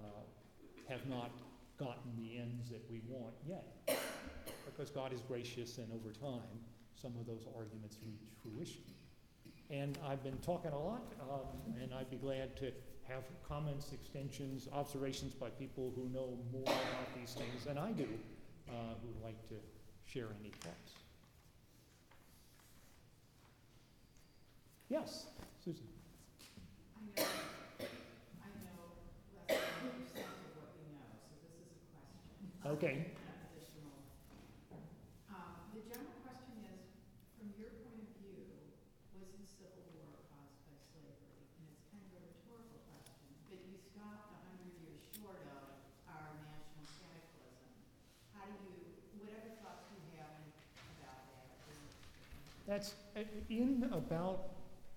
have 0.87 1.05
not 1.07 1.31
gotten 1.77 2.11
the 2.17 2.37
ends 2.37 2.69
that 2.69 2.83
we 2.89 3.01
want 3.07 3.33
yet. 3.47 3.65
Because 4.65 4.89
God 4.89 5.13
is 5.13 5.21
gracious, 5.21 5.77
and 5.77 5.87
over 5.91 6.11
time, 6.11 6.59
some 7.01 7.13
of 7.19 7.25
those 7.25 7.45
arguments 7.57 7.97
reach 8.05 8.27
fruition. 8.41 8.81
And 9.69 9.97
I've 10.07 10.23
been 10.23 10.37
talking 10.37 10.71
a 10.71 10.79
lot, 10.79 11.13
um, 11.29 11.73
and 11.81 11.93
I'd 11.93 12.09
be 12.09 12.17
glad 12.17 12.55
to 12.57 12.71
have 13.07 13.23
comments, 13.47 13.91
extensions, 13.93 14.67
observations 14.73 15.33
by 15.33 15.49
people 15.49 15.93
who 15.95 16.09
know 16.09 16.37
more 16.51 16.63
about 16.63 17.15
these 17.19 17.33
things 17.33 17.65
than 17.65 17.77
I 17.77 17.91
do, 17.91 18.07
uh, 18.69 18.95
who'd 19.01 19.23
like 19.23 19.47
to 19.49 19.55
share 20.05 20.27
any 20.39 20.51
thoughts. 20.61 20.93
Yes, 24.89 25.25
Susan. 25.63 25.83
I 26.95 27.21
know, 27.21 27.27
I 28.39 28.47
know 28.63 28.95
less 29.35 29.59
than 29.59 30.23
of 30.23 30.55
what 30.55 30.71
you 30.79 30.95
know, 30.95 31.11
so 31.27 31.35
this 31.43 31.59
is 31.59 31.75
a 31.75 31.91
question. 31.91 32.47
Okay. 32.71 32.95
Not 33.03 33.51
additional. 33.51 33.99
Um, 35.27 35.75
the 35.75 35.83
general 35.91 36.15
question 36.23 36.55
is, 36.71 36.87
from 37.35 37.51
your 37.59 37.75
point 37.83 37.99
of 37.99 38.15
view, 38.15 38.47
was 39.11 39.27
the 39.35 39.43
Civil 39.43 39.91
War 39.99 40.07
caused 40.31 40.55
by 40.71 40.79
slavery? 40.87 41.35
And 41.59 41.67
it's 41.67 41.83
kind 41.91 42.07
of 42.07 42.23
a 42.23 42.23
rhetorical 42.23 42.79
question, 42.87 43.27
but 43.51 43.59
you 43.67 43.75
stopped 43.75 44.31
a 44.31 44.39
hundred 44.39 44.71
years 44.87 45.03
short 45.19 45.43
of 45.51 45.67
our 46.07 46.31
national 46.47 46.87
cataclysm. 47.03 47.75
How 48.31 48.47
do 48.47 48.55
you, 48.71 49.03
whatever 49.19 49.51
thoughts 49.59 49.91
you 49.91 49.99
have 50.15 50.31
about 50.95 51.27
that, 51.27 51.59
or 51.67 51.75
That's 52.67 52.95
uh, 53.15 53.21
in 53.49 53.89
about 53.93 54.49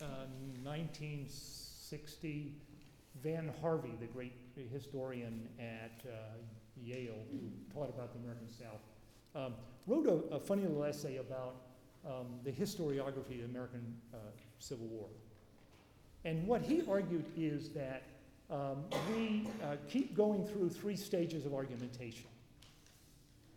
uh, 0.02 0.26
1960. 0.64 2.52
Van 3.22 3.52
Harvey, 3.60 3.92
the 4.00 4.06
great 4.06 4.32
historian 4.72 5.48
at 5.58 6.00
uh, 6.06 6.38
Yale 6.80 7.18
who 7.30 7.38
taught 7.74 7.88
about 7.88 8.12
the 8.12 8.18
American 8.20 8.48
South, 8.50 8.80
um, 9.34 9.54
wrote 9.86 10.06
a, 10.06 10.34
a 10.34 10.40
funny 10.40 10.62
little 10.62 10.84
essay 10.84 11.16
about 11.16 11.56
um, 12.06 12.38
the 12.44 12.52
historiography 12.52 13.18
of 13.18 13.38
the 13.40 13.44
American 13.44 13.94
uh, 14.14 14.18
Civil 14.58 14.86
War. 14.86 15.08
And 16.24 16.46
what 16.46 16.62
he 16.62 16.82
argued 16.88 17.24
is 17.36 17.70
that 17.70 18.04
um, 18.50 18.84
we 19.12 19.48
uh, 19.62 19.76
keep 19.88 20.16
going 20.16 20.46
through 20.46 20.70
three 20.70 20.96
stages 20.96 21.46
of 21.46 21.54
argumentation. 21.54 22.28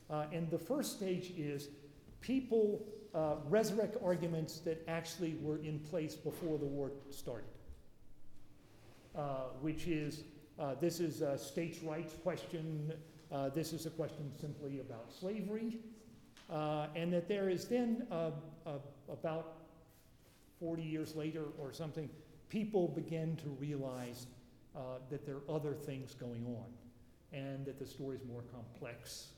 Uh, 0.10 0.26
and 0.32 0.50
the 0.50 0.60
first 0.60 0.98
stage 0.98 1.32
is 1.38 1.70
people 2.22 2.86
uh, 3.14 3.36
resurrect 3.50 3.98
arguments 4.04 4.60
that 4.60 4.84
actually 4.88 5.36
were 5.42 5.58
in 5.58 5.80
place 5.80 6.16
before 6.16 6.58
the 6.58 6.66
war 6.66 6.92
started, 7.10 7.46
uh, 9.16 9.46
which 9.62 9.88
is 9.88 10.24
uh, 10.60 10.76
this 10.80 11.00
is 11.00 11.22
a 11.22 11.38
states' 11.38 11.82
rights 11.82 12.16
question, 12.24 12.94
uh, 13.32 13.50
this 13.50 13.74
is 13.74 13.86
a 13.86 13.90
question 13.90 14.32
simply 14.40 14.80
about 14.80 15.12
slavery, 15.12 15.78
uh, 16.52 16.88
and 16.96 17.12
that 17.12 17.28
there 17.28 17.50
is 17.50 17.68
then 17.68 18.06
uh, 18.12 18.32
about 19.12 19.58
40 20.60 20.84
years 20.84 21.16
later 21.16 21.46
or 21.60 21.74
something, 21.74 22.10
people 22.50 22.88
begin 22.88 23.36
to 23.38 23.50
realize 23.60 24.28
that 25.10 25.26
there 25.26 25.36
are 25.36 25.56
other 25.56 25.74
things 25.74 26.16
going 26.16 26.46
on 26.48 26.66
and 27.32 27.66
that 27.66 27.78
the 27.78 27.86
story 27.86 28.16
is 28.16 28.24
more 28.26 28.44
complex 28.52 29.34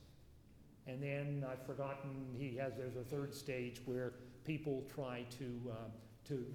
and 0.88 1.02
then 1.02 1.46
I've 1.50 1.66
forgotten, 1.66 2.36
he 2.38 2.56
has, 2.58 2.74
there's 2.78 2.96
a 2.96 3.04
third 3.04 3.34
stage 3.34 3.82
where 3.86 4.14
people 4.46 4.84
try 4.94 5.26
to, 5.40 5.72
uh, 5.72 5.76
to 6.28 6.46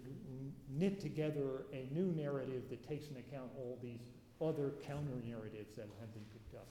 knit 0.68 1.01
together 1.01 1.64
a 1.72 1.93
new 1.93 2.12
narrative 2.12 2.62
that 2.70 2.87
takes 2.87 3.09
into 3.09 3.20
account 3.20 3.51
all 3.57 3.78
these 3.83 4.07
other 4.41 4.72
counter 4.87 5.20
narratives 5.26 5.74
that 5.76 5.89
have 5.99 6.12
been 6.14 6.24
picked 6.33 6.55
up. 6.55 6.68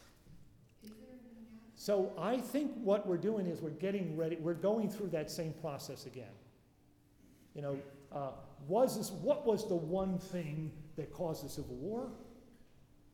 is 0.84 0.90
there 0.90 0.98
any 1.12 1.60
So 1.76 2.14
I 2.18 2.38
think 2.38 2.72
what 2.82 3.06
we're 3.06 3.18
doing 3.18 3.46
is 3.46 3.62
we're 3.62 3.72
getting 3.72 4.16
ready, 4.16 4.38
we're 4.38 4.54
going 4.54 4.90
through 4.90 5.10
that 5.10 5.30
same 5.30 5.54
process 5.54 6.06
again. 6.06 6.32
You 7.54 7.62
know, 7.62 7.78
uh, 8.14 8.32
was 8.68 8.98
this, 8.98 9.12
what 9.12 9.46
was 9.46 9.68
the 9.68 9.76
one 9.76 10.18
thing 10.18 10.72
that 10.96 11.12
caused 11.12 11.44
the 11.44 11.50
Civil 11.50 11.76
War? 11.76 12.10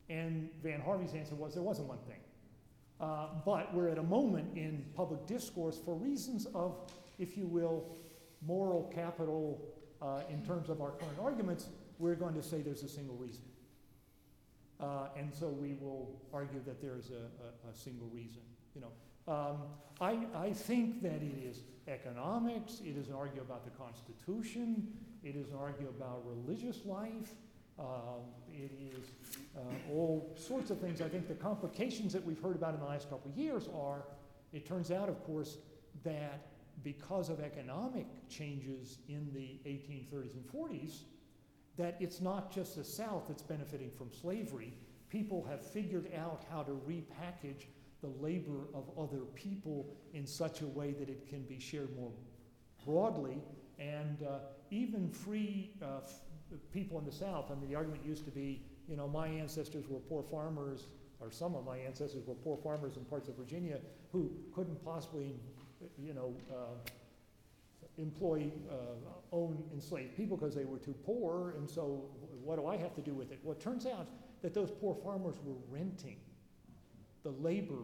And 0.08 0.50
Van 0.62 0.82
Harvey's 0.82 1.16
answer 1.16 1.34
was 1.34 1.56
there 1.56 1.64
wasn't 1.64 1.88
one 1.88 1.98
thing. 2.08 2.20
Uh, 3.00 3.28
but 3.46 3.74
we're 3.74 3.90
at 3.90 3.98
a 3.98 4.04
moment 4.04 4.58
in 4.58 4.86
public 4.96 5.26
discourse 5.28 5.80
for 5.84 5.96
reasons 5.96 6.48
of, 6.56 6.78
if 7.20 7.38
you 7.38 7.46
will, 7.46 7.84
moral 8.46 8.92
capital 8.94 9.62
uh, 10.02 10.22
in 10.30 10.42
terms 10.46 10.70
of 10.70 10.82
our 10.82 10.92
current 10.92 11.20
arguments, 11.22 11.68
we're 12.00 12.16
going 12.16 12.34
to 12.34 12.44
say 12.44 12.62
there's 12.62 12.84
a 12.84 12.90
single 12.90 13.16
reason. 13.16 13.44
Uh, 14.80 15.08
and 15.18 15.34
so 15.34 15.48
we 15.48 15.74
will 15.82 16.22
argue 16.34 16.62
that 16.66 16.82
there's 16.82 17.10
a, 17.10 17.68
a, 17.68 17.72
a 17.72 17.74
single 17.74 18.08
reason. 18.08 18.42
You 18.76 18.82
know, 18.82 19.34
um, 19.34 19.58
I, 20.02 20.20
I 20.36 20.52
think 20.52 21.02
that 21.02 21.22
it 21.22 21.44
is 21.44 21.64
economics, 21.88 22.82
it 22.84 22.98
is 22.98 23.08
an 23.08 23.16
argument 23.16 23.48
about 23.48 23.64
the 23.64 23.72
Constitution, 23.72 24.88
it 25.24 25.36
is 25.36 25.52
an 25.52 25.58
argument 25.58 25.96
about 25.98 26.24
religious 26.26 26.86
life, 26.86 27.32
um, 27.80 28.24
it 28.58 28.72
is 28.80 29.12
uh, 29.56 29.60
all 29.92 30.34
sorts 30.36 30.72
of 30.72 30.80
things. 30.80 31.02
I 31.02 31.10
think 31.10 31.28
the 31.28 31.36
complications 31.36 32.14
that 32.14 32.26
we've 32.26 32.42
heard 32.42 32.56
about 32.56 32.74
in 32.74 32.80
the 32.80 32.86
last 32.86 33.10
couple 33.10 33.32
of 33.32 33.38
years 33.38 33.68
are 33.76 34.04
it 34.54 34.66
turns 34.66 34.92
out, 34.92 35.10
of 35.10 35.24
course, 35.26 35.58
that 36.04 36.48
because 36.84 37.30
of 37.30 37.40
economic 37.40 38.08
changes 38.30 39.00
in 39.10 39.30
the 39.34 39.60
1830s 39.70 40.34
and 40.34 40.46
40s, 40.48 41.00
that 41.78 41.98
it's 42.00 42.22
not 42.22 42.54
just 42.54 42.76
the 42.76 42.84
South 42.84 43.24
that's 43.28 43.42
benefiting 43.42 43.92
from 43.92 44.12
slavery. 44.12 44.74
People 45.10 45.46
have 45.50 45.62
figured 45.62 46.10
out 46.18 46.44
how 46.50 46.64
to 46.64 46.72
repackage 46.88 47.66
the 48.02 48.08
labor 48.22 48.68
of 48.74 48.90
other 48.98 49.24
people 49.36 49.88
in 50.14 50.26
such 50.26 50.62
a 50.62 50.68
way 50.68 50.92
that 50.94 51.10
it 51.10 51.28
can 51.28 51.44
be 51.44 51.60
shared 51.60 51.96
more 51.98 52.12
broadly, 52.86 53.42
and 53.80 54.24
uh, 54.24 54.40
even 54.70 55.10
free 55.10 55.72
uh, 55.82 56.00
people 56.74 57.00
in 57.00 57.06
the 57.06 57.12
South. 57.12 57.46
I 57.52 57.56
mean, 57.56 57.70
the 57.70 57.76
argument 57.76 58.06
used 58.06 58.26
to 58.26 58.32
be, 58.32 58.62
you 58.88 58.96
know, 58.96 59.08
my 59.08 59.28
ancestors 59.28 59.86
were 59.90 60.00
poor 60.00 60.24
farmers, 60.24 60.88
or 61.20 61.32
some 61.32 61.56
of 61.56 61.66
my 61.66 61.78
ancestors 61.78 62.26
were 62.26 62.36
poor 62.36 62.58
farmers 62.58 62.98
in 62.98 63.06
parts 63.06 63.30
of 63.30 63.36
Virginia 63.36 63.80
who 64.12 64.32
couldn't 64.54 64.84
possibly, 64.84 65.36
you 65.98 66.14
know, 66.14 66.36
uh, 66.52 66.90
employ, 67.98 68.52
uh, 68.70 68.76
own 69.32 69.64
enslaved 69.74 70.16
people 70.16 70.38
because 70.38 70.56
they 70.56 70.66
were 70.66 70.78
too 70.78 70.96
poor, 71.06 71.54
and 71.58 71.70
so 71.70 72.06
what 72.44 72.58
do 72.58 72.68
I 72.68 72.78
have 72.78 72.94
to 72.96 73.02
do 73.02 73.14
with 73.14 73.32
it? 73.32 73.40
Well, 73.44 73.54
it 73.54 73.62
turns 73.62 73.86
out 73.86 74.08
that 74.42 74.54
those 74.54 74.70
poor 74.70 74.96
farmers 74.96 75.36
were 75.44 75.56
renting 75.70 76.18
the 77.24 77.32
labor 77.32 77.84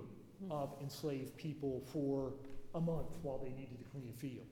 of 0.50 0.76
enslaved 0.82 1.36
people 1.38 1.82
for 1.92 2.34
a 2.76 2.82
month 2.82 3.18
while 3.22 3.38
they 3.38 3.52
needed 3.52 3.78
to 3.80 3.86
clean 3.86 4.08
a 4.10 4.18
field. 4.18 4.46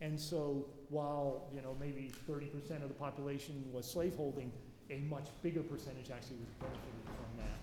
And 0.00 0.18
so 0.18 0.66
while, 0.90 1.48
you 1.54 1.62
know, 1.62 1.76
maybe 1.80 2.12
thirty 2.26 2.46
percent 2.46 2.82
of 2.82 2.88
the 2.88 2.94
population 2.94 3.64
was 3.72 3.90
slaveholding, 3.90 4.52
a 4.90 4.98
much 5.08 5.28
bigger 5.42 5.62
percentage 5.62 6.10
actually 6.10 6.36
was 6.36 6.54
benefited 6.60 7.04
from 7.04 7.36
that, 7.38 7.58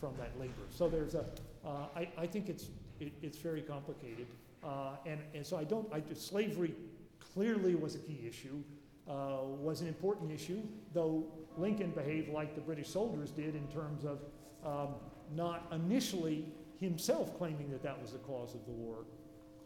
from 0.00 0.14
that 0.18 0.38
labor. 0.38 0.66
So 0.70 0.88
there's 0.88 1.14
a, 1.14 1.24
uh, 1.64 1.86
I, 1.96 2.08
I 2.18 2.26
think 2.26 2.48
it's, 2.48 2.66
it, 3.00 3.12
it's 3.22 3.38
very 3.38 3.62
complicated. 3.62 4.26
Uh, 4.62 4.96
and, 5.06 5.20
and 5.34 5.46
so 5.46 5.56
I 5.56 5.64
don't, 5.64 5.90
I, 5.92 6.02
slavery 6.14 6.74
clearly 7.18 7.74
was 7.74 7.94
a 7.94 7.98
key 7.98 8.24
issue, 8.28 8.62
uh, 9.08 9.38
was 9.42 9.80
an 9.80 9.86
important 9.86 10.32
issue, 10.32 10.60
though 10.92 11.24
Lincoln 11.56 11.90
behaved 11.90 12.30
like 12.30 12.54
the 12.54 12.60
British 12.60 12.88
soldiers 12.88 13.30
did 13.30 13.54
in 13.54 13.66
terms 13.68 14.04
of 14.04 14.20
um, 14.64 14.94
not 15.34 15.66
initially 15.72 16.44
himself 16.80 17.38
claiming 17.38 17.70
that 17.70 17.82
that 17.82 18.00
was 18.00 18.12
the 18.12 18.18
cause 18.18 18.54
of 18.54 18.64
the 18.66 18.72
war, 18.72 18.98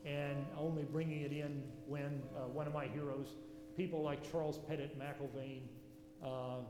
and 0.04 0.46
only 0.58 0.84
bringing 0.84 1.22
it 1.22 1.32
in 1.32 1.62
when 1.86 2.22
uh, 2.36 2.48
one 2.48 2.66
of 2.66 2.74
my 2.74 2.86
heroes, 2.86 3.28
people 3.76 4.02
like 4.02 4.30
Charles 4.30 4.58
Pettit 4.58 4.98
McIlvaine 4.98 5.62
uh, 6.24 6.60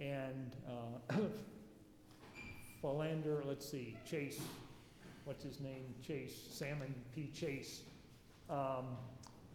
and 0.00 0.56
uh, 0.68 1.14
Philander, 2.80 3.42
let's 3.46 3.68
see, 3.68 3.96
Chase, 4.08 4.40
what's 5.24 5.44
his 5.44 5.60
name? 5.60 5.84
Chase, 6.04 6.48
Salmon 6.50 6.94
P. 7.14 7.30
Chase, 7.34 7.82
um, 8.48 8.96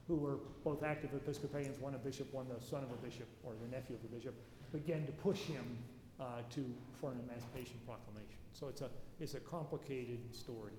who 0.08 0.16
were 0.16 0.38
both 0.64 0.84
active 0.84 1.10
Episcopalians, 1.14 1.80
one 1.80 1.96
a 1.96 1.98
bishop, 1.98 2.32
one 2.34 2.46
the 2.48 2.64
son 2.64 2.84
of 2.84 2.92
a 2.92 3.06
bishop, 3.06 3.28
or 3.44 3.54
the 3.62 3.76
nephew 3.76 3.96
of 3.96 4.04
a 4.04 4.16
bishop, 4.16 4.36
began 4.72 5.06
to 5.06 5.12
push 5.14 5.40
him 5.40 5.78
uh, 6.20 6.42
to, 6.54 6.64
for 7.02 7.12
an 7.12 7.20
Emancipation 7.28 7.78
Proclamation. 7.86 8.38
So 8.54 8.68
it's 8.68 8.82
a, 8.82 8.90
it's 9.20 9.34
a 9.34 9.40
complicated 9.40 10.20
story. 10.34 10.74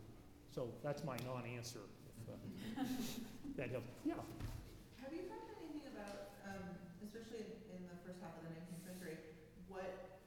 So 0.55 0.69
that's 0.83 1.05
my 1.05 1.17
non-answer, 1.27 1.81
that. 2.75 3.71
Yeah. 4.05 4.19
Have 5.03 5.13
you 5.15 5.23
found 5.31 5.47
anything 5.55 5.87
about, 5.95 6.35
um, 6.45 6.65
especially 7.05 7.47
in, 7.47 7.79
in 7.79 7.81
the 7.87 7.97
first 8.03 8.19
half 8.21 8.35
of 8.37 8.43
the 8.43 8.51
nineteenth 8.53 8.83
century, 8.83 9.17
what 9.71 10.27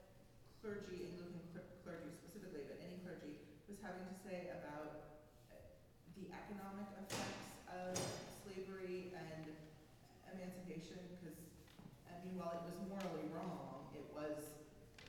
clergy, 0.63 1.11
Anglican 1.13 1.43
cler- 1.51 1.71
clergy 1.83 2.09
specifically, 2.15 2.63
but 2.67 2.79
any 2.79 2.97
clergy, 3.03 3.37
was 3.67 3.77
having 3.83 4.07
to 4.07 4.15
say 4.23 4.49
about 4.55 5.19
uh, 5.51 5.59
the 6.17 6.31
economic 6.31 6.87
effects 7.05 7.45
of 7.69 7.93
slavery 8.47 9.13
and 9.13 9.45
emancipation? 10.33 10.97
Because, 11.19 11.37
I 12.09 12.17
mean, 12.25 12.39
while 12.39 12.55
it 12.55 12.63
was 12.71 12.79
morally 12.87 13.27
wrong, 13.35 13.91
it 13.93 14.07
was 14.15 14.63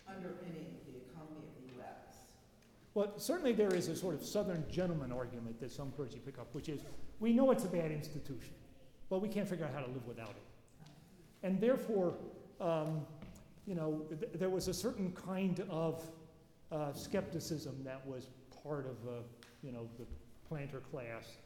underpinning 0.05 0.83
the 0.87 1.09
economy 1.09 1.47
of 1.47 1.53
the 1.57 1.67
U.S. 1.81 2.27
Well, 3.01 3.13
certainly 3.17 3.55
there 3.55 3.75
is 3.75 3.89
a 3.89 3.97
sort 3.97 4.15
of 4.15 4.23
Southern 4.23 4.63
gentleman 4.71 5.11
argument 5.11 5.59
that 5.61 5.73
some 5.73 5.91
clergy 5.93 6.21
pick 6.23 6.39
up, 6.39 6.55
which 6.55 6.69
is 6.69 6.83
we 7.19 7.33
know 7.33 7.51
it's 7.51 7.65
a 7.65 7.69
bad 7.69 7.91
institution, 7.91 8.53
but 9.09 9.23
we 9.23 9.29
can't 9.31 9.49
figure 9.49 9.65
out 9.65 9.73
how 9.73 9.81
to 9.81 9.91
live 9.91 10.07
without 10.07 10.29
it. 10.29 10.91
And 11.43 11.59
therefore, 11.59 12.13
um, 12.61 13.07
you 13.67 13.75
know, 13.75 14.03
th- 14.21 14.33
there 14.35 14.51
was 14.51 14.69
a 14.69 14.75
certain 14.75 15.13
kind 15.13 15.65
of 15.71 16.05
uh, 16.71 16.93
skepticism 16.93 17.75
that 17.85 18.07
was 18.07 18.27
part 18.63 18.85
of, 18.85 19.09
uh, 19.09 19.13
you 19.63 19.73
know, 19.73 19.89
the 19.99 20.05
planter 20.47 20.81
class. 20.81 21.39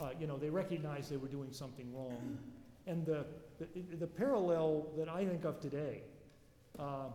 Uh, 0.00 0.10
you 0.20 0.28
know, 0.28 0.38
they 0.38 0.48
recognized 0.48 1.10
they 1.10 1.16
were 1.16 1.26
doing 1.26 1.50
something 1.50 1.92
wrong. 1.92 2.38
And 2.86 3.04
the, 3.04 3.26
the, 3.58 3.66
the 3.98 4.06
parallel 4.06 4.86
that 4.96 5.08
I 5.08 5.26
think 5.26 5.44
of 5.44 5.58
today 5.58 6.02
um, 6.78 7.10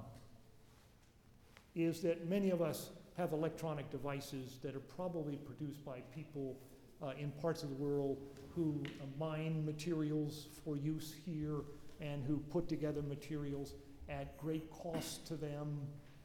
is 1.76 2.02
that 2.02 2.28
many 2.28 2.50
of 2.50 2.62
us 2.62 2.90
have 3.18 3.32
electronic 3.32 3.90
devices 3.90 4.58
that 4.62 4.76
are 4.76 4.82
probably 4.96 5.38
produced 5.38 5.84
by 5.86 6.00
people 6.14 6.58
uh, 7.02 7.12
in 7.20 7.32
parts 7.32 7.64
of 7.64 7.70
the 7.70 7.76
world 7.76 8.18
who 8.54 8.82
uh, 9.02 9.06
mine 9.20 9.66
materials 9.66 10.48
for 10.64 10.78
use 10.78 11.14
here 11.26 11.62
and 12.02 12.24
who 12.26 12.38
put 12.52 12.68
together 12.68 13.02
materials 13.02 13.74
at 14.10 14.38
great 14.38 14.70
cost 14.70 15.26
to 15.28 15.36
them, 15.36 15.80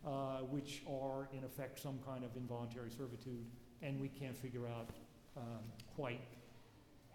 uh, 0.06 0.38
which 0.50 0.82
are 0.88 1.28
in 1.36 1.44
effect 1.44 1.80
some 1.80 1.98
kind 2.06 2.24
of 2.24 2.36
involuntary 2.36 2.90
servitude, 2.90 3.46
and 3.82 4.00
we 4.00 4.08
can't 4.08 4.36
figure 4.36 4.66
out 4.66 4.88
um, 5.36 5.62
quite 5.94 6.20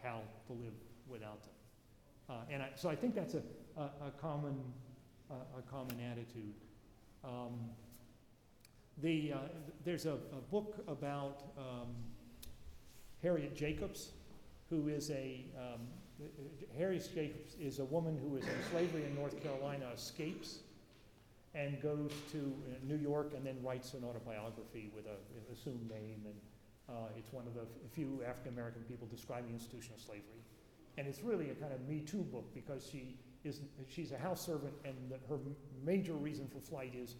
how 0.01 0.21
to 0.47 0.53
live 0.53 0.73
without 1.07 1.41
them. 1.43 1.51
Uh, 2.30 2.34
and 2.49 2.63
I, 2.63 2.69
so 2.76 2.89
I 2.89 2.95
think 2.95 3.13
that's 3.13 3.36
a, 3.36 3.41
a, 3.78 3.84
a 4.07 4.11
common, 4.19 4.55
a 5.30 5.61
common 5.69 5.97
attitude. 6.11 6.53
Um, 7.23 7.69
the, 9.01 9.33
uh, 9.33 9.37
there's 9.83 10.05
a, 10.05 10.13
a 10.13 10.41
book 10.51 10.83
about 10.87 11.43
um, 11.57 11.87
Harriet 13.21 13.55
Jacobs, 13.55 14.11
who 14.69 14.87
is 14.87 15.11
a, 15.11 15.45
um, 15.57 15.81
Harriet 16.77 17.09
Jacobs 17.13 17.55
is 17.59 17.79
a 17.79 17.85
woman 17.85 18.17
who 18.17 18.37
is 18.37 18.43
in 18.43 18.53
slavery 18.71 19.03
in 19.03 19.15
North 19.15 19.41
Carolina, 19.43 19.85
escapes, 19.93 20.59
and 21.53 21.81
goes 21.81 22.11
to 22.31 22.37
uh, 22.37 22.75
New 22.83 22.97
York 22.97 23.33
and 23.35 23.45
then 23.45 23.55
writes 23.63 23.93
an 23.93 24.03
autobiography 24.03 24.91
with 24.95 25.05
a 25.05 25.17
an 25.37 25.53
assumed 25.53 25.89
name. 25.89 26.21
And 26.25 26.35
uh, 26.89 27.17
it's 27.17 27.31
one 27.31 27.47
of 27.47 27.53
the 27.53 27.65
few 27.93 28.21
African 28.27 28.53
American 28.53 28.81
people 28.83 29.07
describing 29.09 29.47
the 29.47 29.53
institution 29.53 29.93
of 29.95 30.01
slavery. 30.01 30.43
And 30.97 31.07
it's 31.07 31.21
really 31.21 31.49
a 31.49 31.55
kind 31.55 31.73
of 31.73 31.81
Me 31.87 32.01
Too 32.01 32.23
book 32.23 32.53
because 32.53 32.87
she 32.89 33.15
is, 33.43 33.61
she's 33.89 34.11
a 34.11 34.17
house 34.17 34.45
servant, 34.45 34.73
and 34.83 34.95
the, 35.09 35.15
her 35.29 35.39
major 35.85 36.13
reason 36.13 36.47
for 36.47 36.59
flight 36.59 36.93
is 36.95 37.15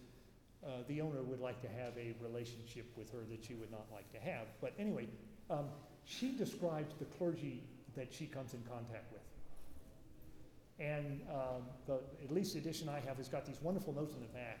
uh, 0.66 0.82
the 0.88 1.00
owner 1.00 1.22
would 1.22 1.40
like 1.40 1.60
to 1.62 1.68
have 1.68 1.96
a 1.96 2.14
relationship 2.20 2.86
with 2.96 3.10
her 3.12 3.20
that 3.30 3.44
she 3.44 3.54
would 3.54 3.70
not 3.70 3.86
like 3.92 4.10
to 4.12 4.18
have. 4.18 4.46
But 4.60 4.72
anyway, 4.78 5.06
um, 5.48 5.66
she 6.04 6.32
describes 6.32 6.94
the 6.98 7.04
clergy 7.04 7.62
that 7.96 8.12
she 8.12 8.26
comes 8.26 8.54
in 8.54 8.62
contact 8.62 9.12
with. 9.12 9.22
And 10.78 11.22
um, 11.30 11.62
the, 11.86 12.00
at 12.22 12.30
least 12.30 12.52
the 12.54 12.58
edition 12.58 12.88
I 12.88 13.00
have 13.00 13.16
has 13.16 13.28
got 13.28 13.46
these 13.46 13.60
wonderful 13.62 13.94
notes 13.94 14.14
in 14.14 14.20
the 14.20 14.26
back. 14.28 14.60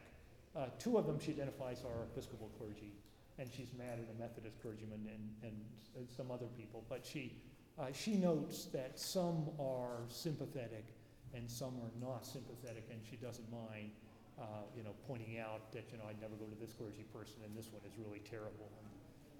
Uh, 0.56 0.66
two 0.78 0.96
of 0.96 1.06
them 1.06 1.18
she 1.20 1.32
identifies 1.32 1.82
are 1.84 2.04
Episcopal 2.04 2.50
clergy, 2.56 2.92
and 3.38 3.50
she's 3.54 3.68
mad 3.76 3.98
at 3.98 4.14
a 4.14 4.18
Methodist 4.18 4.62
clergyman 4.62 5.00
and, 5.06 5.30
and, 5.42 5.60
and 5.96 6.08
some 6.08 6.30
other 6.30 6.46
people. 6.56 6.84
But 6.88 7.04
she, 7.04 7.32
uh, 7.78 7.86
she 7.92 8.14
notes 8.14 8.66
that 8.66 8.98
some 8.98 9.50
are 9.60 9.98
sympathetic 10.08 10.86
and 11.34 11.50
some 11.50 11.74
are 11.82 11.92
not 12.00 12.24
sympathetic, 12.24 12.88
and 12.90 13.00
she 13.10 13.16
doesn't 13.16 13.50
mind 13.52 13.90
uh, 14.38 14.44
you 14.76 14.82
know, 14.82 14.92
pointing 15.08 15.38
out 15.38 15.72
that, 15.72 15.84
you 15.90 15.98
know, 15.98 16.04
I'd 16.08 16.20
never 16.20 16.34
go 16.36 16.44
to 16.44 16.58
this 16.60 16.74
clergy 16.74 17.04
person 17.12 17.40
and 17.44 17.56
this 17.56 17.72
one 17.72 17.80
is 17.86 17.92
really 17.96 18.20
terrible 18.20 18.68
and 18.80 18.86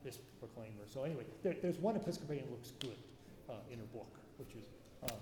this 0.03 0.19
proclaimer. 0.41 0.87
So 0.87 1.05
anyway, 1.05 1.25
there, 1.43 1.57
there's 1.61 1.79
one 1.79 1.97
Episcopalian 1.97 2.47
looks 2.51 2.73
good 2.81 2.97
uh, 3.49 3.55
in 3.71 3.79
her 3.79 3.91
book, 3.93 4.19
which 4.39 4.55
is, 4.57 4.65
uh, 5.05 5.13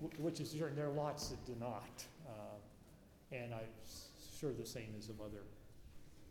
w- 0.00 0.22
which 0.22 0.40
is 0.40 0.50
certain. 0.50 0.76
There 0.76 0.86
are 0.86 0.92
lots 0.92 1.28
that 1.28 1.44
do 1.44 1.54
not. 1.60 2.04
Uh, 2.26 2.32
and 3.32 3.52
I'm 3.52 3.68
sure 4.40 4.52
the 4.52 4.66
same 4.66 4.94
is 4.98 5.08
of 5.10 5.20
other, 5.20 5.44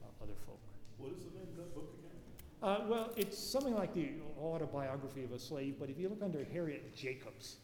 uh, 0.01 0.23
other 0.23 0.33
folk. 0.45 0.59
What 0.97 1.11
is 1.11 1.23
the 1.25 1.37
name 1.37 1.47
of 1.51 1.57
that 1.57 1.75
book 1.75 1.93
again? 1.99 2.17
Uh, 2.63 2.89
well, 2.89 3.11
it's 3.15 3.37
something 3.37 3.75
like 3.75 3.93
the 3.93 4.09
autobiography 4.41 5.23
of 5.23 5.31
a 5.31 5.39
slave, 5.39 5.75
but 5.79 5.89
if 5.89 5.99
you 5.99 6.09
look 6.09 6.23
under 6.23 6.43
Harriet 6.51 6.95
Jacobs 6.95 7.57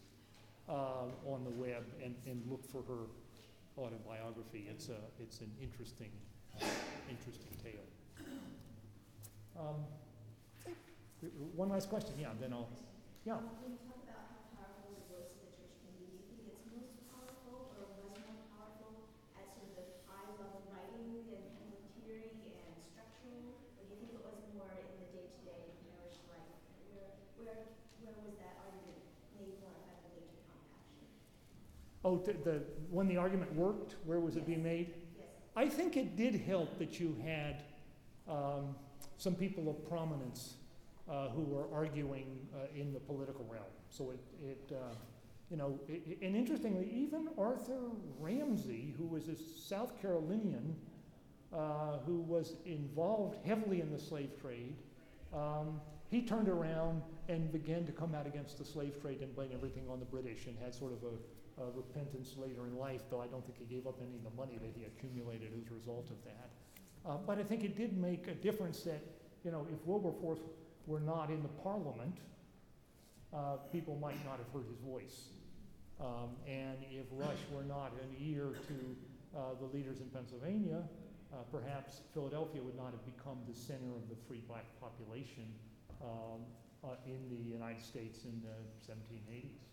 uh, 0.69 1.09
on 1.25 1.43
the 1.43 1.49
web 1.49 1.83
and, 2.03 2.13
and 2.27 2.43
look 2.47 2.63
for 2.63 2.83
her 2.83 3.07
autobiography, 3.77 4.67
it's, 4.69 4.89
a, 4.89 4.97
it's 5.19 5.39
an 5.41 5.51
interesting, 5.61 6.11
interesting 7.09 7.53
tale. 7.63 7.87
Um, 9.57 9.85
one 11.55 11.69
last 11.69 11.89
question, 11.89 12.13
yeah, 12.19 12.33
then 12.41 12.53
I'll, 12.53 12.69
yeah. 13.25 13.39
Um, 13.39 13.47
When 13.63 13.71
you 13.73 13.81
talk 13.87 14.03
about 14.03 14.27
how 14.27 14.43
powerful 14.59 14.91
the 14.97 15.05
voice 15.07 15.31
of 15.39 15.47
the 15.47 15.51
church 15.55 15.73
can 15.79 15.93
be, 15.95 16.05
do 16.09 16.19
you 16.19 16.25
think 16.27 16.51
it's 16.51 16.65
most 16.67 16.91
powerful 17.07 17.71
or 17.79 17.87
was 17.95 18.11
more 18.27 18.43
powerful 18.51 19.07
at 19.39 19.47
sort 19.55 19.71
of 19.71 19.79
the 19.79 19.87
high 20.09 20.27
level 20.35 20.67
writing 20.67 21.23
and 21.31 21.43
commentary 21.55 22.43
and 22.43 22.75
structural? 22.91 23.55
Or 23.79 23.87
do 23.87 23.95
you 23.95 23.97
think 24.03 24.11
it 24.19 24.23
was 24.25 24.41
more 24.51 24.67
in 24.75 24.91
the 24.99 25.07
day-to-day 25.15 25.63
parish 25.87 26.19
life? 26.27 26.51
Where, 26.91 27.15
where, 27.39 27.71
where 28.03 28.17
was 28.19 28.35
that 28.43 28.59
argument 28.67 29.07
made 29.39 29.55
more 29.63 29.71
effectively 29.79 30.27
to 30.27 30.37
compaction? 30.43 31.07
Oh, 32.05 32.17
the, 32.17 32.33
the, 32.33 32.61
when 32.89 33.07
the 33.07 33.17
argument 33.17 33.53
worked, 33.55 33.95
where 34.05 34.19
was 34.19 34.35
it 34.35 34.45
being 34.45 34.63
made? 34.63 34.93
Yes. 35.17 35.27
I 35.55 35.67
think 35.69 35.95
it 35.95 36.17
did 36.17 36.35
help 36.35 36.77
that 36.79 36.99
you 36.99 37.15
had 37.23 37.63
um, 38.27 38.75
some 39.17 39.35
people 39.35 39.69
of 39.69 39.87
prominence 39.87 40.55
uh, 41.09 41.29
who 41.29 41.41
were 41.43 41.65
arguing 41.73 42.39
uh, 42.55 42.65
in 42.75 42.93
the 42.93 42.99
political 42.99 43.45
realm. 43.49 43.63
So 43.89 44.11
it, 44.11 44.19
it, 44.43 44.71
uh, 44.75 44.95
you 45.49 45.57
know, 45.57 45.79
i- 45.89 45.93
i- 45.93 46.17
and 46.25 46.35
interestingly, 46.35 46.89
even 46.93 47.29
Arthur 47.37 47.79
Ramsey, 48.19 48.93
who 48.97 49.05
was 49.05 49.27
a 49.29 49.35
South 49.37 50.01
Carolinian 50.01 50.75
uh, 51.53 51.99
who 52.05 52.17
was 52.21 52.55
involved 52.65 53.37
heavily 53.45 53.79
in 53.79 53.91
the 53.91 53.99
slave 53.99 54.31
trade, 54.41 54.75
um, 55.33 55.79
he 56.09 56.21
turned 56.21 56.47
around 56.49 57.01
and 57.29 57.51
began 57.51 57.85
to 57.85 57.91
come 57.91 58.15
out 58.15 58.25
against 58.27 58.57
the 58.57 58.65
slave 58.65 58.99
trade 59.01 59.21
and 59.21 59.33
blame 59.35 59.49
everything 59.53 59.83
on 59.89 59.99
the 59.99 60.05
British 60.05 60.47
and 60.47 60.57
had 60.63 60.73
sort 60.73 60.91
of 60.93 61.03
a, 61.03 61.13
a 61.61 61.65
repentance 61.75 62.35
later 62.37 62.65
in 62.65 62.77
life, 62.77 63.01
though 63.09 63.21
I 63.21 63.27
don't 63.27 63.45
think 63.45 63.57
he 63.59 63.65
gave 63.65 63.85
up 63.85 63.99
any 64.01 64.15
of 64.15 64.23
the 64.23 64.35
money 64.35 64.57
that 64.61 64.71
he 64.75 64.85
accumulated 64.85 65.51
as 65.55 65.69
a 65.69 65.73
result 65.73 66.09
of 66.09 66.17
that. 66.25 66.49
Uh, 67.05 67.17
but 67.27 67.37
I 67.37 67.43
think 67.43 67.63
it 67.63 67.75
did 67.75 67.97
make 67.97 68.27
a 68.27 68.33
difference 68.33 68.81
that, 68.83 69.01
you 69.43 69.51
know, 69.51 69.67
if 69.71 69.85
Wilberforce 69.85 70.39
were 70.87 70.99
not 70.99 71.29
in 71.29 71.43
the 71.43 71.49
parliament, 71.49 72.17
uh, 73.33 73.57
people 73.71 73.97
might 74.01 74.23
not 74.25 74.37
have 74.37 74.47
heard 74.53 74.65
his 74.67 74.79
voice. 74.79 75.29
Um, 75.99 76.31
and 76.47 76.77
if 76.91 77.05
Rush 77.11 77.39
were 77.51 77.63
not 77.63 77.91
an 78.01 78.15
ear 78.19 78.55
to 78.67 79.37
uh, 79.37 79.39
the 79.59 79.65
leaders 79.75 79.99
in 79.99 80.07
Pennsylvania, 80.07 80.83
uh, 81.31 81.37
perhaps 81.51 82.01
Philadelphia 82.13 82.61
would 82.61 82.77
not 82.77 82.91
have 82.91 83.05
become 83.05 83.37
the 83.47 83.55
center 83.55 83.89
of 83.95 84.09
the 84.09 84.15
free 84.27 84.41
black 84.47 84.65
population 84.79 85.45
um, 86.01 86.41
uh, 86.83 86.95
in 87.05 87.19
the 87.29 87.41
United 87.51 87.81
States 87.81 88.25
in 88.25 88.41
the 88.41 88.57
1780s. 88.85 89.63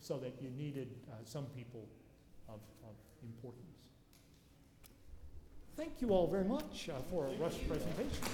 So 0.00 0.18
that 0.18 0.34
you 0.40 0.50
needed 0.50 0.88
uh, 1.10 1.14
some 1.24 1.46
people 1.46 1.88
of, 2.48 2.60
of 2.84 2.94
importance. 3.22 3.64
Thank 5.76 6.00
you 6.00 6.10
all 6.10 6.26
very 6.26 6.44
much 6.44 6.88
uh, 6.88 6.98
for 7.10 7.26
a 7.26 7.30
Rush 7.42 7.56
presentation. 7.68 8.24